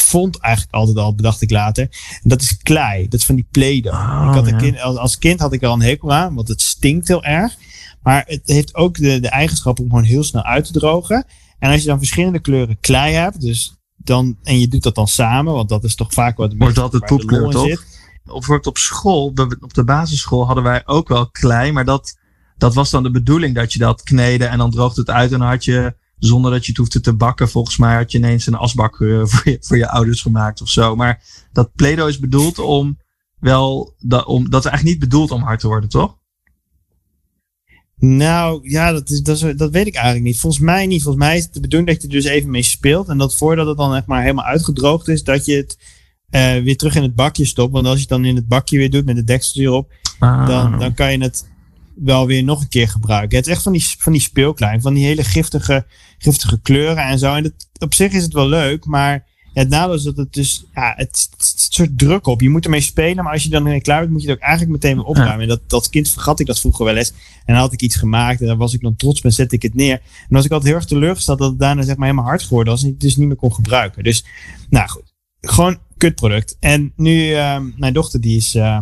vond 0.00 0.38
eigenlijk 0.38 0.74
altijd 0.74 0.96
al, 0.96 1.14
bedacht 1.14 1.40
ik 1.40 1.50
later. 1.50 1.82
En 2.22 2.28
dat 2.28 2.42
is 2.42 2.56
klei. 2.56 3.08
Dat 3.08 3.20
is 3.20 3.26
van 3.26 3.34
die 3.34 3.46
Play-Doh. 3.50 3.92
Oh, 3.92 4.26
ik 4.28 4.34
had 4.34 4.46
een 4.46 4.52
ja. 4.52 4.58
kind, 4.58 4.80
als, 4.80 4.96
als 4.96 5.18
kind 5.18 5.40
had 5.40 5.52
ik 5.52 5.62
er 5.62 5.68
al 5.68 5.74
een 5.74 5.82
hekel 5.82 6.12
aan, 6.12 6.34
want 6.34 6.48
het 6.48 6.60
stinkt 6.60 7.08
heel 7.08 7.24
erg. 7.24 7.56
Maar 8.02 8.24
het 8.26 8.42
heeft 8.44 8.74
ook 8.74 8.96
de, 8.96 9.20
de 9.20 9.28
eigenschap 9.28 9.78
om 9.80 9.88
gewoon 9.88 10.04
heel 10.04 10.24
snel 10.24 10.42
uit 10.42 10.64
te 10.64 10.72
drogen. 10.72 11.24
En 11.58 11.70
als 11.70 11.80
je 11.80 11.86
dan 11.86 11.98
verschillende 11.98 12.40
kleuren 12.40 12.80
klei 12.80 13.14
hebt, 13.14 13.40
dus 13.40 13.76
dan, 13.96 14.36
en 14.42 14.60
je 14.60 14.68
doet 14.68 14.82
dat 14.82 14.94
dan 14.94 15.08
samen, 15.08 15.52
want 15.52 15.68
dat 15.68 15.84
is 15.84 15.94
toch 15.94 16.12
vaak 16.12 16.36
wat 16.36 16.54
Wordt 16.58 16.78
altijd 16.78 17.04
poepkleur, 17.04 17.50
toch? 17.50 17.66
zit. 17.66 17.78
Op, 18.24 18.32
bijvoorbeeld 18.32 18.66
op 18.66 18.78
school, 18.78 19.32
op 19.60 19.74
de 19.74 19.84
basisschool, 19.84 20.46
hadden 20.46 20.64
wij 20.64 20.82
ook 20.84 21.08
wel 21.08 21.30
klei. 21.30 21.72
Maar 21.72 21.84
dat, 21.84 22.18
dat 22.56 22.74
was 22.74 22.90
dan 22.90 23.02
de 23.02 23.10
bedoeling 23.10 23.54
dat 23.54 23.72
je 23.72 23.78
dat 23.78 24.02
kneedde 24.02 24.44
en 24.44 24.58
dan 24.58 24.70
droogde 24.70 25.00
het 25.00 25.10
uit. 25.10 25.32
En 25.32 25.38
dan 25.38 25.48
had 25.48 25.64
je 25.64 25.94
zonder 26.24 26.50
dat 26.50 26.62
je 26.62 26.68
het 26.68 26.76
hoefde 26.76 27.00
te 27.00 27.12
bakken. 27.12 27.48
Volgens 27.48 27.76
mij 27.76 27.96
had 27.96 28.12
je 28.12 28.18
ineens 28.18 28.46
een 28.46 28.54
asbak 28.54 29.00
eh, 29.00 29.22
voor, 29.30 29.52
je, 29.52 29.56
voor 29.60 29.76
je 29.76 29.88
ouders 29.88 30.22
gemaakt 30.22 30.62
of 30.62 30.68
zo. 30.68 30.96
Maar 30.96 31.22
dat 31.52 31.74
Play-Doh 31.74 32.08
is 32.08 32.18
bedoeld 32.18 32.58
om 32.58 32.98
wel, 33.38 33.94
dat, 33.98 34.26
om, 34.26 34.50
dat 34.50 34.64
is 34.64 34.70
eigenlijk 34.70 35.00
niet 35.00 35.10
bedoeld 35.10 35.30
om 35.30 35.42
hard 35.42 35.60
te 35.60 35.66
worden, 35.66 35.88
toch? 35.88 36.20
Nou, 37.96 38.70
ja, 38.70 38.92
dat, 38.92 39.10
is, 39.10 39.22
dat, 39.22 39.42
is, 39.42 39.56
dat 39.56 39.70
weet 39.70 39.86
ik 39.86 39.94
eigenlijk 39.94 40.24
niet. 40.24 40.38
Volgens 40.38 40.62
mij 40.62 40.86
niet. 40.86 41.02
Volgens 41.02 41.24
mij 41.24 41.36
is 41.36 41.44
het 41.44 41.54
de 41.54 41.60
bedoeling 41.60 41.90
dat 41.90 42.02
je 42.02 42.08
er 42.08 42.14
dus 42.14 42.24
even 42.24 42.50
mee 42.50 42.62
speelt. 42.62 43.08
En 43.08 43.18
dat 43.18 43.34
voordat 43.34 43.66
het 43.66 43.76
dan 43.76 43.94
echt 43.94 44.06
maar 44.06 44.22
helemaal 44.22 44.44
uitgedroogd 44.44 45.08
is, 45.08 45.24
dat 45.24 45.44
je 45.44 45.56
het 45.56 45.78
uh, 46.30 46.62
weer 46.64 46.76
terug 46.76 46.94
in 46.94 47.02
het 47.02 47.14
bakje 47.14 47.44
stopt. 47.44 47.72
Want 47.72 47.86
als 47.86 47.94
je 47.94 48.00
het 48.00 48.08
dan 48.08 48.24
in 48.24 48.36
het 48.36 48.48
bakje 48.48 48.78
weer 48.78 48.90
doet 48.90 49.04
met 49.04 49.16
de 49.16 49.24
deksel 49.24 49.62
erop, 49.62 49.92
ah. 50.18 50.46
dan, 50.46 50.78
dan 50.78 50.94
kan 50.94 51.12
je 51.12 51.18
het 51.18 51.50
wel 51.94 52.26
weer 52.26 52.44
nog 52.44 52.60
een 52.60 52.68
keer 52.68 52.88
gebruiken. 52.88 53.36
Het 53.36 53.46
is 53.46 53.52
echt 53.52 53.62
van 53.62 53.72
die, 53.72 53.84
van 53.98 54.12
die 54.12 54.20
speelklein, 54.20 54.80
van 54.80 54.94
die 54.94 55.04
hele 55.04 55.24
giftige, 55.24 55.86
giftige 56.18 56.60
kleuren 56.60 57.04
en 57.04 57.18
zo. 57.18 57.34
En 57.34 57.42
dat, 57.42 57.52
op 57.78 57.94
zich 57.94 58.12
is 58.12 58.22
het 58.22 58.32
wel 58.32 58.48
leuk, 58.48 58.84
maar 58.84 59.30
het 59.52 59.68
nadeel 59.68 59.94
is 59.94 60.02
dat 60.02 60.16
het 60.16 60.32
dus, 60.32 60.64
ja, 60.74 60.92
het, 60.96 61.28
soort 61.70 61.98
druk 61.98 62.26
op. 62.26 62.40
Je 62.40 62.50
moet 62.50 62.64
ermee 62.64 62.80
spelen, 62.80 63.24
maar 63.24 63.32
als 63.32 63.42
je 63.42 63.48
dan 63.48 63.64
ermee 63.64 63.80
klaar 63.80 64.00
bent, 64.00 64.12
moet 64.12 64.22
je 64.22 64.28
het 64.28 64.36
ook 64.36 64.42
eigenlijk 64.42 64.72
meteen 64.72 64.96
weer 64.96 65.04
opruimen. 65.04 65.40
En 65.40 65.48
dat, 65.48 65.60
dat 65.66 65.90
kind 65.90 66.08
vergat 66.08 66.40
ik 66.40 66.46
dat 66.46 66.60
vroeger 66.60 66.84
wel 66.84 66.96
eens. 66.96 67.12
En 67.44 67.54
dan 67.54 67.56
had 67.56 67.72
ik 67.72 67.82
iets 67.82 67.96
gemaakt 67.96 68.40
en 68.40 68.46
dan 68.46 68.58
was 68.58 68.74
ik 68.74 68.80
dan 68.80 68.96
trots 68.96 69.20
ben, 69.20 69.32
zette 69.32 69.54
ik 69.54 69.62
het 69.62 69.74
neer. 69.74 69.92
En 69.92 70.26
was 70.28 70.44
ik 70.44 70.50
altijd 70.50 70.70
heel 70.70 70.80
erg 70.80 70.88
teleurgesteld 70.88 71.38
dat 71.38 71.50
het 71.50 71.58
daarna 71.58 71.82
zeg 71.82 71.96
maar 71.96 72.08
helemaal 72.08 72.28
hard 72.28 72.42
geworden 72.42 72.72
was 72.72 72.82
en 72.82 72.88
ik 72.88 72.92
het 72.92 73.02
dus 73.02 73.16
niet 73.16 73.26
meer 73.26 73.36
kon 73.36 73.54
gebruiken. 73.54 74.04
Dus, 74.04 74.24
nou 74.70 74.88
goed. 74.88 75.14
Gewoon 75.40 75.78
kutproduct. 75.96 76.56
En 76.60 76.92
nu, 76.96 77.28
uh, 77.28 77.58
mijn 77.76 77.92
dochter 77.92 78.20
die 78.20 78.36
is, 78.36 78.54
uh, 78.54 78.78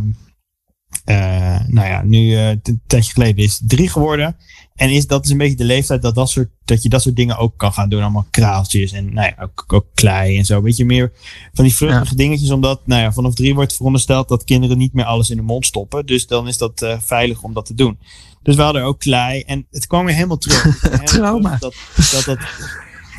uh, 1.04 1.60
nou 1.66 1.88
ja, 1.88 2.02
nu 2.02 2.18
uh, 2.18 2.48
een 2.48 2.82
tijdje 2.86 3.12
geleden 3.12 3.44
is 3.44 3.60
drie 3.66 3.88
geworden. 3.88 4.36
En 4.74 4.90
is, 4.90 5.06
dat 5.06 5.24
is 5.24 5.30
een 5.30 5.38
beetje 5.38 5.56
de 5.56 5.64
leeftijd 5.64 6.02
dat, 6.02 6.14
dat, 6.14 6.30
soort, 6.30 6.48
dat 6.64 6.82
je 6.82 6.88
dat 6.88 7.02
soort 7.02 7.16
dingen 7.16 7.36
ook 7.36 7.56
kan 7.56 7.72
gaan 7.72 7.88
doen. 7.88 8.02
Allemaal 8.02 8.26
kraaltjes 8.30 8.92
en 8.92 9.14
nou 9.14 9.32
ja, 9.36 9.42
ook, 9.42 9.64
ook 9.72 9.86
klei 9.94 10.38
en 10.38 10.44
zo. 10.44 10.56
Een 10.56 10.62
beetje 10.62 10.84
meer 10.84 11.12
van 11.52 11.64
die 11.64 11.74
vluchtige 11.74 12.14
dingetjes. 12.14 12.50
Omdat 12.50 12.86
nou 12.86 13.02
ja, 13.02 13.12
vanaf 13.12 13.34
drie 13.34 13.54
wordt 13.54 13.76
verondersteld 13.76 14.28
dat 14.28 14.44
kinderen 14.44 14.78
niet 14.78 14.92
meer 14.92 15.04
alles 15.04 15.30
in 15.30 15.36
de 15.36 15.42
mond 15.42 15.66
stoppen. 15.66 16.06
Dus 16.06 16.26
dan 16.26 16.48
is 16.48 16.58
dat 16.58 16.82
uh, 16.82 17.00
veilig 17.00 17.42
om 17.42 17.54
dat 17.54 17.66
te 17.66 17.74
doen. 17.74 17.98
Dus 18.42 18.56
we 18.56 18.62
hadden 18.62 18.82
ook 18.82 18.98
klei. 18.98 19.40
En 19.40 19.66
het 19.70 19.86
kwam 19.86 20.04
weer 20.04 20.14
helemaal 20.14 20.38
terug. 20.38 20.78
Trauma. 21.04 21.56
Dat, 21.58 21.74
dat, 22.10 22.24
dat, 22.24 22.38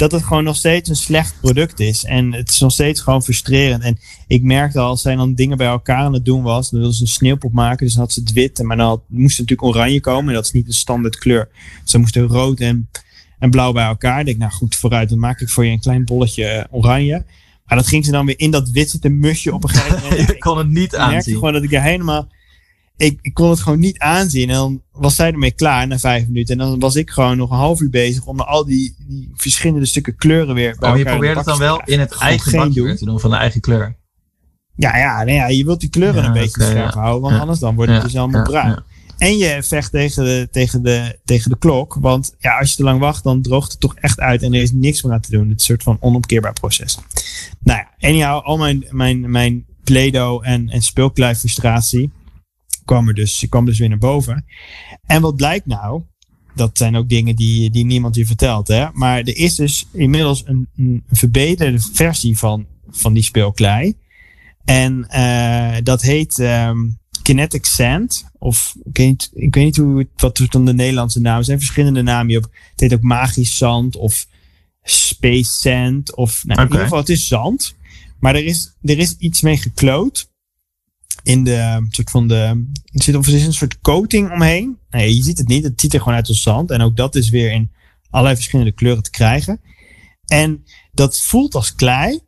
dat 0.01 0.11
het 0.11 0.23
gewoon 0.23 0.43
nog 0.43 0.55
steeds 0.55 0.89
een 0.89 0.95
slecht 0.95 1.35
product 1.41 1.79
is. 1.79 2.05
En 2.05 2.33
het 2.33 2.49
is 2.49 2.59
nog 2.59 2.71
steeds 2.71 3.01
gewoon 3.01 3.23
frustrerend. 3.23 3.83
En 3.83 3.97
ik 4.27 4.43
merkte 4.43 4.79
al, 4.79 4.87
als 4.87 5.01
zij 5.01 5.15
dan 5.15 5.33
dingen 5.33 5.57
bij 5.57 5.67
elkaar 5.67 5.97
aan 5.97 6.13
het 6.13 6.25
doen 6.25 6.43
was, 6.43 6.69
dan 6.69 6.79
wilde 6.79 6.95
ze 6.95 7.01
een 7.01 7.07
sneeuwpop 7.07 7.51
maken. 7.51 7.85
Dus 7.85 7.93
dan 7.93 8.03
had 8.03 8.13
ze 8.13 8.19
het 8.19 8.31
wit. 8.31 8.63
Maar 8.63 8.77
dan 8.77 8.87
had, 8.87 9.01
moest 9.07 9.37
het 9.37 9.49
natuurlijk 9.49 9.77
oranje 9.77 9.99
komen. 9.99 10.27
En 10.27 10.33
dat 10.33 10.45
is 10.45 10.51
niet 10.51 10.67
een 10.67 10.73
standaard 10.73 11.17
kleur. 11.17 11.49
Ze 11.83 11.97
moesten 11.97 12.27
rood 12.27 12.59
en, 12.59 12.89
en 13.39 13.49
blauw 13.49 13.71
bij 13.71 13.85
elkaar. 13.85 14.19
Ik 14.19 14.25
denk, 14.25 14.37
nou 14.37 14.51
goed, 14.51 14.75
vooruit. 14.75 15.09
Dan 15.09 15.19
maak 15.19 15.39
ik 15.39 15.49
voor 15.49 15.65
je 15.65 15.71
een 15.71 15.79
klein 15.79 16.05
bolletje 16.05 16.45
eh, 16.45 16.65
oranje. 16.71 17.25
Maar 17.65 17.77
dat 17.77 17.87
ging 17.87 18.05
ze 18.05 18.11
dan 18.11 18.25
weer 18.25 18.39
in 18.39 18.51
dat 18.51 18.69
wit 18.69 18.89
zitten 18.89 19.19
musje 19.19 19.53
op 19.53 19.63
een 19.63 19.69
gegeven 19.69 20.01
moment. 20.09 20.27
je 20.27 20.37
kon 20.37 20.57
het 20.57 20.69
niet 20.69 20.95
aanzien. 20.95 21.07
Ik 21.07 21.13
merkte 21.13 21.33
gewoon 21.33 21.53
dat 21.53 21.63
ik 21.63 21.71
er 21.71 21.81
helemaal 21.81 22.27
ik, 23.01 23.19
ik, 23.21 23.33
kon 23.33 23.49
het 23.49 23.59
gewoon 23.59 23.79
niet 23.79 23.99
aanzien. 23.99 24.49
En 24.49 24.55
dan 24.55 24.81
was 24.91 25.15
zij 25.15 25.31
ermee 25.31 25.51
klaar 25.51 25.87
na 25.87 25.99
vijf 25.99 26.27
minuten. 26.27 26.59
En 26.59 26.67
dan 26.67 26.79
was 26.79 26.95
ik 26.95 27.09
gewoon 27.09 27.37
nog 27.37 27.49
een 27.49 27.57
half 27.57 27.81
uur 27.81 27.89
bezig 27.89 28.25
om 28.25 28.39
al 28.39 28.65
die, 28.65 28.95
die 29.07 29.31
verschillende 29.33 29.85
stukken 29.85 30.15
kleuren 30.15 30.55
weer 30.55 30.75
bij 30.79 30.91
oh, 30.91 30.97
je 30.97 31.03
probeert 31.03 31.37
het 31.37 31.45
dan 31.45 31.59
wel 31.59 31.81
in 31.85 31.99
het 31.99 32.11
eigen 32.11 32.51
bakje 32.51 32.95
te 32.95 33.05
doen 33.05 33.19
van 33.19 33.29
de 33.29 33.35
eigen 33.35 33.61
kleur? 33.61 33.95
Ja, 34.75 34.97
ja, 34.97 35.23
nee, 35.23 35.35
ja 35.35 35.47
je 35.47 35.65
wilt 35.65 35.79
die 35.79 35.89
kleuren 35.89 36.25
een 36.25 36.33
beetje 36.33 36.63
scherp 36.63 36.93
houden. 36.93 37.29
Want 37.29 37.41
anders 37.41 37.59
dan 37.59 37.75
wordt 37.75 37.91
het 37.91 38.01
dus 38.01 38.15
allemaal 38.15 38.43
bruin. 38.43 38.83
En 39.17 39.37
je 39.37 39.63
vecht 39.63 39.91
tegen 39.91 40.23
de, 40.23 40.47
tegen, 40.51 40.83
de, 40.83 41.19
tegen 41.25 41.49
de 41.49 41.57
klok. 41.57 41.97
Want 41.99 42.35
ja, 42.39 42.57
als 42.57 42.69
je 42.69 42.75
te 42.75 42.83
lang 42.83 42.99
wacht, 42.99 43.23
dan 43.23 43.41
droogt 43.41 43.71
het 43.71 43.79
toch 43.79 43.95
echt 43.95 44.19
uit. 44.19 44.41
En 44.41 44.53
er 44.53 44.61
is 44.61 44.71
niks 44.71 45.01
meer 45.01 45.13
aan 45.13 45.21
te 45.21 45.31
doen. 45.31 45.49
Het 45.49 45.61
is 45.61 45.69
een 45.69 45.75
soort 45.75 45.83
van 45.83 45.97
onomkeerbaar 45.99 46.53
proces. 46.53 46.97
Nou 47.59 47.79
ja, 47.79 48.07
anyhow, 48.07 48.43
al 48.43 48.57
mijn, 48.57 48.85
mijn, 48.89 49.31
mijn 49.31 49.65
Play-Doh 49.83 50.47
en, 50.47 50.69
en 50.69 50.81
speelklei 50.81 51.35
frustratie 51.35 52.11
kwam 52.86 53.08
er 53.08 53.13
dus, 53.13 53.46
kwam 53.50 53.65
dus 53.65 53.80
weer 53.80 53.89
naar 53.89 53.98
boven. 53.98 54.46
En 55.06 55.22
wat 55.22 55.36
blijkt 55.36 55.65
nou? 55.65 56.04
Dat 56.56 56.78
zijn 56.78 56.96
ook 56.96 57.10
dingen 57.10 57.36
die, 57.36 57.70
die 57.70 57.86
niemand 57.86 58.15
je 58.15 58.26
vertelt. 58.26 58.67
Hè? 58.67 58.88
Maar 58.94 59.17
er 59.17 59.38
is 59.38 59.56
dus 59.56 59.88
inmiddels 59.94 60.44
een, 60.46 60.67
een 60.76 61.04
verbeterde 61.12 61.80
versie 61.94 62.38
van, 62.38 62.65
van 62.89 63.13
die 63.13 63.24
speelklei. 63.24 63.96
En 64.65 65.08
uh, 65.12 65.76
dat 65.84 66.02
heet 66.02 66.38
um, 66.38 67.00
Kinetic 67.22 67.65
Sand. 67.65 68.26
Of 68.38 68.76
ik 68.84 68.98
weet 68.98 69.08
niet, 69.08 69.32
ik 69.34 69.56
weet 69.56 69.63
niet 69.63 69.78
hoe, 69.78 70.08
wat 70.15 70.39
dan 70.52 70.65
de 70.65 70.74
Nederlandse 70.74 71.20
namen 71.20 71.39
Er 71.39 71.46
zijn. 71.46 71.60
Verschillende 71.60 72.02
namen 72.02 72.38
op. 72.38 72.44
Het 72.44 72.80
heet 72.80 72.94
ook 72.94 73.02
magisch 73.02 73.58
zand 73.58 73.96
of 73.96 74.28
space 74.84 75.52
sand. 75.52 76.15
Of 76.15 76.44
nou, 76.46 76.60
in 76.60 76.65
ieder 76.65 76.84
geval, 76.84 77.00
het 77.00 77.10
is 77.10 77.28
zand. 77.28 77.76
Maar 78.20 78.36
er 78.36 78.46
is, 78.46 78.76
er 78.82 78.98
is 78.98 79.15
iets 79.17 79.41
mee 79.41 79.58
gekloot 79.58 80.31
in 81.32 81.44
de 81.44 81.86
soort 81.89 82.10
van 82.10 82.28
de. 82.28 82.65
Er 82.86 83.04
zit, 83.04 83.15
of 83.15 83.28
er 83.28 83.34
is 83.34 83.46
een 83.46 83.54
soort 83.54 83.80
coating 83.82 84.32
omheen. 84.32 84.78
Nee, 84.89 85.15
je 85.15 85.24
ziet 85.24 85.38
het 85.38 85.48
niet. 85.48 85.63
Het 85.63 85.82
ziet 85.82 85.94
er 85.94 86.00
gewoon 86.00 86.15
uit 86.15 86.28
als 86.28 86.41
zand. 86.41 86.72
En 86.72 86.82
ook 86.82 86.96
dat 86.96 87.15
is 87.15 87.30
weer 87.30 87.52
in 87.52 87.72
allerlei 88.10 88.36
verschillende 88.36 88.72
kleuren 88.72 89.04
te 89.04 89.10
krijgen. 89.10 89.62
En 90.26 90.63
dat 90.91 91.20
voelt 91.20 91.56
als 91.56 91.76
klei. 91.76 92.20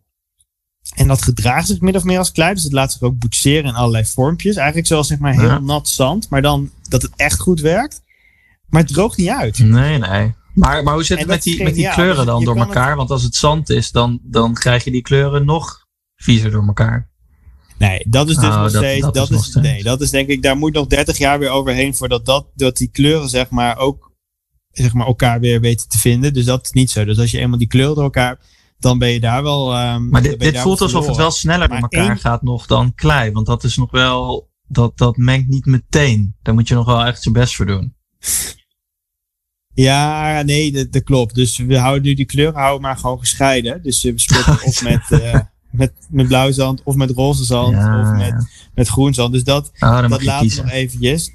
En 0.95 1.07
dat 1.07 1.21
gedraagt 1.21 1.67
zich 1.67 1.79
min 1.79 1.95
of 1.95 2.03
meer 2.03 2.17
als 2.17 2.31
klei. 2.31 2.53
Dus 2.53 2.63
het 2.63 2.71
laat 2.71 2.91
zich 2.91 3.01
ook 3.01 3.17
boetseren 3.17 3.69
in 3.69 3.75
allerlei 3.75 4.05
vormpjes. 4.05 4.55
Eigenlijk 4.55 4.87
zoals 4.87 5.07
zeg 5.07 5.19
maar 5.19 5.39
heel 5.39 5.61
nat 5.61 5.87
zand. 5.87 6.29
Maar 6.29 6.41
dan 6.41 6.71
dat 6.89 7.01
het 7.01 7.11
echt 7.15 7.39
goed 7.39 7.59
werkt. 7.59 8.01
Maar 8.67 8.81
het 8.81 8.93
droogt 8.93 9.17
niet 9.17 9.29
uit. 9.29 9.57
Nee, 9.57 9.97
nee. 9.97 10.33
Maar, 10.53 10.83
maar 10.83 10.93
hoe 10.93 11.03
zit 11.03 11.17
het 11.17 11.27
met 11.27 11.43
die, 11.43 11.63
met 11.63 11.75
die 11.75 11.89
kleuren 11.89 12.25
dan 12.25 12.43
door 12.43 12.57
elkaar? 12.57 12.95
Want 12.95 13.09
als 13.09 13.23
het 13.23 13.35
zand 13.35 13.69
is, 13.69 13.91
dan, 13.91 14.19
dan 14.23 14.53
krijg 14.53 14.83
je 14.83 14.91
die 14.91 15.01
kleuren 15.01 15.45
nog 15.45 15.87
viezer 16.15 16.51
door 16.51 16.67
elkaar. 16.67 17.11
Nee, 17.87 18.05
dat 18.07 18.29
is 18.29 18.35
dus 18.35 18.49
oh, 18.49 18.61
nog 18.61 18.69
steeds. 18.69 19.01
Dat, 19.01 19.13
dat, 19.13 19.31
is, 19.31 19.53
nee, 19.53 19.83
dat 19.83 20.01
is 20.01 20.09
denk 20.09 20.27
ik, 20.27 20.41
daar 20.41 20.57
moet 20.57 20.73
nog 20.73 20.87
30 20.87 21.17
jaar 21.17 21.39
weer 21.39 21.49
overheen 21.49 21.95
voordat 21.95 22.25
dat, 22.25 22.47
dat 22.55 22.77
die 22.77 22.87
kleuren, 22.87 23.29
zeg 23.29 23.49
maar, 23.49 23.77
ook 23.77 24.11
zeg 24.71 24.93
maar, 24.93 25.07
elkaar 25.07 25.39
weer 25.39 25.61
weten 25.61 25.89
te 25.89 25.97
vinden. 25.97 26.33
Dus 26.33 26.45
dat 26.45 26.65
is 26.65 26.71
niet 26.71 26.91
zo. 26.91 27.05
Dus 27.05 27.19
als 27.19 27.31
je 27.31 27.39
eenmaal 27.39 27.57
die 27.57 27.67
kleuren 27.67 27.95
door 27.95 28.03
elkaar 28.03 28.39
dan 28.83 28.97
ben 28.97 29.09
je 29.09 29.19
daar 29.19 29.43
wel. 29.43 29.79
Um, 29.79 30.09
maar 30.09 30.21
dit, 30.21 30.39
dit 30.39 30.59
voelt 30.59 30.81
alsof 30.81 31.07
het 31.07 31.15
wel 31.15 31.31
sneller 31.31 31.67
door 31.67 31.77
elkaar 31.77 32.17
gaat 32.17 32.41
nog 32.41 32.65
dan 32.65 32.93
klei. 32.95 33.31
Want 33.31 33.45
dat 33.45 33.63
is 33.63 33.77
nog 33.77 33.91
wel. 33.91 34.51
Dat, 34.67 34.97
dat 34.97 35.17
mengt 35.17 35.47
niet 35.47 35.65
meteen. 35.65 36.35
Daar 36.41 36.53
moet 36.53 36.67
je 36.67 36.73
nog 36.75 36.85
wel 36.85 37.05
echt 37.05 37.21
zijn 37.21 37.33
best 37.33 37.55
voor 37.55 37.65
doen. 37.65 37.95
Ja, 39.73 40.41
nee, 40.41 40.71
dat, 40.71 40.91
dat 40.91 41.03
klopt. 41.03 41.35
Dus 41.35 41.57
we 41.57 41.77
houden 41.77 42.03
nu 42.03 42.13
die 42.13 42.25
kleuren 42.25 42.59
houden 42.59 42.81
maar 42.81 42.97
gewoon 42.97 43.19
gescheiden. 43.19 43.83
Dus 43.83 44.03
we 44.03 44.13
spelen 44.19 44.63
of 44.63 44.83
met. 44.83 45.21
Uh, 45.21 45.39
met, 45.73 45.91
met 46.09 46.27
blauw 46.27 46.51
zand 46.51 46.81
of 46.83 46.95
met 46.95 47.09
roze 47.09 47.43
zand 47.43 47.75
of 47.75 48.17
met, 48.17 48.47
met 48.73 48.87
groen 48.87 49.13
zand. 49.13 49.33
Dus 49.33 49.43
dat, 49.43 49.71
oh, 49.79 50.09
dat 50.09 50.23
laat 50.23 50.55
nog 50.55 50.69
eventjes. 50.69 51.31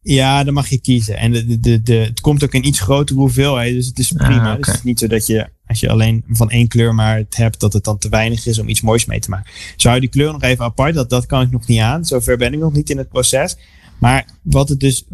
Ja, 0.00 0.44
dan 0.44 0.54
mag 0.54 0.68
je 0.68 0.80
kiezen. 0.80 1.16
En 1.16 1.32
de, 1.32 1.60
de, 1.60 1.82
de, 1.82 1.94
het 1.94 2.20
komt 2.20 2.44
ook 2.44 2.52
in 2.52 2.66
iets 2.66 2.80
grotere 2.80 3.18
hoeveelheid, 3.18 3.74
dus 3.74 3.86
het 3.86 3.98
is 3.98 4.12
prima. 4.12 4.50
Ah, 4.50 4.56
dus 4.56 4.66
het 4.66 4.76
is 4.76 4.82
niet 4.82 4.98
zo 4.98 5.06
dat 5.06 5.26
je, 5.26 5.48
als 5.66 5.80
je 5.80 5.90
alleen 5.90 6.24
van 6.28 6.50
één 6.50 6.68
kleur 6.68 6.94
maar 6.94 7.16
het 7.16 7.36
hebt, 7.36 7.60
dat 7.60 7.72
het 7.72 7.84
dan 7.84 7.98
te 7.98 8.08
weinig 8.08 8.46
is 8.46 8.58
om 8.58 8.68
iets 8.68 8.80
moois 8.80 9.04
mee 9.04 9.20
te 9.20 9.30
maken. 9.30 9.52
Zou 9.76 9.94
je 9.94 10.00
die 10.00 10.10
kleur 10.10 10.32
nog 10.32 10.42
even 10.42 10.64
apart, 10.64 10.94
dat, 10.94 11.10
dat 11.10 11.26
kan 11.26 11.42
ik 11.42 11.50
nog 11.50 11.66
niet 11.66 11.80
aan. 11.80 12.04
Zover 12.04 12.36
ben 12.36 12.52
ik 12.52 12.58
nog 12.58 12.72
niet 12.72 12.90
in 12.90 12.98
het 12.98 13.08
proces. 13.08 13.56
Maar 13.98 14.26
wat 14.42 14.68
het 14.68 14.80
dus, 14.80 15.04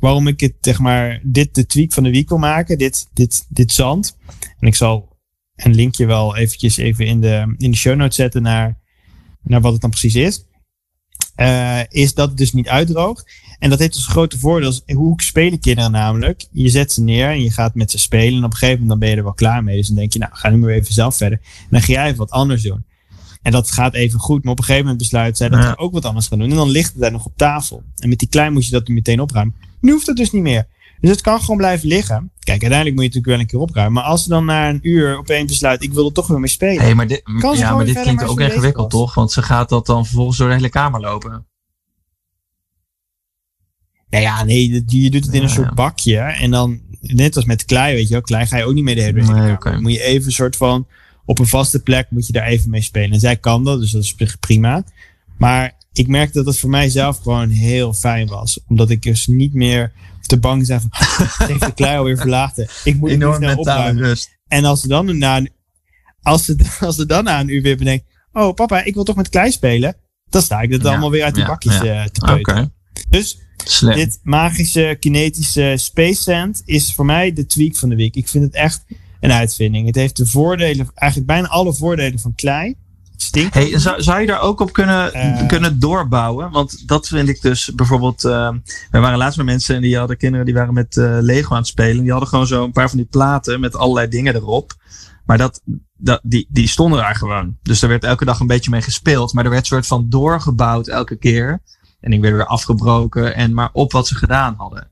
waarom 0.00 0.26
ik 0.26 0.40
het, 0.40 0.54
zeg 0.60 0.78
maar, 0.78 1.20
dit 1.22 1.54
de 1.54 1.66
tweak 1.66 1.92
van 1.92 2.02
de 2.02 2.10
week 2.10 2.28
wil 2.28 2.38
maken, 2.38 2.78
dit, 2.78 3.08
dit, 3.12 3.46
dit 3.48 3.72
zand. 3.72 4.16
En 4.60 4.66
ik 4.66 4.74
zal 4.74 5.09
een 5.64 5.74
linkje 5.74 6.06
wel 6.06 6.36
eventjes 6.36 6.76
even 6.76 7.06
in 7.06 7.20
de, 7.20 7.54
in 7.56 7.70
de 7.70 7.76
show 7.76 7.96
notes 7.96 8.16
zetten 8.16 8.42
naar, 8.42 8.78
naar 9.42 9.60
wat 9.60 9.72
het 9.72 9.80
dan 9.80 9.90
precies 9.90 10.14
is. 10.14 10.44
Uh, 11.36 11.80
is 11.88 12.14
dat 12.14 12.28
het 12.28 12.38
dus 12.38 12.52
niet 12.52 12.68
uitdroogt. 12.68 13.30
En 13.58 13.70
dat 13.70 13.78
heeft 13.78 13.94
dus 13.94 14.06
grote 14.06 14.38
voordeel. 14.38 14.72
Hoe 14.86 15.22
spelen 15.22 15.60
kinderen 15.60 15.90
namelijk? 15.90 16.46
Je 16.52 16.68
zet 16.68 16.92
ze 16.92 17.02
neer 17.02 17.28
en 17.28 17.42
je 17.42 17.50
gaat 17.50 17.74
met 17.74 17.90
ze 17.90 17.98
spelen. 17.98 18.38
En 18.38 18.44
op 18.44 18.52
een 18.52 18.58
gegeven 18.58 18.80
moment 18.80 18.88
dan 18.88 18.98
ben 18.98 19.08
je 19.08 19.16
er 19.16 19.22
wel 19.22 19.32
klaar 19.32 19.64
mee. 19.64 19.76
Dus 19.76 19.86
dan 19.86 19.96
denk 19.96 20.12
je, 20.12 20.18
nou, 20.18 20.32
ga 20.34 20.50
nu 20.50 20.56
maar 20.56 20.70
even 20.70 20.94
zelf 20.94 21.16
verder. 21.16 21.38
En 21.42 21.66
dan 21.70 21.82
ga 21.82 21.92
jij 21.92 22.04
even 22.04 22.18
wat 22.18 22.30
anders 22.30 22.62
doen. 22.62 22.84
En 23.42 23.52
dat 23.52 23.70
gaat 23.70 23.94
even 23.94 24.20
goed. 24.20 24.42
Maar 24.42 24.52
op 24.52 24.58
een 24.58 24.64
gegeven 24.64 24.84
moment 24.86 25.02
besluit 25.02 25.36
zij 25.36 25.48
dat 25.48 25.62
ja. 25.62 25.74
ook 25.76 25.92
wat 25.92 26.04
anders 26.04 26.26
gaan 26.26 26.38
doen. 26.38 26.50
En 26.50 26.56
dan 26.56 26.68
ligt 26.68 26.92
het 26.92 27.00
daar 27.00 27.12
nog 27.12 27.26
op 27.26 27.36
tafel. 27.36 27.82
En 27.96 28.08
met 28.08 28.18
die 28.18 28.28
klein 28.28 28.52
moet 28.52 28.64
je 28.64 28.70
dat 28.70 28.88
meteen 28.88 29.20
opruimen. 29.20 29.54
Nu 29.80 29.92
hoeft 29.92 30.06
het 30.06 30.16
dus 30.16 30.30
niet 30.30 30.42
meer. 30.42 30.66
Dus 31.00 31.10
het 31.10 31.20
kan 31.20 31.40
gewoon 31.40 31.56
blijven 31.56 31.88
liggen. 31.88 32.32
Kijk, 32.38 32.60
uiteindelijk 32.60 32.94
moet 32.94 33.04
je 33.04 33.08
natuurlijk 33.08 33.26
wel 33.26 33.38
een 33.40 33.46
keer 33.46 33.58
opruimen. 33.58 33.94
Maar 33.94 34.10
als 34.10 34.22
ze 34.22 34.28
dan 34.28 34.44
na 34.44 34.68
een 34.68 34.78
uur 34.82 35.18
opeens 35.18 35.50
besluit, 35.50 35.82
ik 35.82 35.92
wil 35.92 36.06
er 36.06 36.12
toch 36.12 36.26
weer 36.26 36.40
mee 36.40 36.50
spelen. 36.50 36.82
Hey, 36.82 36.94
maar 36.94 37.06
dit, 37.06 37.22
ja, 37.54 37.74
maar 37.74 37.84
dit 37.84 38.00
klinkt 38.00 38.24
ook 38.24 38.40
ingewikkeld, 38.40 38.90
toch? 38.90 39.14
Want 39.14 39.32
ze 39.32 39.42
gaat 39.42 39.68
dat 39.68 39.86
dan 39.86 40.04
vervolgens 40.06 40.38
door 40.38 40.48
de 40.48 40.54
hele 40.54 40.68
kamer 40.68 41.00
lopen. 41.00 41.46
Nou 44.10 44.22
ja, 44.22 44.44
nee, 44.44 44.84
je 44.86 45.10
doet 45.10 45.24
het 45.24 45.34
in 45.34 45.42
een 45.42 45.50
soort 45.50 45.74
bakje. 45.74 46.18
En 46.18 46.50
dan, 46.50 46.80
net 47.00 47.36
als 47.36 47.44
met 47.44 47.64
klei, 47.64 47.94
weet 47.94 48.06
je 48.06 48.12
wel, 48.12 48.22
klei 48.22 48.46
ga 48.46 48.56
je 48.56 48.64
ook 48.64 48.74
niet 48.74 48.84
mee 48.84 48.94
de 48.94 49.02
hele, 49.02 49.22
nee, 49.22 49.58
kamer. 49.58 49.80
Moet 49.80 49.92
je 49.92 50.02
even 50.02 50.26
een 50.26 50.32
soort 50.32 50.56
van, 50.56 50.86
op 51.24 51.38
een 51.38 51.46
vaste 51.46 51.82
plek 51.82 52.06
moet 52.10 52.26
je 52.26 52.32
daar 52.32 52.46
even 52.46 52.70
mee 52.70 52.82
spelen. 52.82 53.12
En 53.12 53.20
zij 53.20 53.36
kan 53.36 53.64
dat, 53.64 53.80
dus 53.80 53.90
dat 53.90 54.02
is 54.02 54.14
prima. 54.40 54.84
Maar 55.38 55.76
ik 55.92 56.08
merkte 56.08 56.38
dat 56.38 56.46
het 56.46 56.58
voor 56.58 56.70
mij 56.70 56.88
zelf 56.88 57.18
gewoon 57.18 57.48
heel 57.48 57.92
fijn 57.92 58.26
was. 58.26 58.60
Omdat 58.68 58.90
ik 58.90 59.02
dus 59.02 59.26
niet 59.26 59.54
meer 59.54 59.92
te 60.30 60.38
bang 60.38 60.66
zijn 60.66 60.80
van, 60.80 60.90
heeft 61.48 61.60
de 61.66 61.72
klei 61.74 61.96
alweer 61.98 62.16
verlaten. 62.16 62.68
Ik 62.84 62.96
moet 62.96 63.10
Enorm 63.10 63.34
snel 63.36 63.54
mentale 63.54 63.78
opruimen. 63.78 64.02
rust. 64.04 64.38
En 64.48 64.64
als 64.64 64.80
ze 64.80 64.88
dan 64.88 65.18
na 65.18 65.36
een, 65.36 65.50
als 66.22 66.44
ze, 66.44 66.56
als 66.80 66.96
ze 66.96 67.06
dan 67.06 67.24
na 67.24 67.40
een 67.40 67.48
uur 67.48 67.62
weer 67.62 67.76
bedenken, 67.76 68.06
oh 68.32 68.54
papa, 68.54 68.84
ik 68.84 68.94
wil 68.94 69.04
toch 69.04 69.16
met 69.16 69.28
klei 69.28 69.50
spelen. 69.50 69.96
Dan 70.28 70.42
sta 70.42 70.60
ik 70.60 70.70
dat 70.70 70.82
Ja, 70.82 70.88
allemaal 70.88 71.10
weer 71.10 71.24
uit 71.24 71.34
die 71.34 71.42
ja, 71.42 71.48
bakjes 71.48 71.74
ja. 71.80 71.84
eh, 71.84 72.04
te 72.04 72.20
Oké, 72.22 72.32
peuteren. 72.32 72.72
Dus 73.08 73.38
slim. 73.64 73.94
dit 73.94 74.18
magische 74.22 74.96
kinetische 75.00 75.72
Space 75.76 76.22
Sand 76.22 76.62
is 76.64 76.94
voor 76.94 77.04
mij 77.04 77.32
de 77.32 77.46
tweak 77.46 77.76
van 77.76 77.88
de 77.88 77.96
week. 77.96 78.16
Ik 78.16 78.28
vind 78.28 78.44
het 78.44 78.54
echt 78.54 78.84
een 79.20 79.32
uitvinding. 79.32 79.86
Het 79.86 79.94
heeft 79.94 80.16
de 80.16 80.26
voordelen, 80.26 80.90
eigenlijk 80.94 81.30
bijna 81.30 81.48
alle 81.48 81.74
voordelen 81.74 82.18
van 82.18 82.34
klei. 82.34 82.74
Stinkt. 83.22 83.54
Hey, 83.54 83.78
zou, 83.78 84.02
zou 84.02 84.20
je 84.20 84.26
daar 84.26 84.40
ook 84.40 84.60
op 84.60 84.72
kunnen, 84.72 85.12
Eh. 85.12 85.46
kunnen 85.46 85.78
doorbouwen? 85.80 86.50
Want 86.50 86.88
dat 86.88 87.08
vind 87.08 87.28
ik 87.28 87.42
dus 87.42 87.72
bijvoorbeeld. 87.74 88.24
eh 88.24 88.50
we 88.90 88.98
waren 88.98 89.18
laatst 89.18 89.36
met 89.36 89.46
mensen 89.46 89.74
en 89.74 89.80
die 89.82 89.98
hadden 89.98 90.16
kinderen 90.16 90.46
die 90.46 90.54
waren 90.54 90.74
met 90.74 90.96
eh, 90.96 91.16
Lego 91.20 91.50
aan 91.52 91.58
het 91.58 91.66
spelen. 91.66 92.02
Die 92.02 92.10
hadden 92.10 92.28
gewoon 92.28 92.46
zo 92.46 92.64
een 92.64 92.72
paar 92.72 92.88
van 92.88 92.98
die 92.98 93.06
platen 93.06 93.60
met 93.60 93.76
allerlei 93.76 94.08
dingen 94.08 94.34
erop. 94.34 94.72
Maar 95.24 95.38
dat, 95.38 95.60
dat, 95.96 96.20
die, 96.22 96.46
die 96.50 96.68
stonden 96.68 96.98
daar 96.98 97.14
gewoon. 97.14 97.56
Dus 97.62 97.80
daar 97.80 97.90
werd 97.90 98.04
elke 98.04 98.24
dag 98.24 98.40
een 98.40 98.46
beetje 98.46 98.70
mee 98.70 98.82
gespeeld. 98.82 99.32
Maar 99.32 99.44
er 99.44 99.50
werd 99.50 99.66
soort 99.66 99.86
van 99.86 100.06
doorgebouwd 100.08 100.86
elke 100.88 101.16
keer. 101.16 101.62
En 102.00 102.12
ik 102.12 102.20
werd 102.20 102.34
weer 102.34 102.46
afgebroken. 102.46 103.34
En 103.34 103.54
maar 103.54 103.70
op 103.72 103.92
wat 103.92 104.06
ze 104.08 104.14
gedaan 104.14 104.54
hadden. 104.58 104.90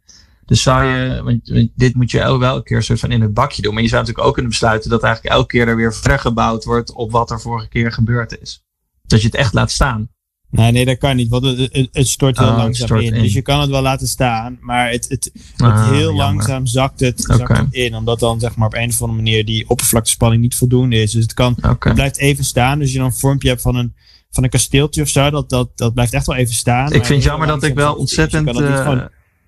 Dus 0.49 0.63
zou 0.63 0.85
je, 0.85 1.23
want, 1.23 1.71
dit 1.77 1.95
moet 1.95 2.11
je 2.11 2.21
el- 2.21 2.39
wel 2.39 2.51
elke 2.55 2.63
keer 2.65 2.77
een 2.77 2.83
soort 2.83 3.01
van 3.01 3.11
in 3.11 3.21
het 3.21 3.35
bakje 3.35 3.63
doen. 3.63 3.75
Maar 3.75 3.83
je 3.83 3.89
zou 3.89 4.01
natuurlijk 4.01 4.27
ook 4.29 4.35
kunnen 4.35 4.51
besluiten 4.51 4.91
dat 4.91 5.03
eigenlijk 5.03 5.35
elke 5.35 5.47
keer 5.49 5.69
er 5.69 5.77
weer 5.77 5.95
verder 5.95 6.19
gebouwd 6.19 6.65
wordt 6.65 6.93
op 6.93 7.11
wat 7.11 7.31
er 7.31 7.41
vorige 7.41 7.69
keer 7.69 7.93
gebeurd 7.93 8.41
is. 8.41 8.65
Dat 9.07 9.21
je 9.21 9.27
het 9.27 9.37
echt 9.37 9.53
laat 9.53 9.71
staan. 9.71 10.09
Nee, 10.51 10.73
nee, 10.73 10.85
dat 10.85 10.99
kan 10.99 11.17
niet, 11.17 11.29
want 11.29 11.45
het, 11.45 11.89
het, 11.93 12.09
stort 12.09 12.39
heel 12.39 12.49
Oh, 12.49 12.57
langzaam 12.57 12.87
stort 12.87 13.03
in. 13.03 13.15
in. 13.15 13.23
Dus 13.23 13.33
je 13.33 13.43
kan 13.43 13.61
het 13.61 13.71
wel 13.71 13.83
laten 13.83 14.09
staan, 14.09 14.59
maar 14.61 14.91
het, 14.91 15.09
het, 15.09 15.31
het 15.57 15.61
Ah, 15.63 15.89
heel 15.89 15.99
jammer. 16.01 16.15
langzaam 16.17 16.67
zakt 16.67 17.01
het, 17.01 17.21
zakt 17.21 17.41
Oké. 17.41 17.55
het 17.55 17.73
in. 17.75 17.95
Omdat 17.95 18.21
dan 18.21 18.41
zeg 18.41 18.57
maar 18.57 18.67
op 18.67 18.75
een 18.75 18.89
of 18.89 19.03
andere 19.03 19.23
manier 19.23 19.45
die 19.45 19.69
oppervlaktespanning 19.69 20.43
niet 20.43 20.57
voldoende 20.57 20.97
is. 20.97 21.13
Dus 21.13 21.23
het, 21.23 21.35
kan, 21.35 21.57
het 21.61 21.95
blijft 21.95 22.19
even 22.19 22.45
staan. 22.45 22.79
Dus 22.79 22.93
je 22.93 22.99
dan 22.99 23.07
een 23.07 23.13
vormpje 23.13 23.49
hebt 23.49 23.61
van 23.61 23.75
een, 23.77 23.95
van 24.31 24.45
een 24.45 24.51
kasteeltje 24.51 25.03
of 25.03 25.09
zo, 25.09 25.31
dat, 25.31 25.49
dat, 25.49 25.69
dat 25.75 25.95
blijft 25.95 26.13
echt 26.13 26.27
wel 26.27 26.37
even 26.37 26.55
staan. 26.55 26.87
Ik 26.87 27.05
vind 27.05 27.09
het 27.09 27.23
jammer 27.23 27.47
dat 27.47 27.63
ik 27.63 27.75
wel. 27.75 27.97
Dus 27.97 28.15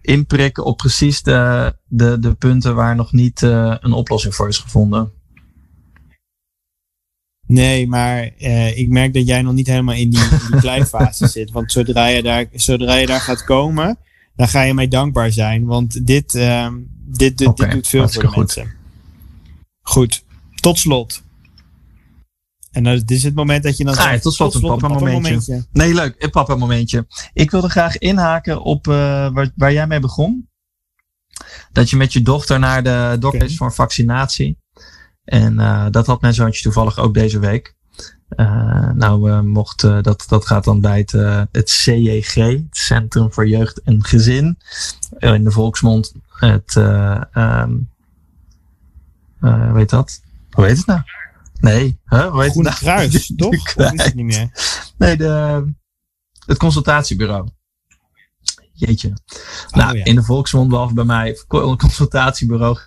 inprikken 0.00 0.64
op 0.64 0.76
precies 0.76 1.22
de, 1.22 1.74
de, 1.86 2.18
de 2.18 2.34
punten 2.34 2.74
waar 2.74 2.96
nog 2.96 3.12
niet 3.12 3.42
eh, 3.42 3.76
een 3.80 3.92
oplossing 3.92 4.34
voor 4.34 4.48
is 4.48 4.58
gevonden. 4.58 5.12
Nee, 7.46 7.86
maar 7.88 8.30
eh, 8.38 8.78
ik 8.78 8.88
merk 8.88 9.14
dat 9.14 9.26
jij 9.26 9.42
nog 9.42 9.52
niet 9.52 9.66
helemaal 9.66 9.94
in 9.94 10.10
die, 10.10 10.20
in 10.20 10.38
die 10.50 10.60
kleifase 10.70 11.26
zit. 11.26 11.50
Want 11.50 11.72
zodra 11.72 12.06
je, 12.06 12.22
daar, 12.22 12.46
zodra 12.52 12.94
je 12.94 13.06
daar 13.06 13.20
gaat 13.20 13.44
komen, 13.44 13.98
dan 14.36 14.48
ga 14.48 14.62
je 14.62 14.74
mij 14.74 14.88
dankbaar 14.88 15.32
zijn. 15.32 15.64
Want 15.64 16.06
dit, 16.06 16.34
ehm, 16.34 16.74
dit, 17.06 17.38
dit, 17.38 17.56
doet 17.56 17.56
veel 17.56 17.80
voor 17.80 17.90
de 17.90 17.98
hartstikke 17.98 18.26
goed. 18.26 18.36
mensen. 18.36 18.74
Goed, 19.82 20.24
tot 20.54 20.78
slot. 20.78 21.22
En 22.70 22.84
dan, 22.84 22.96
dit 22.96 23.10
is 23.10 23.22
het 23.22 23.34
moment 23.34 23.62
dat 23.62 23.76
je 23.76 23.84
dan 23.84 23.96
Ah, 23.96 24.02
zegt, 24.02 24.22
tot 24.22 24.34
slot 24.34 24.54
een 24.54 24.60
papa-momentje. 24.60 25.66
Nee, 25.72 25.94
leuk. 25.94 26.14
Een 26.18 26.30
papa 26.30 26.54
momentje. 26.54 27.06
Ik 27.32 27.50
wilde 27.50 27.68
graag 27.68 27.98
inhaken 27.98 28.62
op 28.62 28.88
eh, 28.88 28.94
waar, 29.32 29.50
waar 29.56 29.72
jij 29.72 29.86
mee 29.86 30.00
begon. 30.00 30.48
Dat 31.72 31.90
je 31.90 31.96
met 31.96 32.12
je 32.12 32.22
dochter 32.22 32.58
naar 32.58 32.82
de 32.82 33.16
dokter 33.20 33.42
is 33.42 33.56
voor 33.56 33.66
een 33.66 33.72
vaccinatie. 33.72 34.58
En 35.24 35.58
eh, 35.58 35.86
dat 35.90 36.06
had 36.06 36.20
mijn 36.20 36.34
zoontje 36.34 36.62
toevallig 36.62 36.98
ook 36.98 37.14
deze 37.14 37.38
week. 37.38 37.74
Eh, 38.28 38.90
nou, 38.90 39.42
mocht, 39.42 39.80
dat, 39.80 40.24
dat 40.28 40.46
gaat 40.46 40.64
dan 40.64 40.80
bij 40.80 40.98
het, 40.98 41.12
het 41.52 41.70
CJG, 41.70 42.34
het 42.34 42.64
Centrum 42.70 43.32
voor 43.32 43.48
Jeugd 43.48 43.82
en 43.82 44.04
Gezin. 44.04 44.58
In 45.18 45.44
de 45.44 45.50
volksmond 45.50 46.12
het, 46.28 46.76
eh, 46.76 47.64
hoe 49.40 49.72
heet 49.74 49.90
dat? 49.90 50.20
Hoe 50.50 50.66
heet 50.66 50.76
het 50.76 50.86
nou? 50.86 51.00
Nee, 51.60 52.00
huh? 52.04 52.26
hoe 52.30 52.42
heet 52.42 52.54
het 52.54 52.68
Groene 52.74 53.08
nou? 53.08 53.10
Toch? 53.36 53.76
Of 53.76 53.92
is 53.92 54.04
het 54.04 54.14
niet 54.14 54.24
meer? 54.24 54.50
Nee, 54.98 55.16
de, 55.16 55.64
het 56.46 56.58
consultatiebureau. 56.58 57.48
Jeetje. 58.72 59.12
nou, 59.70 59.90
Oh, 59.90 59.96
ja. 59.96 60.04
in 60.04 60.14
de 60.14 60.22
volksmond, 60.22 60.68
behalve 60.68 60.94
bij 60.94 61.04
mij, 61.04 61.38
co- 61.48 61.76
consultatiebureau. 61.76 62.78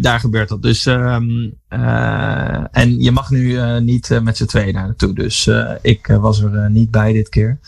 Daar 0.00 0.20
gebeurt 0.20 0.48
dat. 0.48 0.62
Dus, 0.62 0.86
ehm, 0.86 1.50
eh, 1.68 2.64
en 2.70 3.00
je 3.00 3.10
mag 3.10 3.30
nu 3.30 3.58
eh, 3.58 3.78
niet 3.78 4.10
eh, 4.10 4.20
met 4.20 4.36
z'n 4.36 4.44
tweeën 4.46 4.72
daar 4.72 4.86
naartoe. 4.86 5.14
Dus 5.14 5.50
ik 5.82 6.06
was 6.06 6.40
er 6.40 6.70
niet 6.70 6.90
bij 6.90 7.12
dit 7.12 7.28
keer. 7.28 7.58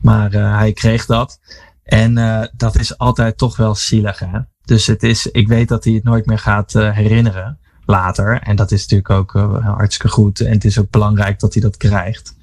Maar 0.00 0.32
hij 0.32 0.72
kreeg 0.72 1.06
dat. 1.06 1.40
En 1.82 2.14
dat 2.56 2.78
is 2.78 2.98
altijd 2.98 3.38
toch 3.38 3.56
wel 3.56 3.74
zielig. 3.74 4.18
Hè? 4.18 4.38
Dus 4.64 4.86
het 4.86 5.02
is, 5.02 5.26
ik 5.26 5.48
weet 5.48 5.68
dat 5.68 5.84
hij 5.84 5.92
het 5.92 6.04
nooit 6.04 6.26
meer 6.26 6.38
gaat 6.38 6.72
herinneren 6.72 7.58
later. 7.90 8.40
En 8.42 8.56
dat 8.56 8.70
is 8.72 8.80
natuurlijk 8.80 9.10
ook 9.10 9.34
eh, 9.34 9.66
hartstikke 9.66 10.12
goed. 10.12 10.40
En 10.40 10.52
het 10.52 10.64
is 10.64 10.78
ook 10.78 10.90
belangrijk 10.90 11.40
dat 11.40 11.52
hij 11.52 11.62
dat 11.62 11.76
krijgt. 11.76 12.34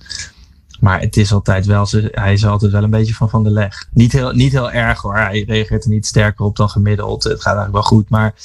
Maar 0.80 1.00
het 1.00 1.18
is 1.18 1.34
altijd 1.34 1.66
wel, 1.66 1.88
hij 2.12 2.34
is 2.34 2.46
altijd 2.46 2.72
wel 2.72 2.84
een 2.84 2.90
beetje 2.90 3.14
van 3.14 3.30
van 3.30 3.44
de 3.44 3.50
leg. 3.50 3.90
Niet 3.92 4.12
heel, 4.12 4.32
niet 4.32 4.52
heel 4.52 4.72
erg 4.72 5.02
hoor. 5.02 5.16
Hij 5.16 5.44
reageert 5.48 5.84
er 5.84 5.90
niet 5.90 6.06
sterker 6.06 6.46
op 6.46 6.56
dan 6.56 6.70
gemiddeld. 6.70 7.24
Het 7.24 7.42
gaat 7.42 7.56
eigenlijk 7.56 7.74
wel 7.74 7.84
goed. 7.84 8.10
Maar 8.10 8.36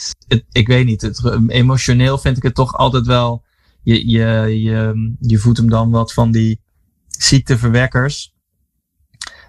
ik 0.53 0.67
weet 0.67 0.87
niet. 0.87 1.03
Het, 1.03 1.23
emotioneel 1.49 2.19
vind 2.19 2.37
ik 2.37 2.43
het 2.43 2.55
toch 2.55 2.77
altijd 2.77 3.07
wel. 3.07 3.43
Je, 3.83 4.09
je, 4.09 4.61
je, 4.63 5.13
je 5.21 5.39
voedt 5.39 5.59
hem 5.59 5.71
dan 5.71 5.91
wat 5.91 6.13
van 6.13 6.31
die 6.31 6.61
ziekteverwekkers. 7.09 8.35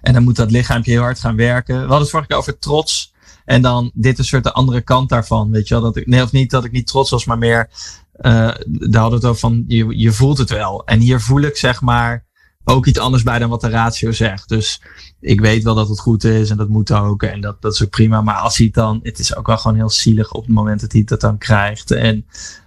En 0.00 0.12
dan 0.12 0.22
moet 0.22 0.36
dat 0.36 0.50
lichaampje 0.50 0.90
heel 0.90 1.02
hard 1.02 1.20
gaan 1.20 1.36
werken. 1.36 1.82
We 1.82 1.88
hadden 1.88 2.08
vorige 2.08 2.28
keer 2.28 2.36
over 2.36 2.58
trots. 2.58 3.13
En 3.44 3.62
dan 3.62 3.90
dit 3.94 4.18
een 4.18 4.24
soort 4.24 4.44
de 4.44 4.52
andere 4.52 4.80
kant 4.80 5.08
daarvan. 5.08 5.50
Weet 5.50 5.68
je 5.68 5.74
wel? 5.74 5.82
Dat 5.82 5.96
ik, 5.96 6.06
nee, 6.06 6.22
of 6.22 6.32
niet 6.32 6.50
dat 6.50 6.64
ik 6.64 6.72
niet 6.72 6.86
trots 6.86 7.10
was, 7.10 7.24
maar 7.24 7.38
meer. 7.38 7.70
eh 8.12 8.30
daar 8.66 9.00
hadden 9.02 9.08
we 9.10 9.14
het 9.14 9.24
over 9.24 9.36
van. 9.38 9.64
Je, 9.66 9.98
je 9.98 10.12
voelt 10.12 10.38
het 10.38 10.50
wel. 10.50 10.84
En 10.84 11.00
hier 11.00 11.20
voel 11.20 11.40
ik 11.40 11.56
zeg 11.56 11.80
maar 11.80 12.24
ook 12.64 12.86
iets 12.86 12.98
anders 12.98 13.22
bij 13.22 13.38
dan 13.38 13.48
wat 13.48 13.60
de 13.60 13.68
ratio 13.68 14.12
zegt. 14.12 14.48
Dus 14.48 14.82
ik 15.20 15.40
weet 15.40 15.62
wel 15.62 15.74
dat 15.74 15.88
het 15.88 16.00
goed 16.00 16.24
is 16.24 16.50
en 16.50 16.56
dat 16.56 16.68
moet 16.68 16.92
ook. 16.92 17.22
En 17.22 17.40
dat, 17.40 17.62
dat 17.62 17.72
is 17.72 17.82
ook 17.82 17.90
prima. 17.90 18.20
Maar 18.22 18.34
als 18.34 18.56
hij 18.56 18.66
het 18.66 18.74
dan. 18.74 19.00
Het 19.02 19.18
is 19.18 19.36
ook 19.36 19.46
wel 19.46 19.58
gewoon 19.58 19.76
heel 19.76 19.90
zielig 19.90 20.32
op 20.32 20.44
het 20.44 20.54
moment 20.54 20.80
dat 20.80 20.92
hij 20.92 21.04
dat 21.04 21.20
dan 21.20 21.38
krijgt. 21.38 21.90
En 21.90 22.26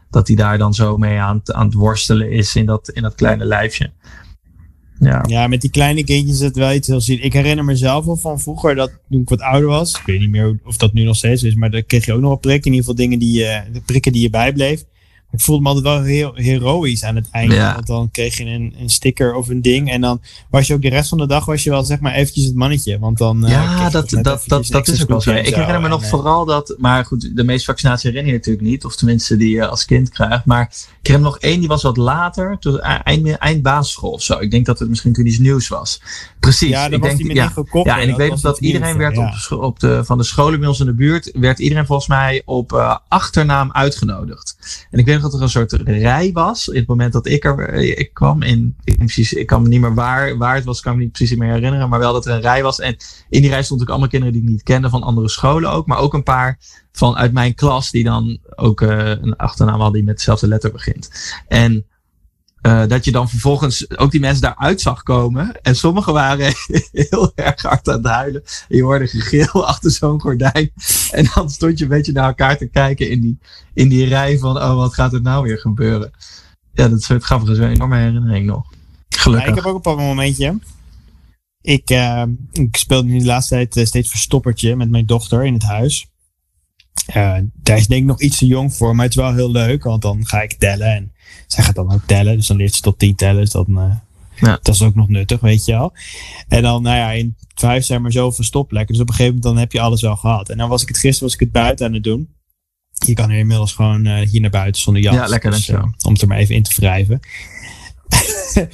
dat 0.09 0.27
hij 0.27 0.35
daar 0.35 0.57
dan 0.57 0.73
zo 0.73 0.97
mee 0.97 1.19
aan, 1.19 1.41
aan 1.43 1.65
het 1.65 1.73
worstelen 1.73 2.31
is 2.31 2.55
in 2.55 2.65
dat, 2.65 2.89
in 2.89 3.01
dat 3.01 3.15
kleine 3.15 3.45
lijfje. 3.45 3.91
Ja. 4.99 5.23
Ja, 5.27 5.47
met 5.47 5.61
die 5.61 5.69
kleine 5.69 6.03
kindjes 6.03 6.35
is 6.35 6.43
het 6.43 6.55
wel 6.55 6.73
iets 6.73 6.87
heel 6.87 7.01
zielig. 7.01 7.23
Ik 7.23 7.33
herinner 7.33 7.65
mezelf 7.65 8.05
wel 8.05 8.15
van 8.15 8.39
vroeger 8.39 8.75
dat 8.75 8.91
toen 9.09 9.21
ik 9.21 9.29
wat 9.29 9.41
ouder 9.41 9.69
was. 9.69 9.95
Ik 9.99 10.05
weet 10.05 10.19
niet 10.19 10.29
meer 10.29 10.59
of 10.65 10.77
dat 10.77 10.93
nu 10.93 11.03
nog 11.03 11.15
steeds 11.15 11.43
is, 11.43 11.55
maar 11.55 11.71
dan 11.71 11.85
kreeg 11.85 12.05
je 12.05 12.13
ook 12.13 12.19
nog 12.19 12.29
wel 12.29 12.37
prikken. 12.37 12.71
In 12.71 12.77
ieder 12.77 12.89
geval 12.89 13.05
dingen 13.05 13.19
die, 13.19 13.45
eh, 13.45 13.73
de 13.73 13.81
prikken 13.81 14.11
die 14.11 14.21
je 14.21 14.29
bijbleef. 14.29 14.83
Ik 15.31 15.41
voelde 15.41 15.61
me 15.61 15.67
altijd 15.67 15.85
wel 15.85 16.03
heel 16.03 16.31
heroïs 16.35 17.03
aan 17.03 17.15
het 17.15 17.27
einde. 17.31 17.55
Ja. 17.55 17.73
Want 17.73 17.87
dan 17.87 18.11
kreeg 18.11 18.37
je 18.37 18.45
een, 18.45 18.75
een 18.79 18.89
sticker 18.89 19.35
of 19.35 19.47
een 19.47 19.61
ding. 19.61 19.91
En 19.91 20.01
dan 20.01 20.21
was 20.49 20.67
je 20.67 20.73
ook 20.73 20.81
de 20.81 20.89
rest 20.89 21.09
van 21.09 21.17
de 21.17 21.27
dag 21.27 21.45
was 21.45 21.63
je 21.63 21.69
wel 21.69 21.83
zeg 21.83 21.99
maar 21.99 22.13
eventjes 22.13 22.45
het 22.45 22.55
mannetje. 22.55 22.99
Want 22.99 23.17
dan, 23.17 23.45
eh, 23.45 23.51
Ja, 23.51 23.89
dat, 23.89 24.09
dat, 24.09 24.43
dat, 24.45 24.67
dat 24.67 24.87
is 24.87 25.01
ook 25.01 25.09
wel 25.09 25.21
zo. 25.21 25.31
Ik 25.31 25.55
herinner 25.55 25.81
me 25.81 25.87
nog 25.87 26.03
eh, 26.03 26.09
vooral 26.09 26.45
dat, 26.45 26.75
maar 26.77 27.05
goed, 27.05 27.35
de 27.35 27.43
meeste 27.43 27.65
vaccinaties 27.65 28.03
herinner 28.03 28.31
je 28.31 28.37
natuurlijk 28.37 28.67
niet, 28.67 28.85
of 28.85 28.95
tenminste 28.95 29.37
die 29.37 29.49
je 29.55 29.67
als 29.67 29.85
kind 29.85 30.09
krijgt. 30.09 30.45
Maar 30.45 30.61
ik 31.01 31.07
herinner 31.07 31.31
nog 31.31 31.39
één, 31.39 31.59
die 31.59 31.67
was 31.67 31.83
wat 31.83 31.97
later, 31.97 32.57
toen, 32.59 32.79
eh, 32.79 32.99
eind, 33.03 33.37
eind 33.37 33.61
basisschool 33.61 34.11
of 34.11 34.21
zo. 34.21 34.39
Ik 34.39 34.51
denk 34.51 34.65
dat 34.65 34.79
het 34.79 34.89
misschien 34.89 35.13
toen 35.13 35.25
iets 35.25 35.39
nieuws 35.39 35.67
was. 35.67 36.01
Precies. 36.39 36.69
Ja, 36.69 36.85
ik 36.85 36.91
was 36.91 37.09
denk, 37.09 37.17
die 37.17 37.33
ja, 37.33 37.47
gekocht. 37.47 37.85
ja, 37.85 37.99
en 37.99 38.09
ik 38.09 38.15
weet 38.15 38.41
dat 38.41 38.59
nieuws, 38.59 38.73
iedereen 38.73 38.97
werd 38.97 39.15
ja. 39.15 39.25
op, 39.25 39.31
de 39.31 39.39
scho- 39.39 39.57
op 39.57 39.79
de, 39.79 40.05
van 40.05 40.17
de 40.17 40.23
scholen 40.23 40.59
bij 40.59 40.67
ons 40.67 40.79
in 40.79 40.85
de 40.85 40.93
buurt, 40.93 41.31
werd 41.33 41.59
iedereen 41.59 41.85
volgens 41.85 42.07
mij 42.07 42.41
op 42.45 42.73
eh, 42.73 42.95
achternaam 43.07 43.71
uitgenodigd. 43.71 44.57
En 44.91 44.99
ik 44.99 45.05
weet 45.05 45.15
dat 45.21 45.33
er 45.33 45.41
een 45.41 45.49
soort 45.49 45.71
rij 45.71 46.31
was, 46.31 46.67
in 46.67 46.79
het 46.79 46.87
moment 46.87 47.13
dat 47.13 47.27
ik 47.27 47.45
er 47.45 47.69
eh, 47.69 47.97
ik 47.97 48.13
kwam. 48.13 48.41
In, 48.41 48.75
ik, 48.83 48.97
precies, 48.97 49.33
ik 49.33 49.47
kan 49.47 49.61
me 49.61 49.67
niet 49.67 49.81
meer 49.81 49.93
waar, 49.93 50.37
waar 50.37 50.55
het 50.55 50.63
was, 50.63 50.81
kan 50.81 50.91
ik 50.91 50.97
me 50.97 51.03
niet 51.03 51.13
precies 51.13 51.37
meer 51.37 51.53
herinneren, 51.53 51.89
maar 51.89 51.99
wel 51.99 52.13
dat 52.13 52.25
er 52.25 52.33
een 52.33 52.41
rij 52.41 52.63
was. 52.63 52.79
En 52.79 52.95
in 53.29 53.41
die 53.41 53.49
rij 53.49 53.63
stond 53.63 53.81
ook 53.81 53.89
allemaal 53.89 54.07
kinderen 54.07 54.33
die 54.33 54.43
ik 54.43 54.49
niet 54.49 54.63
kende 54.63 54.89
van 54.89 55.03
andere 55.03 55.29
scholen 55.29 55.71
ook, 55.71 55.87
maar 55.87 55.97
ook 55.97 56.13
een 56.13 56.23
paar 56.23 56.59
van 56.91 57.15
uit 57.15 57.33
mijn 57.33 57.55
klas 57.55 57.91
die 57.91 58.03
dan 58.03 58.39
ook 58.55 58.81
eh, 58.81 59.09
een 59.09 59.35
achternaam 59.35 59.79
hadden 59.79 59.93
die 59.93 60.03
met 60.03 60.17
dezelfde 60.17 60.47
letter 60.47 60.71
begint. 60.71 61.09
En 61.47 61.85
eh, 62.67 62.87
dat 62.87 63.05
je 63.05 63.11
dan 63.11 63.29
vervolgens 63.29 63.97
ook 63.97 64.11
die 64.11 64.19
mensen 64.19 64.41
daaruit 64.41 64.81
zag 64.81 65.03
komen. 65.03 65.61
En 65.61 65.75
sommigen 65.75 66.13
waren 66.13 66.53
heel 66.91 67.31
erg 67.35 67.61
hard 67.61 67.89
aan 67.89 67.97
het 67.97 68.05
huilen. 68.05 68.43
En 68.43 68.77
je 68.77 68.83
hoorde 68.83 69.07
gegil 69.07 69.65
achter 69.67 69.91
zo'n 69.91 70.21
gordijn. 70.21 70.71
En 71.11 71.29
dan 71.33 71.49
stond 71.49 71.77
je 71.77 71.83
een 71.83 71.89
beetje 71.89 72.11
naar 72.11 72.27
elkaar 72.27 72.57
te 72.57 72.67
kijken 72.67 73.09
in 73.09 73.21
die, 73.21 73.37
in 73.73 73.89
die 73.89 74.05
rij 74.05 74.37
van, 74.37 74.57
oh, 74.57 74.75
wat 74.75 74.93
gaat 74.93 75.13
er 75.13 75.21
nou 75.21 75.43
weer 75.43 75.57
gebeuren? 75.57 76.11
Ja, 76.73 76.87
dat 76.87 77.07
het 77.07 77.23
grappige. 77.23 77.51
Is 77.51 77.57
een 77.57 77.69
enorme 77.69 77.97
herinnering 77.97 78.45
nog. 78.45 78.65
Ja, 79.07 79.19
Gelukkig. 79.19 79.49
ik 79.49 79.55
heb 79.55 79.65
ook 79.65 79.85
een 79.85 79.95
momentje. 79.95 80.59
Ik, 81.61 81.89
eh, 81.89 82.23
ik 82.51 82.77
speelde 82.77 83.07
nu 83.07 83.19
de 83.19 83.25
laatste 83.25 83.55
tijd 83.55 83.77
eh, 83.77 83.85
steeds 83.85 84.09
verstoppertje 84.09 84.75
met 84.75 84.89
mijn 84.89 85.05
dochter 85.05 85.45
in 85.45 85.53
het 85.53 85.63
huis. 85.63 86.07
Eh, 87.05 87.37
daar 87.53 87.77
is 87.77 87.87
denk 87.87 88.01
ik 88.01 88.07
nog 88.07 88.21
iets 88.21 88.37
te 88.37 88.45
jong 88.45 88.73
voor, 88.73 88.95
maar 88.95 89.05
het 89.05 89.15
is 89.15 89.21
wel 89.21 89.33
heel 89.33 89.51
leuk, 89.51 89.83
want 89.83 90.01
dan 90.01 90.25
ga 90.25 90.41
ik 90.41 90.53
tellen 90.53 90.95
en 90.95 91.11
zij 91.47 91.63
gaat 91.63 91.75
dan 91.75 91.93
ook 91.93 92.01
tellen. 92.05 92.37
Dus 92.37 92.47
dan 92.47 92.57
leert 92.57 92.75
ze 92.75 92.81
tot 92.81 92.99
10 92.99 93.15
tellen. 93.15 93.41
Dus 93.41 93.51
dan, 93.51 93.65
eh, 93.79 93.95
Ja. 94.39 94.59
Dat 94.61 94.75
is 94.75 94.81
ook 94.81 94.95
nog 94.95 95.07
nuttig, 95.07 95.39
weet 95.39 95.65
je 95.65 95.71
wel. 95.71 95.93
En 96.47 96.61
dan, 96.61 96.81
nou 96.81 96.97
ja, 96.97 97.11
in 97.11 97.35
het 97.47 97.61
huis 97.61 97.85
zijn 97.87 98.01
maar 98.01 98.11
zoveel 98.11 98.43
stopplekken. 98.43 98.93
Dus 98.93 99.01
op 99.01 99.09
een 99.09 99.15
gegeven 99.15 99.35
moment 99.35 99.53
dan 99.53 99.61
heb 99.63 99.71
je 99.71 99.81
alles 99.81 100.01
wel 100.01 100.15
gehad. 100.15 100.49
En 100.49 100.57
dan 100.57 100.69
was 100.69 100.81
ik 100.81 100.87
het 100.87 100.97
gisteren 100.97 101.23
was 101.23 101.33
ik 101.33 101.39
het 101.39 101.51
buiten 101.51 101.85
aan 101.85 101.93
het 101.93 102.03
doen. 102.03 102.29
Je 103.05 103.13
kan 103.13 103.29
er 103.29 103.37
inmiddels 103.37 103.73
gewoon 103.73 104.05
eh, 104.05 104.27
hier 104.29 104.41
naar 104.41 104.49
buiten 104.49 104.81
zonder 104.81 105.01
jas. 105.03 105.15
Ja, 105.15 105.27
lekker, 105.27 105.51
dus, 105.51 105.65
dankjewel. 105.65 105.93
eh, 105.99 106.05
om 106.07 106.13
het 106.13 106.21
er 106.21 106.27
maar 106.27 106.37
even 106.37 106.55
in 106.55 106.63
te 106.63 106.71
wrijven. 106.75 107.19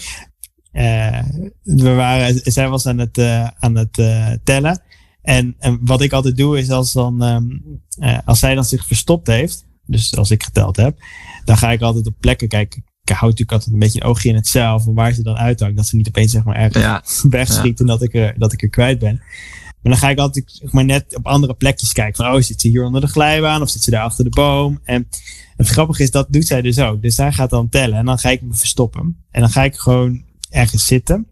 We 1.64 1.94
waren, 1.96 2.40
zij 2.44 2.70
was 2.70 2.86
aan 2.86 2.98
het, 2.98 3.20
aan 3.60 3.76
het 3.76 3.94
tellen. 4.44 4.82
En, 5.22 5.56
en 5.60 5.80
wat 5.82 6.02
ik 6.02 6.14
altijd 6.14 6.38
doe 6.38 6.58
is 6.58 6.70
als, 6.70 6.92
dan, 6.94 7.24
ehm, 7.24 7.46
eh, 8.00 8.18
als 8.26 8.40
zij 8.40 8.56
dan 8.56 8.66
zich 8.66 8.86
verstopt 8.88 9.28
heeft, 9.28 9.66
dus 9.86 10.18
als 10.18 10.32
ik 10.32 10.44
geteld 10.44 10.76
heb, 10.76 10.98
dan 11.46 11.58
ga 11.58 11.72
ik 11.72 11.82
altijd 11.82 12.08
op 12.08 12.16
plekken 12.20 12.48
kijken. 12.48 12.84
Ik 13.04 13.10
hou 13.10 13.24
natuurlijk 13.24 13.52
altijd 13.52 13.74
een 13.74 13.80
beetje 13.80 14.02
een 14.02 14.08
oogje 14.08 14.30
in 14.30 14.36
het 14.36 14.48
zeil 14.48 14.80
van 14.80 14.94
waar 14.94 15.14
ze 15.14 15.24
dan 15.24 15.38
uithangt. 15.38 15.76
Dat 15.76 15.88
ze 15.88 15.96
niet 15.96 16.08
opeens 16.08 16.32
zeg 16.32 16.44
maar 16.44 16.56
ergens 16.56 16.84
Ja, 16.84 17.04
wegschiet 17.30 17.80
en 17.80 17.86
dat 17.86 18.02
ik, 18.02 18.14
er, 18.14 18.34
dat 18.38 18.54
ik 18.54 18.62
er 18.62 18.70
kwijt 18.70 19.00
ben. 19.00 19.22
Maar 19.82 19.92
dan 19.92 20.02
ga 20.02 20.10
ik 20.10 20.18
altijd 20.18 20.44
zeg 20.46 20.72
maar, 20.72 20.86
net 20.86 21.16
op 21.16 21.28
andere 21.28 21.54
plekjes 21.54 21.94
kijken. 21.94 22.24
Van, 22.24 22.34
oh, 22.34 22.42
zit 22.42 22.62
ze 22.62 22.68
hier 22.68 22.84
onder 22.84 23.02
de 23.02 23.08
glijbaan 23.08 23.62
of 23.62 23.70
zit 23.70 23.84
ze 23.84 23.92
daar 23.92 24.04
achter 24.04 24.24
de 24.24 24.30
boom? 24.30 24.80
En 24.84 25.08
het 25.56 25.68
grappige 25.68 26.04
is, 26.04 26.12
dat 26.12 26.28
doet 26.30 26.48
zij 26.48 26.62
dus 26.62 26.80
ook. 26.80 27.02
Dus 27.02 27.16
zij 27.16 27.32
gaat 27.32 27.50
dan 27.50 27.70
tellen 27.70 27.98
en 27.98 28.06
dan 28.06 28.20
ga 28.20 28.30
ik 28.30 28.42
me 28.42 28.54
verstoppen. 28.54 29.24
En 29.32 29.42
dan 29.42 29.50
ga 29.50 29.64
ik 29.64 29.76
gewoon 29.76 30.24
ergens 30.50 30.86
zitten. 30.86 31.28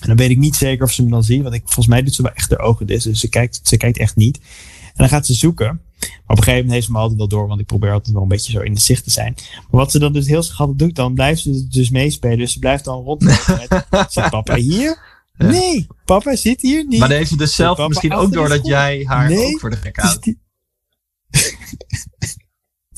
En 0.00 0.08
dan 0.08 0.16
weet 0.16 0.30
ik 0.30 0.38
niet 0.38 0.56
zeker 0.56 0.84
of 0.84 0.92
ze 0.92 1.02
me 1.02 1.10
dan 1.10 1.24
ziet. 1.24 1.42
Want 1.42 1.54
ik, 1.54 1.62
volgens 1.64 1.86
mij 1.86 2.02
doet 2.02 2.14
ze 2.14 2.22
wel 2.22 2.32
echt 2.32 2.50
haar 2.50 2.58
ogen 2.58 2.86
dicht. 2.86 3.04
Dus 3.04 3.20
ze 3.20 3.28
kijkt, 3.28 3.60
ze 3.62 3.76
kijkt 3.76 3.98
echt 3.98 4.16
niet. 4.16 4.36
En 4.82 4.92
dan 4.96 5.08
gaat 5.08 5.26
ze 5.26 5.34
zoeken. 5.34 5.80
Maar 6.08 6.10
op 6.26 6.36
een 6.36 6.36
gegeven 6.36 6.54
moment 6.54 6.72
heeft 6.72 6.86
ze 6.86 6.92
me 6.92 6.98
altijd 6.98 7.18
wel 7.18 7.28
door. 7.28 7.46
Want 7.48 7.60
ik 7.60 7.66
probeer 7.66 7.92
altijd 7.92 8.12
wel 8.14 8.22
een 8.22 8.28
beetje 8.28 8.52
zo 8.52 8.60
in 8.60 8.74
de 8.74 8.80
zicht 8.80 9.04
te 9.04 9.10
zijn. 9.10 9.34
Maar 9.36 9.80
wat 9.80 9.90
ze 9.90 9.98
dan 9.98 10.12
dus 10.12 10.26
heel 10.26 10.42
schattig 10.42 10.76
doet. 10.76 10.94
Dan 10.94 11.14
blijft 11.14 11.40
ze 11.42 11.68
dus 11.68 11.90
meespelen. 11.90 12.38
Dus 12.38 12.52
ze 12.52 12.58
blijft 12.58 12.84
dan 12.84 13.02
rondlopen 13.02 13.60
met... 13.90 14.12
Zit 14.12 14.30
papa 14.30 14.54
hier? 14.54 14.98
Nee, 15.36 15.86
papa 16.04 16.36
zit 16.36 16.60
hier 16.60 16.86
niet. 16.86 16.98
maar 16.98 17.08
dan 17.08 17.16
heeft 17.16 17.30
ze 17.30 17.36
dus 17.36 17.54
zelf 17.54 17.88
misschien 17.88 18.14
ook 18.14 18.32
door 18.32 18.48
dat 18.48 18.66
jij 18.66 19.04
haar 19.06 19.28
Nee. 19.28 19.52
ook 19.54 19.60
voor 19.60 19.70
de 19.70 19.76
gek 19.76 19.96
houdt. 20.00 20.26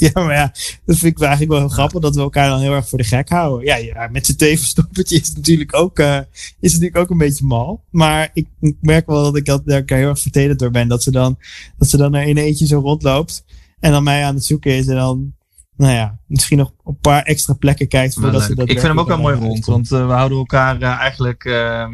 Ja, 0.14 0.24
maar 0.24 0.34
ja, 0.34 0.52
dat 0.84 0.96
vind 0.96 1.16
ik 1.16 1.20
eigenlijk 1.20 1.50
wel 1.50 1.60
heel 1.60 1.68
grappig 1.68 2.00
dat 2.00 2.14
we 2.14 2.20
elkaar 2.20 2.48
dan 2.48 2.60
heel 2.60 2.72
erg 2.72 2.88
voor 2.88 2.98
de 2.98 3.04
gek 3.04 3.28
houden. 3.28 3.66
Ja, 3.66 3.76
ja 3.76 4.08
met 4.08 4.26
z'n 4.26 4.36
twee 4.36 4.58
verstoppertje 4.58 5.16
is 5.16 5.26
het 5.28 5.36
natuurlijk 5.36 5.76
ook, 5.76 5.98
eh, 5.98 6.16
is 6.60 6.72
het 6.72 6.80
natuurlijk 6.80 6.96
ook 6.96 7.10
een 7.10 7.18
beetje 7.18 7.46
mal. 7.46 7.84
Maar 7.90 8.30
ik, 8.32 8.48
ik 8.60 8.76
merk 8.80 9.06
wel 9.06 9.22
dat 9.22 9.36
ik, 9.36 9.44
dat, 9.44 9.62
er 9.64 9.82
heel 9.86 10.08
erg 10.08 10.20
vertederd 10.20 10.58
door 10.58 10.70
ben. 10.70 10.88
Dat 10.88 11.02
ze 11.02 11.10
dan, 11.10 11.38
dat 11.78 11.88
ze 11.88 11.96
dan 11.96 12.14
er 12.14 12.22
in 12.22 12.36
eentje 12.36 12.66
zo 12.66 12.80
rondloopt 12.80 13.44
en 13.84 13.92
dan 13.92 14.02
mij 14.02 14.24
aan 14.24 14.34
het 14.34 14.44
zoeken 14.44 14.76
is 14.76 14.86
en 14.86 14.96
dan, 14.96 15.34
nou 15.76 15.92
ja, 15.92 16.18
misschien 16.26 16.58
nog 16.58 16.72
een 16.84 16.98
paar 16.98 17.22
extra 17.22 17.54
plekken 17.54 17.88
kijkt 17.88 18.14
voordat 18.14 18.42
ze 18.42 18.54
dat 18.54 18.68
ik 18.68 18.80
vind 18.80 18.88
hem 18.88 19.00
ook 19.00 19.08
wel 19.08 19.18
mooi 19.18 19.36
rond, 19.36 19.64
want 19.64 19.92
eh, 19.92 20.06
we 20.06 20.12
houden 20.12 20.38
elkaar 20.38 20.82
eh, 20.82 20.98
eigenlijk 20.98 21.44
eh, 21.44 21.88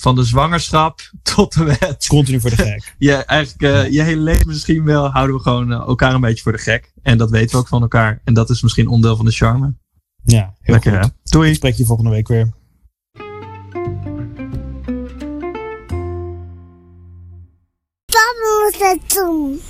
van 0.00 0.14
de 0.14 0.24
zwangerschap 0.24 1.00
tot 1.34 1.54
de 1.54 1.64
wet. 1.64 2.06
Continu 2.06 2.40
voor 2.40 2.50
de 2.50 2.56
gek. 2.56 2.94
Ja, 2.98 3.24
eigenlijk 3.24 3.62
eh, 3.62 3.92
je 3.92 4.02
hele 4.02 4.20
leven 4.20 4.46
misschien 4.46 4.84
wel 4.84 5.10
houden 5.10 5.36
we 5.36 5.42
gewoon 5.42 5.72
eh, 5.72 5.78
elkaar 5.78 6.14
een 6.14 6.20
beetje 6.20 6.42
voor 6.42 6.52
de 6.52 6.58
gek. 6.58 6.92
En 7.02 7.18
dat 7.18 7.30
weten 7.30 7.50
we 7.50 7.56
ook 7.56 7.68
van 7.68 7.82
elkaar. 7.82 8.20
En 8.24 8.34
dat 8.34 8.50
is 8.50 8.62
misschien 8.62 8.88
onderdeel 8.88 9.16
van 9.16 9.24
de 9.24 9.32
charme. 9.32 9.74
Ja, 10.24 10.54
heel 10.60 10.74
Lekker 10.74 10.92
goed. 10.92 11.02
hè? 11.04 11.08
Doei! 11.22 11.48
Ik 11.48 11.54
spreek 11.56 11.74
je 11.74 11.84
volgende 11.84 12.10
week 12.10 12.28
weer. 12.28 12.58
Doen. 19.14 19.60